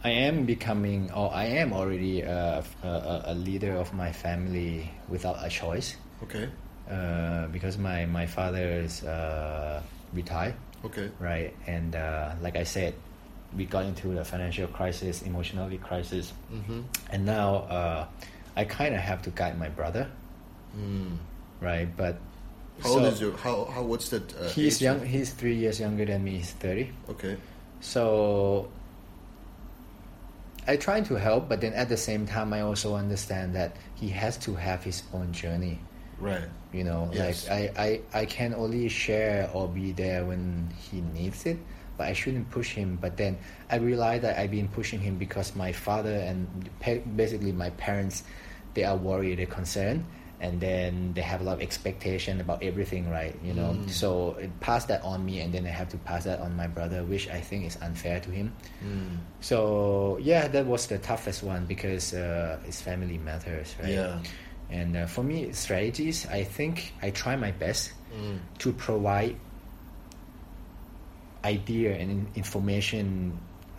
I 0.07 0.11
am 0.31 0.45
becoming, 0.45 1.11
or 1.11 1.27
I 1.33 1.59
am 1.59 1.73
already 1.73 2.21
a, 2.21 2.63
a, 2.83 3.21
a 3.25 3.35
leader 3.35 3.75
of 3.75 3.91
my 3.91 4.13
family 4.13 4.89
without 5.09 5.43
a 5.43 5.49
choice, 5.49 5.97
okay, 6.23 6.47
uh, 6.89 7.47
because 7.51 7.75
my 7.77 8.05
my 8.07 8.25
father 8.25 8.63
is 8.87 9.03
uh, 9.03 9.83
retired, 10.13 10.55
okay, 10.87 11.11
right? 11.19 11.51
And 11.67 11.91
uh, 11.99 12.39
like 12.39 12.55
I 12.55 12.63
said, 12.63 12.95
we 13.55 13.65
got 13.65 13.85
into 13.85 14.09
the 14.09 14.23
financial 14.25 14.67
crisis, 14.67 15.21
emotionally 15.21 15.77
crisis, 15.77 16.33
mm-hmm. 16.51 16.81
and 17.11 17.25
now 17.25 17.55
uh, 17.69 18.05
I 18.55 18.65
kind 18.65 18.93
of 18.95 19.01
have 19.01 19.21
to 19.23 19.29
guide 19.31 19.57
my 19.57 19.69
brother, 19.69 20.09
Mm. 20.77 21.17
right? 21.61 21.87
But 21.95 22.19
How 22.83 22.89
old 22.89 23.03
is 23.05 23.21
your? 23.21 23.35
How 23.37 23.65
how? 23.65 23.81
What's 23.83 24.09
that? 24.09 24.35
Uh, 24.35 24.49
He's 24.49 24.81
young. 24.81 24.97
of- 24.97 25.07
He's 25.07 25.31
three 25.31 25.55
years 25.55 25.79
younger 25.79 26.05
than 26.05 26.23
me. 26.23 26.37
He's 26.37 26.51
thirty. 26.51 26.91
Okay. 27.09 27.37
So 27.79 28.67
I 30.67 30.75
try 30.75 30.99
to 31.01 31.15
help, 31.15 31.47
but 31.47 31.61
then 31.61 31.73
at 31.73 31.87
the 31.89 31.97
same 31.97 32.25
time, 32.27 32.51
I 32.53 32.61
also 32.61 32.95
understand 32.95 33.55
that 33.55 33.77
he 33.95 34.09
has 34.09 34.37
to 34.39 34.53
have 34.55 34.83
his 34.83 35.03
own 35.13 35.31
journey. 35.31 35.79
Right. 36.19 36.43
You 36.73 36.83
know, 36.83 37.09
Yes. 37.13 37.47
like 37.47 37.77
I, 37.79 38.01
I, 38.13 38.21
I 38.21 38.25
can 38.25 38.53
only 38.53 38.89
share 38.89 39.49
or 39.53 39.67
be 39.69 39.93
there 39.93 40.25
when 40.25 40.67
he 40.77 40.99
needs 41.01 41.45
it, 41.45 41.57
but 41.97 42.07
I 42.07 42.13
shouldn't 42.13 42.49
push 42.51 42.73
him. 42.73 42.97
But 43.01 43.17
then 43.17 43.37
I 43.69 43.77
realize 43.77 44.21
that 44.21 44.37
I've 44.39 44.51
been 44.51 44.67
pushing 44.69 44.99
him 44.99 45.17
because 45.17 45.55
my 45.55 45.71
father 45.71 46.13
and 46.13 46.47
basically 47.15 47.51
my 47.51 47.69
parents, 47.71 48.23
they 48.73 48.83
are 48.83 48.95
worried, 48.95 49.39
they're 49.39 49.45
concerned, 49.47 50.05
and 50.39 50.61
then 50.61 51.13
they 51.15 51.21
have 51.21 51.41
a 51.41 51.43
lot 51.43 51.53
of 51.53 51.61
expectation 51.61 52.39
about 52.39 52.61
everything, 52.61 53.09
right? 53.09 53.33
You 53.43 53.53
know, 53.55 53.73
Mm. 53.73 53.89
so 53.89 54.35
it 54.39 54.51
passed 54.59 54.87
that 54.89 55.01
on 55.01 55.25
me, 55.25 55.41
and 55.41 55.51
then 55.51 55.65
I 55.65 55.69
have 55.73 55.89
to 55.89 55.97
pass 55.97 56.25
that 56.25 56.39
on 56.39 56.55
my 56.55 56.67
brother, 56.67 57.03
which 57.03 57.27
I 57.29 57.41
think 57.41 57.65
is 57.65 57.75
unfair 57.81 58.19
to 58.21 58.29
him. 58.29 58.53
Mm. 58.85 59.17
So 59.41 60.19
yeah, 60.21 60.47
that 60.47 60.65
was 60.67 60.85
the 60.87 60.99
toughest 60.99 61.41
one 61.41 61.65
because 61.65 62.13
uh, 62.13 62.59
it's 62.67 62.81
family 62.81 63.17
matters, 63.17 63.73
right? 63.81 63.93
Yeah. 63.93 64.19
And 64.69 64.97
uh, 64.97 65.05
for 65.07 65.23
me, 65.23 65.51
strategies, 65.53 66.27
I 66.27 66.43
think 66.43 66.93
I 67.01 67.09
try 67.11 67.35
my 67.35 67.51
best 67.51 67.93
Mm. 68.07 68.39
to 68.59 68.71
provide 68.71 69.35
idea 71.47 71.95
and 71.95 72.27
information 72.35 73.31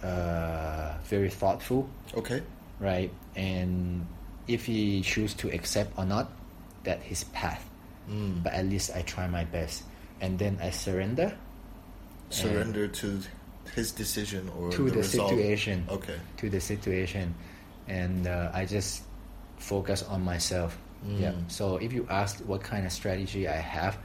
uh, 0.03 0.97
very 1.05 1.29
thoughtful, 1.29 1.85
Okay. 2.16 2.41
right? 2.81 3.12
And 3.37 4.07
if 4.49 4.64
he 4.64 5.03
choose 5.03 5.35
to 5.45 5.51
accept 5.53 5.93
or 6.01 6.07
not, 6.09 6.33
that 6.85 7.03
his 7.05 7.25
path. 7.37 7.61
Mm. 8.09 8.41
But 8.43 8.53
at 8.57 8.64
least 8.64 8.97
I 8.97 9.03
try 9.05 9.29
my 9.29 9.45
best, 9.45 9.85
and 10.25 10.39
then 10.41 10.57
I 10.64 10.71
surrender 10.73 11.37
Surrender 12.31 12.89
to 12.89 13.21
his 13.75 13.93
decision 13.93 14.49
or 14.57 14.69
to 14.73 14.89
the, 14.91 15.01
result. 15.01 15.31
situation. 15.33 15.85
Okay. 15.89 16.16
To 16.41 16.51
the 16.51 16.61
situation, 16.61 17.35
and 17.89 18.27
uh, 18.29 18.51
I 18.53 18.64
just 18.69 19.05
focus 19.57 20.03
on 20.05 20.21
myself. 20.25 20.77
Yeah. 21.09 21.33
Mm. 21.33 21.49
So 21.51 21.77
if 21.81 21.93
you 21.93 22.05
ask 22.11 22.41
what 22.45 22.61
kind 22.62 22.85
of 22.85 22.93
strategy 22.93 23.49
I 23.49 23.57
have, 23.61 23.97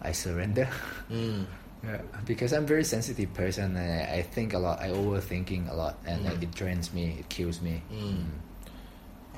I 0.00 0.12
surrender. 0.12 0.68
Mm. 1.12 1.44
Yeah, 1.84 2.00
because 2.26 2.52
I'm 2.52 2.64
a 2.64 2.66
very 2.66 2.84
sensitive 2.84 3.32
person 3.34 3.76
and 3.76 4.10
I, 4.10 4.22
think 4.22 4.52
a 4.52 4.58
lot. 4.58 4.80
I 4.80 4.88
overthinking 4.88 5.70
a 5.70 5.74
lot, 5.74 5.96
and 6.06 6.26
uh, 6.26 6.30
Mm. 6.32 6.42
it 6.42 6.50
drains 6.54 6.92
me. 6.92 7.16
It 7.20 7.28
kills 7.28 7.60
me. 7.60 7.82
Mm. 7.92 8.24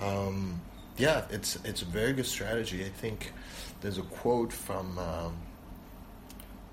Um, 0.02 0.60
yeah, 0.96 1.24
it's 1.30 1.56
it's 1.64 1.82
a 1.82 1.84
very 1.84 2.12
good 2.12 2.26
strategy. 2.26 2.84
I 2.84 2.88
think 2.88 3.32
there's 3.80 3.98
a 3.98 4.02
quote 4.02 4.52
from 4.52 4.98
um, 4.98 5.36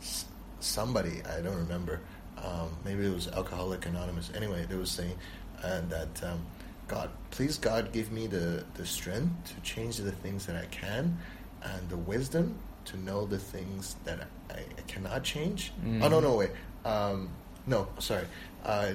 s- 0.01 0.25
somebody 0.59 1.21
I 1.37 1.41
don't 1.41 1.57
remember. 1.57 1.99
Um, 2.43 2.69
maybe 2.85 3.05
it 3.05 3.13
was 3.13 3.27
Alcoholic 3.29 3.85
Anonymous. 3.85 4.31
Anyway, 4.35 4.65
they 4.69 4.75
were 4.75 4.85
saying 4.85 5.15
uh, 5.63 5.81
that 5.89 6.23
um, 6.23 6.45
God, 6.87 7.09
please 7.31 7.57
God, 7.57 7.91
give 7.91 8.11
me 8.11 8.27
the 8.27 8.63
the 8.75 8.85
strength 8.85 9.53
to 9.53 9.61
change 9.61 9.97
the 9.97 10.11
things 10.11 10.45
that 10.45 10.55
I 10.55 10.65
can, 10.67 11.17
and 11.63 11.89
the 11.89 11.97
wisdom 11.97 12.55
to 12.87 12.97
know 12.97 13.25
the 13.25 13.37
things 13.37 13.95
that 14.05 14.19
I, 14.49 14.53
I 14.59 14.81
cannot 14.87 15.23
change. 15.23 15.71
Mm. 15.85 16.03
Oh 16.03 16.07
no, 16.09 16.19
no, 16.19 16.35
wait. 16.35 16.51
Um, 16.85 17.29
no, 17.65 17.87
sorry. 17.99 18.25
Uh, 18.63 18.93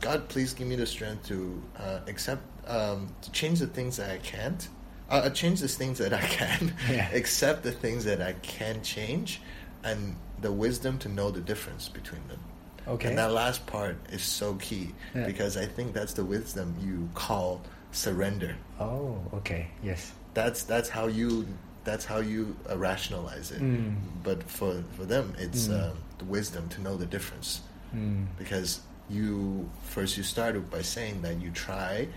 God, 0.00 0.28
please 0.28 0.52
give 0.54 0.66
me 0.66 0.76
the 0.76 0.86
strength 0.86 1.26
to 1.28 1.62
uh, 1.78 2.00
accept, 2.08 2.42
um, 2.68 3.08
to 3.22 3.30
change 3.32 3.60
the 3.60 3.68
things 3.68 3.96
that 3.96 4.10
I 4.10 4.18
can't, 4.18 4.68
uh, 5.08 5.30
change 5.30 5.60
the 5.60 5.68
things 5.68 5.98
that 5.98 6.12
I 6.12 6.20
can, 6.20 6.74
Yeah. 6.90 7.08
accept 7.12 7.62
the 7.62 7.70
things 7.72 8.04
that 8.04 8.20
I 8.20 8.32
can 8.42 8.82
change, 8.82 9.40
and 9.84 10.16
the 10.40 10.50
wisdom 10.50 10.98
to 10.98 11.08
know 11.08 11.30
the 11.30 11.40
difference 11.40 11.88
between 11.88 12.26
them. 12.28 12.40
Okay. 12.88 13.08
And 13.10 13.18
that 13.18 13.30
last 13.30 13.64
part 13.66 13.96
is 14.10 14.22
so 14.22 14.54
key 14.54 14.92
Yeah. 15.14 15.24
because 15.26 15.56
I 15.56 15.66
think 15.66 15.92
that's 15.94 16.14
the 16.14 16.24
wisdom 16.24 16.74
you 16.82 17.08
call 17.14 17.60
surrender. 17.92 18.56
Oh, 18.80 19.20
okay. 19.34 19.68
Yes. 19.84 20.12
That's 20.34 20.64
that's 20.64 20.88
how 20.88 21.06
you 21.06 21.46
that's 21.84 22.04
how 22.04 22.18
you 22.18 22.56
uh, 22.70 22.76
rationalize 22.78 23.50
it. 23.50 23.60
Mm. 23.62 23.96
But 24.22 24.42
for 24.44 24.82
for 24.96 25.04
them, 25.04 25.34
it's 25.38 25.68
Mm. 25.68 25.90
um, 25.90 25.96
the 26.18 26.24
wisdom 26.24 26.68
to 26.68 26.80
know 26.80 26.96
the 26.96 27.06
difference 27.06 27.60
Mm. 27.94 28.26
because 28.38 28.80
you 29.10 29.68
first 29.84 30.16
you 30.16 30.22
started 30.22 30.70
by 30.70 30.82
saying 30.82 31.22
that 31.22 31.40
you 31.42 31.50
try 31.50 32.08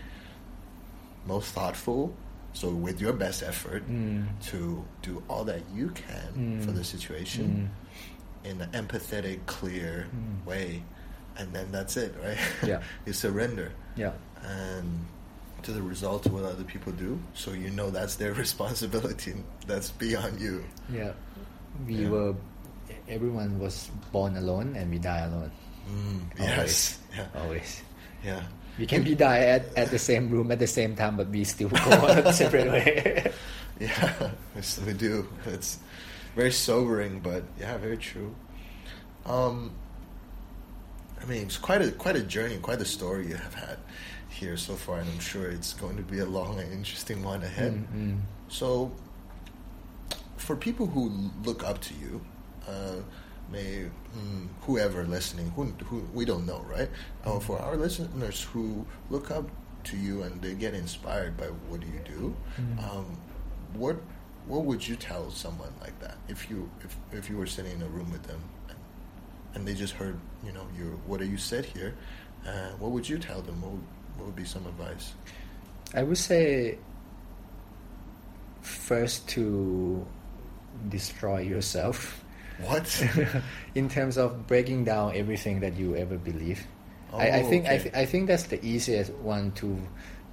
most 1.26 1.52
thoughtful 1.54 2.14
so 2.54 2.70
with 2.70 3.02
your 3.02 3.12
best 3.14 3.44
effort 3.44 3.84
Mm. 3.90 4.28
to 4.52 4.86
do 5.02 5.22
all 5.28 5.44
that 5.46 5.62
you 5.74 5.90
can 5.90 6.62
for 6.62 6.72
Mm. 6.72 6.76
the 6.76 6.84
situation 6.84 7.70
in 8.46 8.62
an 8.62 8.70
empathetic 8.72 9.40
clear 9.48 10.08
Mm. 10.08 10.46
way 10.46 10.84
and 11.38 11.52
then 11.54 11.72
that's 11.72 11.98
it 11.98 12.16
right 12.24 12.38
Yeah. 12.64 12.82
you 13.06 13.12
surrender 13.14 13.72
Yeah. 13.98 14.14
and 14.44 15.06
to 15.66 15.72
the 15.74 15.82
result 15.82 16.26
of 16.26 16.34
what 16.34 16.46
other 16.46 16.64
people 16.64 16.92
do 16.94 17.18
so 17.34 17.52
you 17.52 17.70
know 17.72 17.90
that's 17.90 18.16
their 18.16 18.34
responsibility 18.46 19.34
that's 19.68 19.90
beyond 19.92 20.40
you 20.40 20.64
Yeah. 20.94 21.12
We 21.88 21.96
Yeah. 22.06 22.10
were. 22.10 22.34
Everyone 23.10 23.60
was 23.60 23.90
born 24.14 24.38
alone, 24.38 24.76
and 24.78 24.90
we 24.90 24.98
die 24.98 25.26
alone. 25.28 25.52
mm, 25.90 26.22
Always. 26.40 26.56
yes 26.58 27.00
yeah 27.18 27.28
Always. 27.42 27.82
yeah 28.24 28.44
We 28.80 28.86
can 28.86 29.04
be 29.04 29.16
die 29.16 29.40
at, 29.60 29.64
at 29.76 29.90
the 29.92 30.00
same 30.00 30.30
room 30.30 30.52
at 30.52 30.60
the 30.60 30.68
same 30.72 30.96
time, 30.96 31.18
but 31.18 31.28
we 31.30 31.44
still 31.44 31.70
go 31.70 31.78
on 32.08 32.20
a 32.28 32.34
separate 32.34 32.68
way. 32.72 33.32
Yeah, 33.80 34.32
we 34.86 34.94
do. 34.94 35.28
It's 35.48 35.80
very 36.36 36.52
sobering, 36.52 37.20
but 37.20 37.44
yeah, 37.60 37.76
very 37.80 37.98
true. 38.00 38.32
Um, 39.26 39.72
I 41.22 41.26
mean, 41.26 41.44
it's 41.44 41.58
quite 41.58 41.82
a 41.82 41.92
quite 41.92 42.16
a 42.16 42.24
journey, 42.24 42.58
quite 42.60 42.80
a 42.82 42.86
story 42.88 43.28
you 43.28 43.36
have 43.36 43.54
had 43.56 43.78
here 44.36 44.58
so 44.58 44.76
far, 44.76 45.00
and 45.00 45.10
I'm 45.10 45.20
sure 45.20 45.48
it's 45.50 45.74
going 45.74 45.98
to 45.98 46.04
be 46.04 46.20
a 46.20 46.26
long 46.26 46.60
and 46.60 46.72
interesting 46.72 47.24
one 47.24 47.44
ahead. 47.44 47.74
Mm, 47.74 48.12
mm. 48.14 48.20
So, 48.50 48.92
for 50.38 50.56
people 50.56 50.88
who 50.88 51.32
look 51.44 51.64
up 51.64 51.80
to 51.82 51.94
you, 51.96 52.22
uh, 52.68 52.98
may 53.52 53.86
mm, 54.18 54.48
whoever 54.62 55.06
listening, 55.06 55.50
who, 55.52 55.66
who 55.86 56.00
we 56.14 56.26
don't 56.26 56.46
know, 56.46 56.64
right? 56.70 56.90
Uh, 57.24 57.40
for 57.40 57.60
our 57.60 57.76
listeners 57.78 58.42
who 58.42 58.86
look 59.10 59.32
up 59.32 59.48
to 59.86 59.98
you 59.98 60.24
and 60.24 60.42
they 60.42 60.54
get 60.54 60.74
inspired 60.74 61.38
by 61.38 61.46
what 61.70 61.82
you 61.82 62.00
do, 62.04 62.36
Mm. 62.60 62.84
um, 62.90 63.18
what 63.74 63.98
what 64.48 64.64
would 64.64 64.88
you 64.88 64.96
tell 64.96 65.32
someone 65.32 65.74
like 65.82 66.00
that 66.00 66.18
if 66.28 66.50
you 66.52 66.70
if 66.84 66.96
if 67.12 67.30
you 67.30 67.38
were 67.38 67.48
sitting 67.48 67.74
in 67.74 67.82
a 67.82 67.88
room 67.88 68.12
with 68.12 68.22
them 68.24 68.40
and, 68.70 68.78
and 69.56 69.68
they 69.68 69.74
just 69.74 69.94
heard 69.94 70.20
you 70.46 70.52
know 70.52 70.66
you 70.78 71.00
what 71.08 71.20
you 71.22 71.38
said 71.38 71.66
here, 71.66 71.96
uh, 72.48 72.70
what 72.80 72.92
would 72.92 73.08
you 73.10 73.18
tell 73.18 73.42
them? 73.42 73.62
What 73.62 73.72
would, 73.72 73.84
what 74.18 74.26
would 74.28 74.36
be 74.36 74.46
some 74.46 74.66
advice? 74.68 75.14
I 75.94 76.04
would 76.04 76.18
say 76.18 76.78
first 78.62 79.28
to 79.30 80.06
destroy 80.90 81.40
yourself 81.42 82.24
What? 82.62 82.88
in 83.76 83.90
terms 83.90 84.18
of 84.18 84.48
breaking 84.48 84.84
down 84.86 85.16
everything 85.16 85.60
that 85.60 85.76
you 85.76 85.96
ever 85.96 86.18
believe. 86.18 86.66
I, 87.14 87.30
I 87.30 87.42
Oh, 87.44 87.50
think 87.50 87.66
I, 87.68 87.78
th- 87.78 87.94
I 87.96 88.06
think 88.06 88.28
that's 88.28 88.44
the 88.44 88.64
easiest 88.66 89.14
one 89.24 89.52
to 89.64 89.80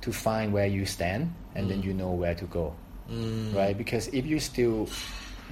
to 0.03 0.13
find 0.13 0.53
where 0.53 0.67
you 0.67 0.85
stand 0.85 1.33
and 1.55 1.71
then 1.71 1.79
Mm. 1.83 1.85
you 1.85 1.95
know 1.95 2.11
where 2.11 2.35
to 2.35 2.45
go, 2.47 2.75
Mm. 3.11 3.55
right? 3.55 3.77
Because 3.79 4.09
if 4.09 4.27
you 4.27 4.41
still, 4.41 4.89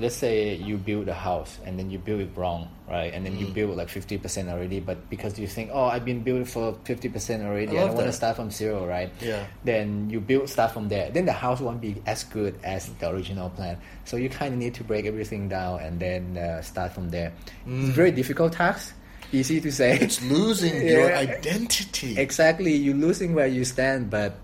let's 0.01 0.17
say 0.17 0.55
you 0.57 0.77
build 0.77 1.07
a 1.09 1.15
house 1.15 1.59
and 1.65 1.79
then 1.79 1.91
you 1.91 1.99
build 1.99 2.21
it 2.21 2.31
wrong, 2.35 2.69
right? 2.89 3.13
And 3.13 3.25
then 3.25 3.39
you 3.39 3.47
Mm. 3.47 3.55
build 3.55 3.77
like 3.77 3.89
fifty 3.89 4.17
percent 4.19 4.49
already, 4.49 4.81
but 4.81 4.97
because 5.11 5.39
you 5.39 5.47
think, 5.47 5.71
oh, 5.73 5.85
I've 5.85 6.05
been 6.05 6.23
built 6.25 6.49
for 6.49 6.75
fifty 6.85 7.09
percent 7.09 7.43
already, 7.45 7.77
I 7.79 7.83
I, 7.83 7.87
don't 7.87 7.95
want 7.95 8.07
to 8.09 8.13
start 8.13 8.37
from 8.37 8.51
zero, 8.51 8.87
right? 8.87 9.13
Yeah. 9.21 9.45
Then 9.65 10.09
you 10.11 10.21
build 10.21 10.49
stuff 10.49 10.73
from 10.73 10.89
there. 10.89 11.11
Then 11.11 11.27
the 11.27 11.33
house 11.37 11.61
won't 11.61 11.81
be 11.81 12.01
as 12.07 12.25
good 12.25 12.59
as 12.65 12.89
the 12.99 13.11
original 13.11 13.51
plan. 13.51 13.77
So 14.05 14.17
you 14.17 14.29
kind 14.29 14.55
of 14.55 14.59
need 14.59 14.75
to 14.81 14.85
break 14.85 15.05
everything 15.07 15.49
down 15.49 15.81
and 15.81 16.01
then 16.01 16.37
uh, 16.37 16.63
start 16.63 16.93
from 16.93 17.11
there. 17.11 17.33
Mm. 17.67 17.81
It's 17.85 17.91
a 17.91 17.93
very 17.93 18.11
difficult 18.13 18.55
task. 18.55 18.95
Easy 19.33 19.61
to 19.61 19.71
say. 19.71 19.95
It's 20.01 20.19
losing 20.27 20.75
your 20.97 21.15
identity. 21.15 22.19
Exactly, 22.19 22.73
you're 22.75 22.97
losing 22.99 23.35
where 23.35 23.47
you 23.47 23.65
stand, 23.65 24.11
but 24.11 24.35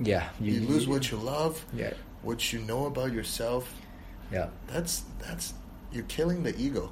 yeah, 0.00 0.28
You, 0.40 0.60
lose 0.60 0.86
what 0.86 1.10
you 1.10 1.16
love, 1.16 1.64
Yeah, 1.74 1.92
what 2.22 2.52
you 2.52 2.60
know 2.60 2.86
about 2.86 3.12
yourself. 3.12 3.72
yeah, 4.32 4.48
That's 4.68 5.02
that's 5.20 5.54
you're 5.92 6.04
killing 6.08 6.42
the 6.42 6.54
ego. 6.58 6.90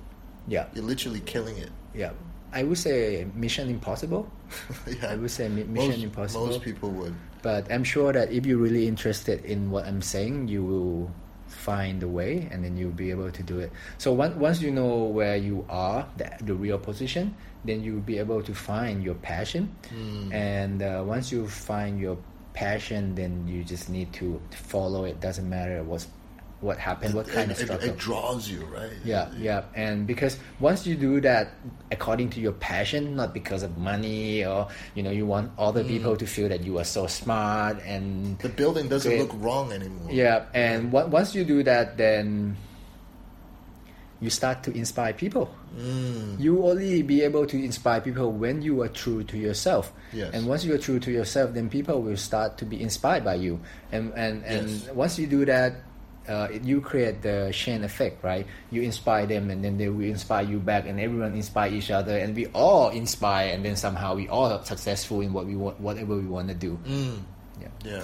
yeah, 0.48 0.66
You're 0.74 0.84
literally 0.84 1.20
killing 1.20 1.56
it. 1.58 1.70
yeah. 1.94 2.12
I 2.52 2.62
would 2.62 2.78
say 2.78 3.26
Mission 3.34 3.68
Impossible, 3.68 4.30
yeah. 4.86 5.10
I 5.12 5.16
would 5.16 5.30
say 5.30 5.48
Mi- 5.48 5.64
Mission 5.64 5.90
most, 5.90 6.02
Impossible. 6.04 6.46
Most 6.46 6.62
people 6.62 6.90
would. 6.92 7.14
but 7.42 7.70
I'm 7.70 7.84
sure 7.84 8.12
that 8.14 8.30
if 8.32 8.46
you're 8.46 8.56
really 8.62 8.86
interested 8.86 9.44
in 9.44 9.68
what 9.70 9.84
I'm 9.84 10.00
saying, 10.00 10.48
you 10.48 10.64
will 10.64 11.10
find 11.48 12.02
a 12.02 12.08
way, 12.08 12.48
and 12.50 12.64
then 12.64 12.76
you'll 12.78 12.94
be 12.96 13.10
able 13.10 13.30
to 13.30 13.42
do 13.42 13.58
it. 13.58 13.72
So 13.98 14.12
once 14.14 14.36
once 14.36 14.62
you 14.62 14.70
know 14.70 15.04
where 15.10 15.36
you 15.36 15.66
are, 15.68 16.06
the, 16.16 16.30
the 16.40 16.54
real 16.54 16.78
position, 16.78 17.34
then 17.66 17.82
you'll 17.82 18.00
be 18.06 18.16
able 18.18 18.40
to 18.42 18.54
find 18.54 19.02
your 19.02 19.16
passion. 19.20 19.68
Mm. 19.92 20.32
And 20.32 20.82
uh, 20.82 21.02
once 21.04 21.30
you 21.32 21.46
find 21.50 22.00
your 22.00 22.16
passion, 22.56 23.14
then 23.14 23.46
you 23.46 23.62
just 23.62 23.88
need 23.92 24.12
to 24.14 24.40
follow 24.50 25.04
it. 25.04 25.20
Doesn't 25.20 25.48
matter 25.48 25.84
what's 25.84 26.08
what 26.64 26.78
happened, 26.80 27.12
what 27.12 27.28
kind 27.28 27.50
it, 27.52 27.60
of 27.60 27.68
struggle. 27.68 27.84
It, 27.86 27.92
it 27.92 27.98
draws 28.00 28.48
you, 28.48 28.64
right? 28.72 28.88
Yeah, 29.04 29.28
yeah, 29.36 29.64
and 29.76 30.06
because 30.08 30.40
once 30.58 30.86
you 30.88 30.96
do 30.96 31.20
that 31.20 31.52
according 31.92 32.30
to 32.32 32.40
your 32.40 32.56
passion, 32.56 33.14
not 33.14 33.34
because 33.36 33.62
of 33.62 33.76
money 33.76 34.40
or 34.42 34.66
you 34.96 35.02
know 35.04 35.12
you 35.12 35.26
want 35.28 35.52
other 35.60 35.84
Mm. 35.84 35.88
people 36.00 36.16
to 36.16 36.24
feel 36.26 36.48
that 36.48 36.64
you 36.64 36.80
are 36.80 36.88
so 36.88 37.06
smart 37.06 37.76
and 37.84 38.38
The 38.40 38.48
building 38.48 38.88
doesn't 38.88 39.04
Great. 39.12 39.20
look 39.28 39.36
wrong 39.36 39.70
anymore. 39.70 40.08
yeah, 40.10 40.48
and 40.56 40.88
on- 40.96 41.12
once 41.12 41.36
you 41.36 41.44
do 41.44 41.60
that, 41.68 42.00
then 42.00 42.56
you 44.20 44.30
start 44.30 44.62
to 44.64 44.70
inspire 44.72 45.12
people. 45.12 45.54
Mm. 45.76 46.40
You 46.40 46.64
only 46.64 47.02
be 47.02 47.22
able 47.22 47.46
to 47.46 47.56
inspire 47.62 48.00
people 48.00 48.32
when 48.32 48.62
you 48.62 48.80
are 48.82 48.88
true 48.88 49.22
to 49.24 49.36
yourself. 49.36 49.92
Yes. 50.12 50.32
And 50.32 50.46
once 50.46 50.64
you 50.64 50.72
are 50.74 50.78
true 50.78 50.98
to 51.00 51.10
yourself, 51.10 51.52
then 51.52 51.68
people 51.68 52.00
will 52.00 52.16
start 52.16 52.56
to 52.58 52.64
be 52.64 52.80
inspired 52.80 53.24
by 53.24 53.34
you. 53.34 53.60
And 53.92 54.12
and, 54.14 54.42
and 54.44 54.70
Yes. 54.70 54.88
once 54.94 55.18
you 55.18 55.26
do 55.26 55.44
that, 55.44 55.74
uh, 56.28 56.48
you 56.64 56.80
create 56.80 57.22
the 57.22 57.50
chain 57.52 57.84
effect, 57.84 58.24
right? 58.24 58.46
You 58.70 58.82
inspire 58.82 59.26
them, 59.26 59.50
and 59.50 59.62
then 59.62 59.76
they 59.78 59.88
will 59.88 60.08
inspire 60.08 60.42
you 60.44 60.58
back, 60.58 60.86
and 60.88 60.98
everyone 60.98 61.34
inspire 61.34 61.70
each 61.70 61.90
other, 61.90 62.16
and 62.18 62.34
we 62.34 62.46
all 62.56 62.88
inspire, 62.90 63.52
and 63.52 63.62
then 63.64 63.76
somehow 63.76 64.16
we 64.16 64.26
all 64.28 64.50
are 64.50 64.64
successful 64.64 65.20
in 65.20 65.32
what 65.32 65.46
we 65.46 65.54
want, 65.54 65.78
whatever 65.78 66.16
we 66.16 66.26
want 66.26 66.48
to 66.48 66.54
do. 66.54 66.78
Mm. 66.84 67.20
Yeah. 67.60 67.68
Yeah, 67.84 68.02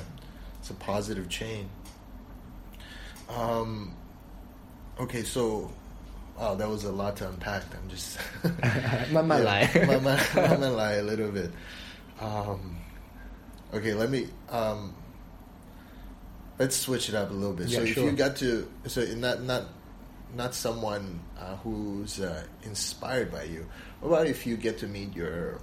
it's 0.60 0.70
a 0.70 0.74
positive 0.74 1.28
chain. 1.28 1.68
Um, 3.28 3.94
okay, 5.00 5.22
so 5.22 5.72
wow, 6.42 6.54
that 6.56 6.68
was 6.68 6.84
a 6.84 6.92
lot 6.92 7.16
to 7.16 7.28
unpack. 7.28 7.62
I'm 7.74 7.88
just 7.88 8.18
Mama 9.12 9.38
Yeah, 9.38 9.44
lie. 9.44 9.84
mama, 9.86 10.20
mama 10.34 10.70
lie 10.70 10.92
a 10.94 11.02
little 11.02 11.30
bit. 11.30 11.50
Um, 12.20 12.76
okay, 13.72 13.94
let 13.94 14.10
me 14.10 14.26
um, 14.50 14.94
let's 16.58 16.76
switch 16.76 17.08
it 17.08 17.14
up 17.14 17.30
a 17.30 17.32
little 17.32 17.54
bit. 17.54 17.68
so 17.70 17.80
Yeah, 17.80 17.88
if 17.88 17.94
sure. 17.94 18.04
you 18.04 18.12
got 18.12 18.36
to, 18.36 18.68
so 18.86 19.04
not 19.16 19.42
not 19.42 19.64
not 20.34 20.54
someone 20.54 21.20
uh, 21.38 21.56
who's 21.56 22.20
uh, 22.20 22.42
inspired 22.64 23.30
by 23.30 23.44
you. 23.44 23.66
What 24.00 24.08
about 24.08 24.26
if 24.26 24.46
you 24.46 24.56
get 24.56 24.78
to 24.78 24.86
meet 24.86 25.14
your 25.14 25.60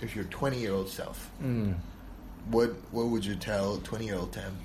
if 0.00 0.14
your 0.16 0.24
20 0.26 0.58
year 0.58 0.72
old 0.72 0.88
self? 0.88 1.30
Mm. 1.42 1.74
What 2.50 2.70
what 2.92 3.06
would 3.08 3.24
you 3.24 3.34
tell 3.36 3.76
20 3.78 4.06
year 4.06 4.16
old 4.16 4.32
Tim? 4.32 4.56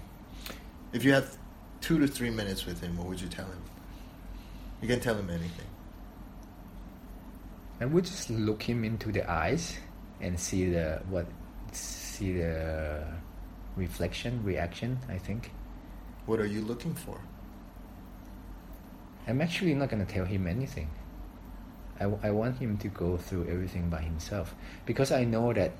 If 0.94 1.04
you 1.04 1.12
have 1.14 1.36
two 1.82 2.00
to 2.00 2.08
three 2.08 2.30
minutes 2.30 2.66
with 2.66 2.80
him, 2.80 2.96
what 2.98 3.08
would 3.08 3.20
you 3.20 3.28
tell 3.28 3.46
him? 3.46 3.60
You 4.84 4.88
can 4.90 5.00
tell 5.00 5.16
him 5.16 5.30
anything. 5.30 5.66
I 7.82 7.86
would 7.86 8.04
just 8.06 8.30
look 8.30 8.62
him 8.64 8.84
into 8.84 9.12
the 9.12 9.24
eyes 9.30 9.78
and 10.22 10.40
see 10.40 10.70
the 10.70 11.02
what 11.10 11.26
see 11.72 12.34
the 12.34 13.04
reflection 13.76 14.44
reaction 14.44 15.00
i 15.10 15.18
think 15.18 15.52
What 16.28 16.40
are 16.40 16.46
you 16.46 16.62
looking 16.62 16.94
for? 16.94 17.18
i'm 19.28 19.42
actually 19.42 19.74
not 19.74 19.90
going 19.90 20.06
to 20.06 20.12
tell 20.14 20.26
him 20.26 20.46
anything 20.48 20.90
I, 22.00 22.04
w- 22.04 22.20
I 22.24 22.32
want 22.32 22.60
him 22.60 22.78
to 22.78 22.88
go 22.90 23.18
through 23.18 23.48
everything 23.50 23.90
by 23.90 24.02
himself 24.02 24.54
because 24.86 25.12
i 25.12 25.24
know 25.24 25.52
that 25.54 25.72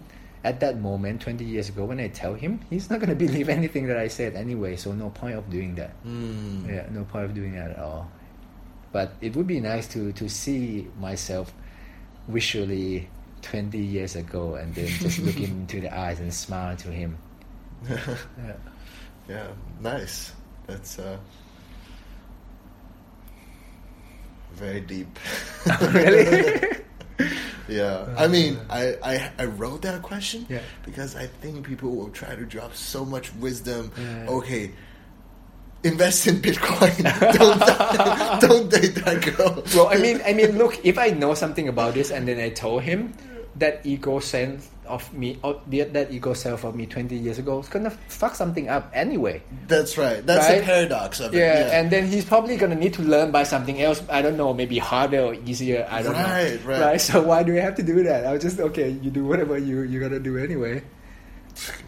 at 0.44 0.60
that 0.62 0.80
moment 0.80 1.22
20 1.22 1.46
years 1.46 1.70
ago 1.70 1.86
when 1.86 2.00
i 2.00 2.08
tell 2.08 2.34
him 2.34 2.60
he's 2.70 2.90
not 2.90 3.00
going 3.00 3.10
to 3.16 3.16
believe 3.16 3.48
anything 3.50 3.86
that 3.88 3.98
i 3.98 4.08
said 4.08 4.36
anyway 4.36 4.76
so 4.76 4.92
no 4.92 5.10
point 5.12 5.36
of 5.38 5.48
doing 5.50 5.76
that 5.76 5.92
Mm. 6.04 6.68
yeah 6.68 6.88
no 6.92 7.04
point 7.06 7.26
of 7.26 7.34
doing 7.36 7.54
that 7.56 7.72
at 7.72 7.80
all 7.80 8.10
but 8.94 9.12
it 9.20 9.36
would 9.36 9.48
be 9.48 9.60
nice 9.60 9.88
to 9.90 10.14
to 10.14 10.30
see 10.30 10.88
myself 11.02 11.52
visually 12.30 13.10
20 13.42 13.78
years 13.78 14.16
ago 14.16 14.56
and 14.56 14.74
then 14.76 14.88
just 15.04 15.20
look 15.20 15.36
him 15.36 15.52
into 15.68 15.82
the 15.82 15.92
eyes 15.92 16.22
and 16.22 16.32
smile 16.34 16.78
to 16.78 16.88
him 16.88 17.18
yeah. 17.90 18.16
Yeah, 19.30 19.48
nice. 19.80 20.34
That's 20.68 21.00
uh, 21.00 21.16
very 24.54 24.82
deep. 24.82 25.08
really 25.94 26.60
yeah, 27.70 28.06
I 28.18 28.28
mean, 28.28 28.60
I, 28.70 28.98
I 29.02 29.32
I 29.40 29.46
wrote 29.46 29.82
that 29.84 30.02
question 30.02 30.46
Yeah. 30.50 30.60
because 30.84 31.16
I 31.16 31.28
think 31.28 31.66
people 31.66 31.96
will 31.96 32.10
try 32.10 32.36
to 32.36 32.46
drop 32.46 32.76
so 32.76 33.06
much 33.06 33.34
wisdom. 33.36 33.92
Yeah. 33.98 34.28
Okay, 34.28 34.72
invest 35.84 36.28
in 36.28 36.36
Bitcoin. 36.42 36.96
don't 37.38 37.60
don't 38.42 38.70
date 38.70 38.96
that 39.04 39.20
girl. 39.36 39.64
well 39.76 39.88
i 39.90 39.98
mean 39.98 40.22
i 40.26 40.34
mean 40.34 40.58
look 40.58 40.80
if 40.86 40.98
i 40.98 41.10
know 41.10 41.34
something 41.34 41.68
about 41.68 41.94
this 41.94 42.12
and 42.12 42.28
then 42.28 42.40
i 42.40 42.50
told 42.50 42.82
him 42.84 43.14
that 43.56 43.82
ego 43.86 44.20
sense 44.20 44.70
of 44.88 45.14
me 45.14 45.38
uh, 45.44 45.50
or 45.54 45.62
that 45.68 46.12
ego 46.12 46.34
self 46.34 46.64
of 46.66 46.76
me 46.76 46.86
20 46.86 47.16
years 47.16 47.38
ago 47.38 47.60
is 47.60 47.70
gonna 47.70 47.90
fuck 48.10 48.34
something 48.36 48.68
up 48.68 48.90
anyway 48.94 49.42
that's 49.68 49.98
right. 49.98 50.26
That's 50.26 50.48
the 50.48 50.62
paradox 50.66 51.20
of 51.20 51.34
it. 51.34 51.38
yeah, 51.38 51.70
and 51.80 51.90
then 51.92 52.08
he's 52.08 52.26
probably 52.26 52.58
gonna 52.58 52.76
need 52.76 52.94
to 52.96 53.02
learn 53.04 53.32
by 53.32 53.44
something 53.44 53.82
else. 53.82 54.02
I 54.10 54.22
don't 54.22 54.36
know, 54.38 54.54
maybe 54.54 54.78
harder 54.80 55.22
or 55.22 55.34
easier. 55.46 55.88
I 55.90 56.02
don't 56.04 56.14
Right, 56.14 56.60
know. 56.64 56.70
Right, 56.70 56.82
right. 56.82 57.02
So 57.02 57.22
why 57.24 57.44
do 57.44 57.54
we 57.54 57.60
have 57.60 57.76
to 57.76 57.84
do 57.84 58.04
that? 58.04 58.26
I 58.26 58.34
was 58.34 58.42
just 58.42 58.60
okay. 58.60 58.90
You 58.90 59.10
do 59.10 59.24
whatever 59.26 59.58
you 59.58 59.82
you 59.84 60.00
gotta 60.02 60.20
do 60.20 60.38
anyway. 60.38 60.84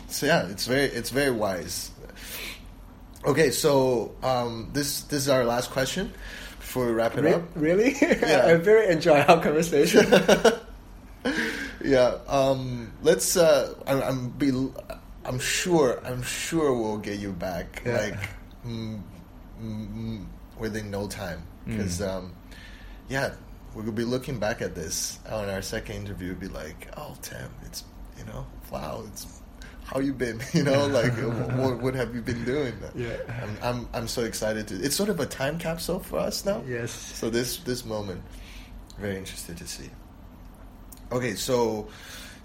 So 0.08 0.26
yeah, 0.28 0.48
it's 0.48 0.66
very 0.68 0.86
it's 0.86 1.10
very 1.10 1.32
wise. 1.32 1.92
Okay, 3.26 3.50
so 3.52 4.14
um, 4.24 4.70
this 4.74 5.02
this 5.02 5.24
is 5.24 5.30
our 5.30 5.44
last 5.44 5.72
question 5.72 6.14
before 6.60 6.86
we 6.88 6.92
wrap 6.94 7.18
it 7.18 7.24
Re- 7.24 7.34
up. 7.34 7.44
really? 7.56 7.96
Yeah. 8.02 8.46
I 8.48 8.56
very 8.56 8.92
enjoy 8.92 9.20
our 9.22 9.42
conversation. 9.42 10.06
Yeah, 11.86 12.18
um, 12.28 12.92
let's. 13.04 13.38
Uh, 13.38 13.76
I'm, 13.86 14.02
I'm 14.02 14.30
be. 14.30 14.52
I'm 15.24 15.40
sure. 15.40 16.02
I'm 16.04 16.24
sure 16.24 16.74
we'll 16.74 16.98
get 16.98 17.20
you 17.20 17.32
back. 17.32 17.84
Yeah. 17.86 17.98
Like, 17.98 18.30
mm, 18.66 19.02
mm, 19.62 20.26
within 20.58 20.90
no 20.90 21.08
time. 21.08 21.44
Mm. 21.68 21.78
Because, 21.78 22.02
um, 22.02 22.34
yeah, 23.08 23.36
we 23.76 23.84
will 23.84 23.92
be 23.92 24.04
looking 24.04 24.40
back 24.40 24.62
at 24.64 24.74
this 24.74 25.20
on 25.30 25.48
our 25.50 25.62
second 25.62 25.98
interview. 25.98 26.34
Be 26.34 26.48
like, 26.48 26.88
oh, 26.98 27.16
Tim, 27.22 27.52
it's 27.66 27.84
you 28.18 28.26
know, 28.26 28.48
wow, 28.72 29.04
it's 29.08 29.42
how 29.86 30.00
you 30.00 30.14
been? 30.14 30.42
You 30.54 30.64
know, 30.64 30.88
like 31.00 31.14
what, 31.14 31.80
what 31.82 31.96
have 31.96 32.14
you 32.16 32.22
been 32.22 32.44
doing? 32.44 32.74
Yeah. 32.96 33.18
I'm, 33.42 33.58
I'm 33.62 33.90
I'm 33.94 34.08
so 34.08 34.24
excited 34.24 34.68
to. 34.70 34.76
It's 34.76 34.96
sort 34.96 35.10
of 35.10 35.20
a 35.20 35.26
time 35.26 35.58
capsule 35.60 36.00
for 36.00 36.20
us 36.20 36.46
now. 36.46 36.64
yes. 36.68 36.92
So 36.92 37.30
this 37.30 37.58
this 37.58 37.86
moment, 37.86 38.22
very 39.00 39.18
interested 39.18 39.58
to 39.58 39.68
see. 39.68 39.90
Okay, 41.12 41.36
so 41.36 41.88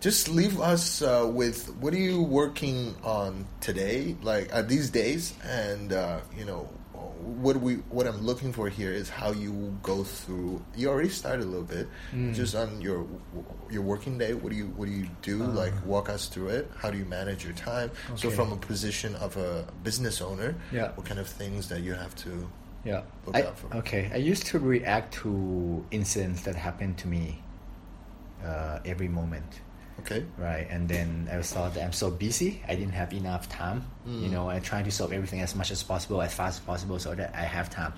just 0.01 0.29
leave 0.29 0.61
us 0.61 1.03
uh, 1.03 1.27
with 1.31 1.75
what 1.77 1.95
are 1.95 1.99
you 1.99 2.23
working 2.23 2.95
on 3.03 3.47
today, 3.61 4.17
like 4.23 4.53
uh, 4.53 4.63
these 4.63 4.91
days, 4.91 5.35
and 5.45 5.93
uh, 5.93 6.21
you 6.37 6.45
know 6.45 6.69
what 7.43 7.57
we 7.61 7.75
what 7.91 8.07
I'm 8.07 8.21
looking 8.27 8.53
for 8.53 8.69
here 8.69 8.93
is 8.93 9.09
how 9.09 9.31
you 9.33 9.77
go 9.83 10.05
through. 10.05 10.63
You 10.77 10.89
already 10.89 11.09
started 11.09 11.45
a 11.45 11.49
little 11.49 11.65
bit, 11.65 11.89
Mm. 12.15 12.35
just 12.35 12.55
on 12.55 12.81
your 12.81 13.07
your 13.71 13.83
working 13.83 14.19
day. 14.19 14.35
What 14.35 14.51
do 14.51 14.57
you 14.57 14.67
what 14.77 14.87
do 14.87 14.93
you 14.93 15.09
do? 15.23 15.43
Uh. 15.45 15.49
like 15.49 15.75
walk 15.87 16.09
us 16.09 16.29
through 16.29 16.49
it. 16.49 16.71
How 16.77 16.91
do 16.91 16.99
you 16.99 17.05
manage 17.05 17.45
your 17.45 17.55
time? 17.55 17.91
So 18.17 18.31
from 18.31 18.53
a 18.53 18.57
position 18.57 19.15
of 19.17 19.37
a 19.37 19.67
business 19.83 20.21
owner, 20.21 20.55
Yeah. 20.73 20.93
what 20.95 21.07
kind 21.07 21.21
of 21.21 21.27
things 21.29 21.69
that 21.69 21.81
you 21.83 21.95
have 21.95 22.15
to 22.25 22.49
Yeah. 22.85 23.03
Look 23.27 23.37
I, 23.37 23.43
out 23.43 23.59
for. 23.59 23.77
okay. 23.77 24.11
I 24.13 24.17
used 24.17 24.47
to 24.47 24.59
react 24.59 25.13
to 25.23 25.85
incidents 25.91 26.43
that 26.43 26.57
happened 26.57 26.97
to 26.99 27.09
me 27.09 27.43
uh, 28.45 28.79
every 28.85 29.09
moment. 29.09 29.61
Okay? 30.01 30.25
right? 30.39 30.67
And 30.71 30.89
then 30.89 31.29
I 31.33 31.41
thought 31.43 31.75
that 31.75 31.85
I'm 31.85 31.93
so 31.93 32.11
busy, 32.11 32.63
I 32.69 32.75
didn't 32.75 32.93
have 32.95 33.13
enough 33.13 33.49
time. 33.49 33.85
You 34.07 34.29
Mm. 34.29 34.31
know, 34.33 34.49
I 34.51 34.59
try 34.61 34.83
to 34.83 34.91
solve 34.91 35.13
everything 35.13 35.41
as 35.41 35.55
much 35.55 35.71
as 35.71 35.83
possible, 35.83 36.21
as 36.23 36.33
fast 36.35 36.61
as 36.61 36.65
possible, 36.67 36.99
so 36.99 37.15
that 37.15 37.35
I 37.35 37.45
have 37.45 37.71
time. 37.71 37.93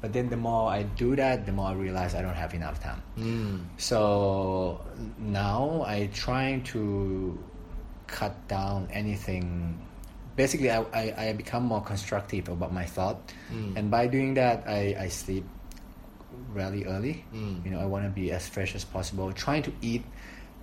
But 0.00 0.12
then 0.12 0.28
the 0.30 0.36
more 0.38 0.70
I 0.70 0.82
do 0.84 1.16
that, 1.16 1.44
the 1.46 1.52
more 1.52 1.68
I 1.70 1.74
realize 1.74 2.14
I 2.14 2.22
don't 2.22 2.36
have 2.38 2.54
enough 2.54 2.78
time. 2.82 3.02
Mm. 3.18 3.64
So 3.76 4.80
now 5.18 5.82
I 5.86 6.08
try 6.14 6.60
to 6.72 7.38
cut 8.06 8.34
down 8.48 8.88
anything. 8.92 9.78
Basically, 10.36 10.70
I, 10.70 10.80
I, 10.94 11.04
I 11.18 11.32
become 11.34 11.64
more 11.64 11.82
constructive 11.82 12.48
about 12.48 12.72
my 12.72 12.84
thought, 12.86 13.18
Mm. 13.52 13.76
and 13.76 13.90
by 13.90 14.06
doing 14.06 14.34
that, 14.34 14.64
I, 14.66 14.94
I 14.98 15.08
sleep 15.08 15.44
really 16.54 16.84
early. 16.86 17.24
Mm. 17.34 17.64
You 17.64 17.70
know, 17.72 17.80
I 17.80 17.86
want 17.86 18.04
to 18.04 18.10
be 18.10 18.30
as 18.32 18.46
fresh 18.48 18.74
as 18.74 18.84
possible. 18.84 19.32
Trying 19.32 19.62
to 19.64 19.72
eat 19.82 20.04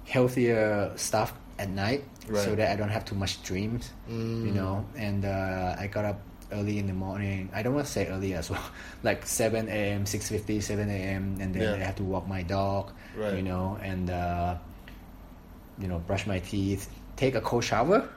healthier 0.05 0.91
stuff 0.95 1.33
at 1.59 1.69
night 1.69 2.03
so 2.43 2.55
that 2.55 2.71
I 2.71 2.75
don't 2.75 2.89
have 2.89 3.05
too 3.05 3.15
much 3.15 3.41
dreams. 3.43 3.91
You 4.07 4.13
Mm. 4.15 4.53
know, 4.53 4.85
and 4.97 5.25
uh, 5.25 5.75
I 5.79 5.87
got 5.87 6.05
up 6.05 6.19
early 6.51 6.77
in 6.79 6.87
the 6.87 6.93
morning. 6.93 7.49
I 7.53 7.63
don't 7.63 7.73
want 7.73 7.85
to 7.87 7.91
say 7.91 8.07
early 8.07 8.33
as 8.33 8.49
well, 8.49 8.61
like 9.03 9.25
seven 9.25 9.67
a.m., 9.69 10.05
6.50, 10.05 10.61
7 10.61 10.89
a.m., 10.89 11.37
and 11.41 11.53
then 11.53 11.61
Yeah. 11.63 11.73
I 11.73 11.77
have 11.85 11.95
to 11.97 12.03
walk 12.03 12.27
my 12.27 12.43
dog. 12.43 12.91
Right. 13.17 13.33
You 13.35 13.41
know, 13.43 13.77
and 13.81 14.09
uh, 14.09 14.55
you 15.79 15.87
know, 15.87 15.99
brush 15.99 16.25
my 16.27 16.39
teeth, 16.39 16.89
take 17.15 17.35
a 17.35 17.41
cold 17.41 17.63
shower. 17.63 18.07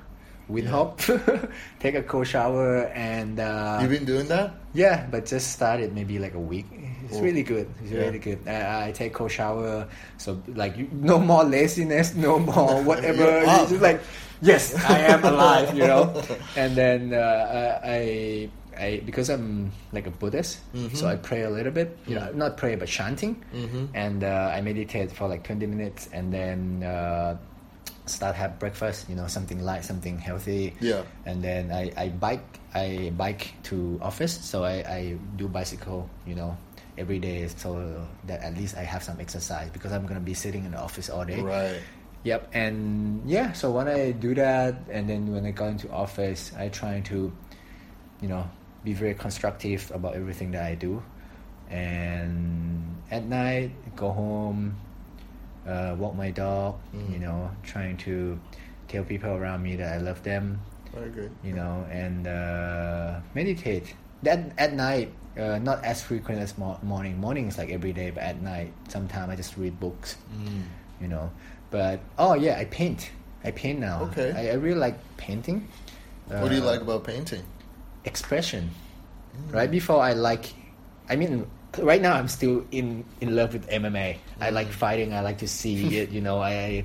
With 0.49 0.65
Yeah. 0.65 0.71
hope, 0.71 1.01
take 1.81 1.95
a 1.95 2.03
cold 2.03 2.27
shower 2.27 2.89
and 2.97 3.39
uh, 3.39 3.79
You've 3.83 3.91
been 3.93 4.05
doing 4.09 4.29
that? 4.29 4.55
yeah, 4.73 5.05
but 5.11 5.27
just 5.27 5.53
started 5.53 5.93
maybe 5.95 6.19
like 6.19 6.33
a 6.35 6.41
week. 6.41 6.65
It's 7.05 7.17
Oh. 7.17 7.23
really 7.23 7.43
good. 7.45 7.69
It's 7.85 7.93
Yeah. 7.93 8.05
really 8.09 8.19
good. 8.19 8.39
I, 8.49 8.89
I 8.89 8.93
take 8.93 9.13
cold 9.13 9.31
shower, 9.31 9.87
so 10.17 10.41
like 10.57 10.77
you, 10.77 10.89
no 10.93 11.19
more 11.19 11.45
laziness, 11.45 12.15
no 12.15 12.39
more 12.39 12.81
whatever. 12.89 13.25
You're 13.25 13.43
It's 13.45 13.49
up. 13.61 13.69
just 13.69 13.83
like 13.83 14.01
yes, 14.41 14.73
I 14.89 14.99
am 15.13 15.21
alive, 15.25 15.77
you 15.77 15.85
know. 15.87 16.17
And 16.57 16.73
then 16.77 17.13
uh, 17.13 17.81
I 17.85 18.49
I 18.79 19.03
because 19.05 19.29
I'm 19.29 19.73
like 19.93 20.07
a 20.07 20.15
Buddhist, 20.15 20.61
so 20.95 21.09
I 21.09 21.17
pray 21.17 21.43
a 21.45 21.51
little 21.51 21.73
bit. 21.73 21.97
You 22.09 22.17
know, 22.17 22.31
not 22.33 22.57
pray 22.57 22.73
but 22.77 22.89
chanting, 22.89 23.37
and 23.93 24.25
uh, 24.25 24.53
I 24.57 24.61
meditate 24.65 25.13
for 25.13 25.29
like 25.29 25.43
twenty 25.45 25.67
minutes, 25.67 26.09
and 26.13 26.33
then 26.33 26.83
uh, 26.85 27.37
start 28.09 28.37
have 28.37 28.59
breakfast. 28.59 29.09
You 29.09 29.17
know, 29.17 29.27
something 29.27 29.63
light, 29.63 29.85
something 29.85 30.19
healthy. 30.19 30.75
Yeah. 30.81 31.03
And 31.27 31.43
then 31.43 31.71
I, 31.71 31.93
I 31.97 32.09
bike 32.09 32.61
I 32.75 33.13
bike 33.17 33.55
to 33.65 33.99
office, 34.03 34.33
so 34.33 34.65
I, 34.65 34.83
I 34.83 35.17
do 35.37 35.49
bicycle. 35.49 36.09
You 36.27 36.35
know. 36.35 36.57
Every 36.99 37.21
day, 37.21 37.47
so 37.47 37.79
that 38.27 38.43
at 38.43 38.59
least 38.59 38.77
I 38.77 38.83
have 38.83 39.05
some 39.05 39.21
exercise 39.21 39.71
because 39.71 39.93
I'm 39.93 40.05
gonna 40.05 40.19
be 40.19 40.35
sitting 40.35 40.65
in 40.65 40.73
the 40.73 40.83
office 40.83 41.09
all 41.09 41.25
day. 41.25 41.41
Right. 41.41 41.79
Yep, 42.25 42.51
and 42.53 43.23
yeah, 43.23 43.53
so 43.53 43.71
when 43.71 43.87
I 43.87 44.11
do 44.11 44.35
that, 44.35 44.75
and 44.91 45.09
then 45.09 45.31
when 45.31 45.47
I 45.47 45.53
go 45.53 45.67
into 45.67 45.89
office, 45.93 46.51
I 46.59 46.71
try 46.75 46.99
to, 47.07 47.31
you 48.21 48.27
know, 48.29 48.51
be 48.83 48.95
very 48.95 49.15
constructive 49.15 49.93
about 49.95 50.17
everything 50.17 50.51
that 50.59 50.67
I 50.67 50.75
do, 50.75 51.01
and 51.71 52.99
at 53.13 53.23
night 53.23 53.71
go 53.95 54.11
home, 54.11 54.75
uh, 55.69 55.95
walk 56.01 56.17
my 56.17 56.31
dog, 56.33 56.81
Mm. 56.97 57.13
you 57.13 57.19
know, 57.21 57.51
trying 57.63 57.97
to 58.09 58.41
tell 58.89 59.05
people 59.05 59.31
around 59.37 59.63
me 59.63 59.77
that 59.77 59.93
I 59.93 59.99
love 59.99 60.23
them, 60.25 60.59
Very 60.95 61.11
good. 61.11 61.31
you 61.45 61.53
know, 61.53 61.85
and 61.93 62.27
uh, 62.27 63.21
meditate. 63.35 63.95
That 64.25 64.51
at 64.59 64.73
night, 64.73 65.13
uh, 65.39 65.59
not 65.61 65.85
as 65.85 66.03
frequent 66.03 66.41
as 66.41 66.57
mo- 66.59 66.81
morning. 66.83 67.21
Morning 67.21 67.47
is 67.47 67.59
like 67.59 67.71
every 67.71 67.93
day, 67.93 68.11
but 68.11 68.23
at 68.25 68.41
night, 68.43 68.73
sometimes 68.89 69.31
I 69.31 69.37
just 69.37 69.57
read 69.57 69.79
books 69.79 70.17
Mm. 70.35 70.65
you 71.01 71.09
know. 71.09 71.31
But 71.71 72.01
oh 72.19 72.33
yeah, 72.35 72.57
I 72.59 72.65
paint. 72.65 73.11
I 73.45 73.53
paint 73.53 73.79
now. 73.79 74.09
Okay. 74.11 74.33
I, 74.35 74.51
I 74.51 74.55
really 74.59 74.81
like 74.81 74.97
painting. 75.21 75.69
what 76.27 76.49
do 76.49 76.57
you 76.57 76.63
Uh, 76.65 76.73
like 76.73 76.81
about 76.81 77.05
painting? 77.05 77.45
Expression. 78.05 78.71
Mm. 79.37 79.55
Right 79.55 79.71
before 79.71 80.01
I 80.03 80.13
like, 80.15 80.51
I 81.09 81.15
mean, 81.17 81.47
right 81.79 82.01
now 82.01 82.15
I'm 82.15 82.29
still 82.29 82.65
in 82.71 83.05
in 83.21 83.37
love 83.37 83.53
with 83.53 83.69
MMA. 83.69 84.17
I 84.41 84.49
Mm. 84.51 84.53
like 84.53 84.69
fighting. 84.69 85.13
I 85.13 85.21
like 85.21 85.39
to 85.39 85.49
see 85.49 85.99
it. 86.01 86.11
You 86.11 86.21
know, 86.21 86.39
I, 86.39 86.51
I 86.51 86.85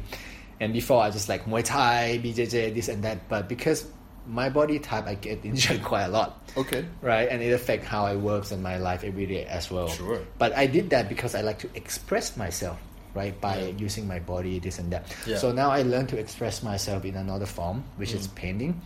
and 0.60 0.74
before 0.74 1.02
I 1.02 1.10
just 1.10 1.30
like 1.30 1.46
Muay 1.46 1.64
Thai, 1.64 2.20
BJJ, 2.24 2.74
this 2.74 2.90
and 2.90 3.04
that. 3.04 3.28
But 3.30 3.48
because 3.50 3.86
my 4.28 4.50
body 4.50 4.80
type, 4.80 5.06
I 5.08 5.16
get 5.16 5.44
injured 5.46 5.84
quite 5.84 6.04
a 6.04 6.08
lot. 6.10 6.40
Okay. 6.56 6.86
Right, 7.02 7.28
and 7.28 7.42
it 7.42 7.52
affects 7.52 7.88
how 7.88 8.06
I 8.06 8.16
work 8.16 8.50
in 8.52 8.62
my 8.62 8.78
life 8.78 9.04
every 9.04 9.26
day 9.26 9.46
as 9.46 9.70
well. 9.72 9.90
Sure. 9.90 10.22
But 10.38 10.56
I 10.56 10.66
did 10.68 10.90
that 10.92 11.10
because 11.10 11.36
I 11.36 11.42
like 11.42 11.60
to 11.60 11.70
express 11.76 12.38
myself, 12.38 12.80
right, 13.16 13.36
by 13.42 13.58
Yeah. 13.60 13.68
using 13.76 14.08
my 14.08 14.20
body, 14.20 14.60
this 14.60 14.80
and 14.80 14.92
that. 14.94 15.12
Yeah. 15.28 15.38
So 15.38 15.52
now 15.52 15.72
I 15.72 15.82
learn 15.82 16.08
to 16.08 16.18
express 16.18 16.64
myself 16.64 17.04
in 17.04 17.16
another 17.16 17.46
form, 17.46 17.84
which 17.98 18.14
is 18.14 18.28
painting. 18.28 18.80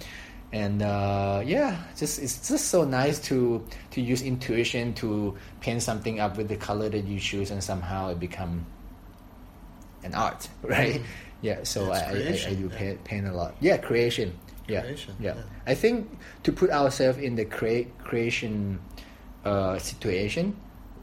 And 0.53 0.81
uh, 0.81 1.41
yeah, 1.45 1.75
just 1.97 2.19
it's 2.19 2.47
just 2.47 2.69
so 2.69 2.85
nice 2.85 3.19
to 3.27 3.65
to 3.91 4.01
use 4.01 4.21
intuition 4.21 4.93
to 4.95 5.35
paint 5.59 5.83
something 5.83 6.19
up 6.21 6.37
with 6.37 6.47
the 6.47 6.55
color 6.55 6.87
that 6.89 7.03
you 7.03 7.19
choose, 7.19 7.51
and 7.51 7.61
somehow 7.61 8.09
it 8.09 8.19
become 8.19 8.65
an 10.03 10.13
art, 10.15 10.47
right? 10.63 11.01
Yeah. 11.41 11.63
So 11.63 11.91
It's 11.91 12.01
I, 12.47 12.49
I, 12.49 12.51
I, 12.51 12.53
do 12.55 12.69
yeah. 12.71 12.77
paint, 12.77 13.03
paint 13.03 13.27
a 13.27 13.33
lot. 13.33 13.55
Yeah, 13.59 13.77
creation. 13.77 14.37
Yeah. 14.67 14.81
Creation, 14.81 15.15
yeah. 15.19 15.35
yeah. 15.35 15.41
I 15.65 15.75
think 15.75 16.09
to 16.43 16.51
put 16.51 16.71
ourselves 16.71 17.17
in 17.19 17.35
the 17.35 17.45
crea- 17.45 17.87
creation 18.03 18.79
uh, 19.45 19.77
situation, 19.79 20.55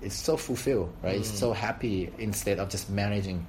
it's 0.02 0.16
so 0.16 0.36
fulfilled, 0.36 0.92
right? 1.02 1.16
It's 1.16 1.30
Mm. 1.32 1.36
so 1.36 1.52
happy 1.52 2.10
instead 2.18 2.58
of 2.58 2.68
just 2.70 2.88
managing. 2.90 3.46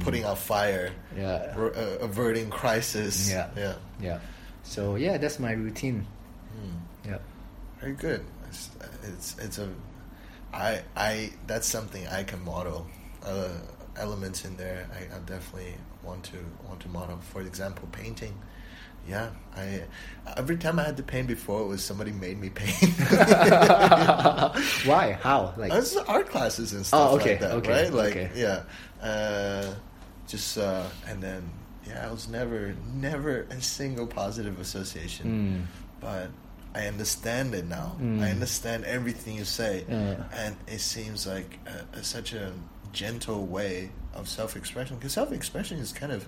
Putting 0.00 0.24
out 0.24 0.38
fire, 0.38 0.92
Yeah. 1.16 1.52
r- 1.56 1.74
uh, 1.74 1.98
averting 2.04 2.48
crisis. 2.50 3.30
Yeah. 3.30 3.48
Yeah. 3.56 3.74
Yeah. 4.00 4.18
So 4.64 4.96
yeah, 4.96 5.18
that's 5.18 5.38
my 5.38 5.52
routine. 5.52 6.06
Mm. 6.58 6.80
Yeah. 7.10 7.18
Very 7.80 7.92
good. 7.94 8.24
It's, 8.48 8.70
it's 9.02 9.36
it's 9.38 9.58
a, 9.58 9.68
I 10.52 10.82
I 10.96 11.32
that's 11.46 11.68
something 11.68 12.06
I 12.08 12.24
can 12.24 12.42
model. 12.44 12.86
Uh, 13.24 13.48
elements 13.96 14.44
in 14.44 14.56
there 14.56 14.88
I, 14.92 15.14
I 15.14 15.18
definitely 15.20 15.74
want 16.02 16.24
to 16.24 16.38
want 16.66 16.80
to 16.80 16.88
model. 16.88 17.18
For 17.32 17.40
example, 17.42 17.88
painting. 17.92 18.34
Yeah, 19.06 19.30
I 19.54 19.82
every 20.38 20.56
time 20.56 20.78
I 20.78 20.84
had 20.84 20.96
to 20.96 21.02
paint 21.02 21.28
before, 21.28 21.60
it 21.60 21.66
was 21.66 21.84
somebody 21.84 22.10
made 22.10 22.40
me 22.40 22.48
paint. 22.48 22.90
Why? 24.88 25.18
How? 25.20 25.52
Like 25.58 25.72
Uh, 25.72 25.76
it's 25.76 25.94
art 25.96 26.28
classes 26.30 26.72
and 26.72 26.86
stuff 26.86 27.10
Oh, 27.12 27.16
okay, 27.16 27.32
like 27.32 27.40
that, 27.40 27.52
okay, 27.52 27.70
right? 27.70 27.92
Like, 27.92 28.16
okay. 28.16 28.30
yeah, 28.34 28.62
uh, 29.06 29.74
just 30.26 30.56
uh, 30.56 30.86
and 31.06 31.22
then 31.22 31.42
yeah, 31.86 32.06
I 32.06 32.10
was 32.10 32.28
never, 32.28 32.74
never 32.94 33.42
a 33.50 33.60
single 33.60 34.06
positive 34.06 34.58
association, 34.60 35.66
Mm. 35.68 36.00
but 36.00 36.30
I 36.74 36.86
understand 36.86 37.54
it 37.54 37.66
now. 37.66 37.96
Mm. 38.00 38.20
I 38.22 38.30
understand 38.30 38.84
everything 38.84 39.36
you 39.36 39.44
say, 39.44 39.84
Yeah. 39.88 40.24
and 40.34 40.56
it 40.66 40.80
seems 40.80 41.26
like 41.26 41.58
a, 41.66 41.98
a, 41.98 42.02
such 42.04 42.32
a 42.32 42.52
gentle 42.92 43.46
way 43.46 43.90
of 44.14 44.28
self-expression. 44.28 44.96
Because 44.96 45.12
self-expression 45.12 45.78
is 45.78 45.92
kind 45.92 46.12
of, 46.12 46.26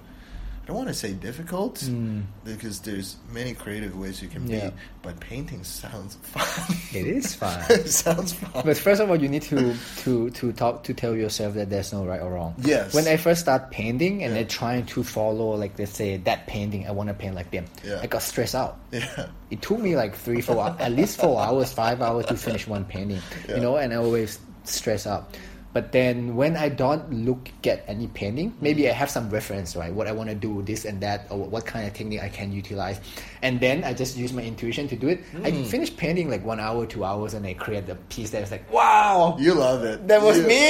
I 0.66 0.70
don't 0.74 0.78
want 0.78 0.88
to 0.88 0.94
say 0.94 1.12
difficult, 1.12 1.76
Mm. 1.76 2.24
because 2.44 2.80
there's 2.80 3.14
many 3.30 3.54
creative 3.54 3.96
ways 3.96 4.20
you 4.20 4.26
can 4.26 4.48
Yeah. 4.50 4.70
be, 4.70 4.74
but 5.00 5.20
painting 5.20 5.62
sounds 5.62 6.16
fun. 6.22 6.76
It 6.92 7.06
is 7.06 7.36
fun. 7.36 7.62
it 7.70 7.88
sounds 7.88 8.32
fun. 8.32 8.62
But 8.64 8.76
first 8.76 9.00
of 9.00 9.08
all, 9.08 9.14
you 9.14 9.28
need 9.28 9.42
to 9.42 9.76
to 10.02 10.28
to 10.30 10.52
talk 10.52 10.82
to 10.82 10.92
tell 10.92 11.14
yourself 11.14 11.54
that 11.54 11.70
there's 11.70 11.92
no 11.92 12.04
right 12.04 12.20
or 12.20 12.32
wrong. 12.32 12.56
Yes. 12.58 12.92
When 12.94 13.06
I 13.06 13.16
first 13.16 13.42
start 13.42 13.70
painting 13.70 14.24
and 14.24 14.34
Yeah. 14.34 14.40
then 14.42 14.48
trying 14.48 14.86
to 14.86 15.04
follow, 15.04 15.54
like 15.54 15.78
let's 15.78 15.94
say 15.94 16.16
that 16.16 16.48
painting, 16.48 16.88
I 16.88 16.90
want 16.90 17.10
to 17.10 17.14
paint 17.14 17.36
like 17.36 17.52
them. 17.52 17.66
Yeah. 17.84 18.00
I 18.02 18.08
got 18.08 18.22
stressed 18.22 18.56
out. 18.56 18.76
yeah. 18.90 19.28
It 19.52 19.62
took 19.62 19.78
me 19.78 19.94
like 19.94 20.16
three, 20.16 20.40
four, 20.40 20.74
at 20.80 20.90
least 20.90 21.20
four 21.20 21.40
hours, 21.40 21.72
five 21.72 22.02
hours 22.02 22.26
to 22.26 22.34
finish 22.36 22.66
one 22.66 22.84
painting. 22.84 23.22
Yeah. 23.48 23.54
You 23.54 23.60
know, 23.62 23.76
and 23.76 23.92
I 23.92 23.96
always 24.02 24.40
stress 24.64 25.06
out. 25.06 25.30
But 25.76 25.92
then 25.92 26.36
when 26.40 26.56
I 26.56 26.70
don't 26.72 27.04
look 27.28 27.50
at 27.68 27.84
any 27.86 28.06
painting, 28.08 28.56
maybe 28.64 28.88
I 28.88 28.92
have 28.96 29.10
some 29.12 29.28
reference, 29.28 29.76
right? 29.76 29.92
What 29.92 30.06
I 30.08 30.12
want 30.16 30.30
to 30.30 30.34
do, 30.34 30.62
this 30.64 30.86
and 30.88 31.02
that, 31.04 31.26
or 31.28 31.36
what 31.44 31.66
kind 31.68 31.84
of 31.86 31.92
technique 31.92 32.22
I 32.24 32.30
can 32.32 32.48
utilize, 32.50 32.96
and 33.44 33.60
then 33.60 33.84
I 33.84 33.92
just 33.92 34.16
use 34.16 34.32
my 34.32 34.40
intuition 34.40 34.88
to 34.88 34.96
do 34.96 35.08
it. 35.12 35.20
I 35.44 35.52
Mm. 35.52 35.66
finish 35.68 35.92
painting 35.94 36.30
like 36.32 36.46
one 36.48 36.60
hour, 36.64 36.86
two 36.88 37.04
hours, 37.04 37.34
and 37.36 37.44
I 37.44 37.52
create 37.52 37.84
the 37.86 37.96
piece 38.08 38.30
that 38.32 38.40
is 38.42 38.48
like, 38.50 38.64
wow, 38.72 39.36
You 39.38 39.52
love 39.52 39.84
it. 39.84 40.08
that 40.08 40.22
was 40.24 40.38
You- 40.40 40.48
me. 40.48 40.64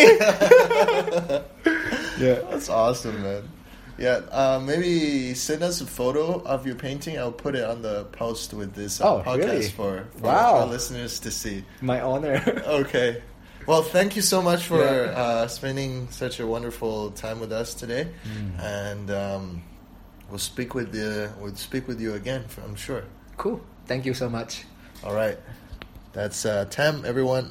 yeah. 2.26 2.42
That's 2.50 2.66
awesome, 2.68 3.22
man. 3.22 3.46
Yeah, 3.98 4.22
uh, 4.34 4.58
maybe 4.58 5.34
send 5.34 5.62
us 5.62 5.80
a 5.80 5.86
photo 5.86 6.42
of 6.42 6.66
your 6.66 6.74
painting. 6.74 7.16
I'll 7.16 7.30
put 7.30 7.54
it 7.54 7.62
on 7.64 7.80
the 7.80 8.06
post 8.10 8.52
with 8.52 8.74
this 8.74 9.00
uh, 9.00 9.06
Oh, 9.06 9.22
podcast 9.24 9.38
really? 9.38 9.68
for, 9.70 10.08
for 10.18 10.26
Wow. 10.26 10.56
our 10.56 10.66
listeners 10.66 11.20
to 11.20 11.30
see. 11.30 11.62
My 11.80 12.00
honor. 12.02 12.42
Okay. 12.66 13.22
Well, 13.66 13.82
thank 13.82 14.14
you 14.14 14.22
so 14.22 14.40
much 14.42 14.62
for 14.64 14.78
Yeah. 14.78 15.10
uh, 15.22 15.48
spending 15.48 16.08
such 16.10 16.38
a 16.40 16.46
wonderful 16.46 17.10
time 17.10 17.40
with 17.40 17.50
us 17.52 17.74
today, 17.74 18.06
Mm. 18.24 18.62
and 18.62 19.10
um, 19.10 19.62
we'll 20.30 20.38
speak 20.38 20.74
with 20.74 20.92
the 20.92 21.30
we'll 21.40 21.56
speak 21.56 21.88
with 21.88 22.00
you 22.00 22.14
again. 22.14 22.44
I'm 22.64 22.76
sure. 22.76 23.02
cool. 23.36 23.60
Thank 23.86 24.06
you 24.06 24.14
so 24.14 24.28
much. 24.30 24.64
All 25.04 25.14
right. 25.14 25.38
That's 26.12 26.46
uh, 26.46 26.64
Tem, 26.70 27.04
everyone. 27.04 27.50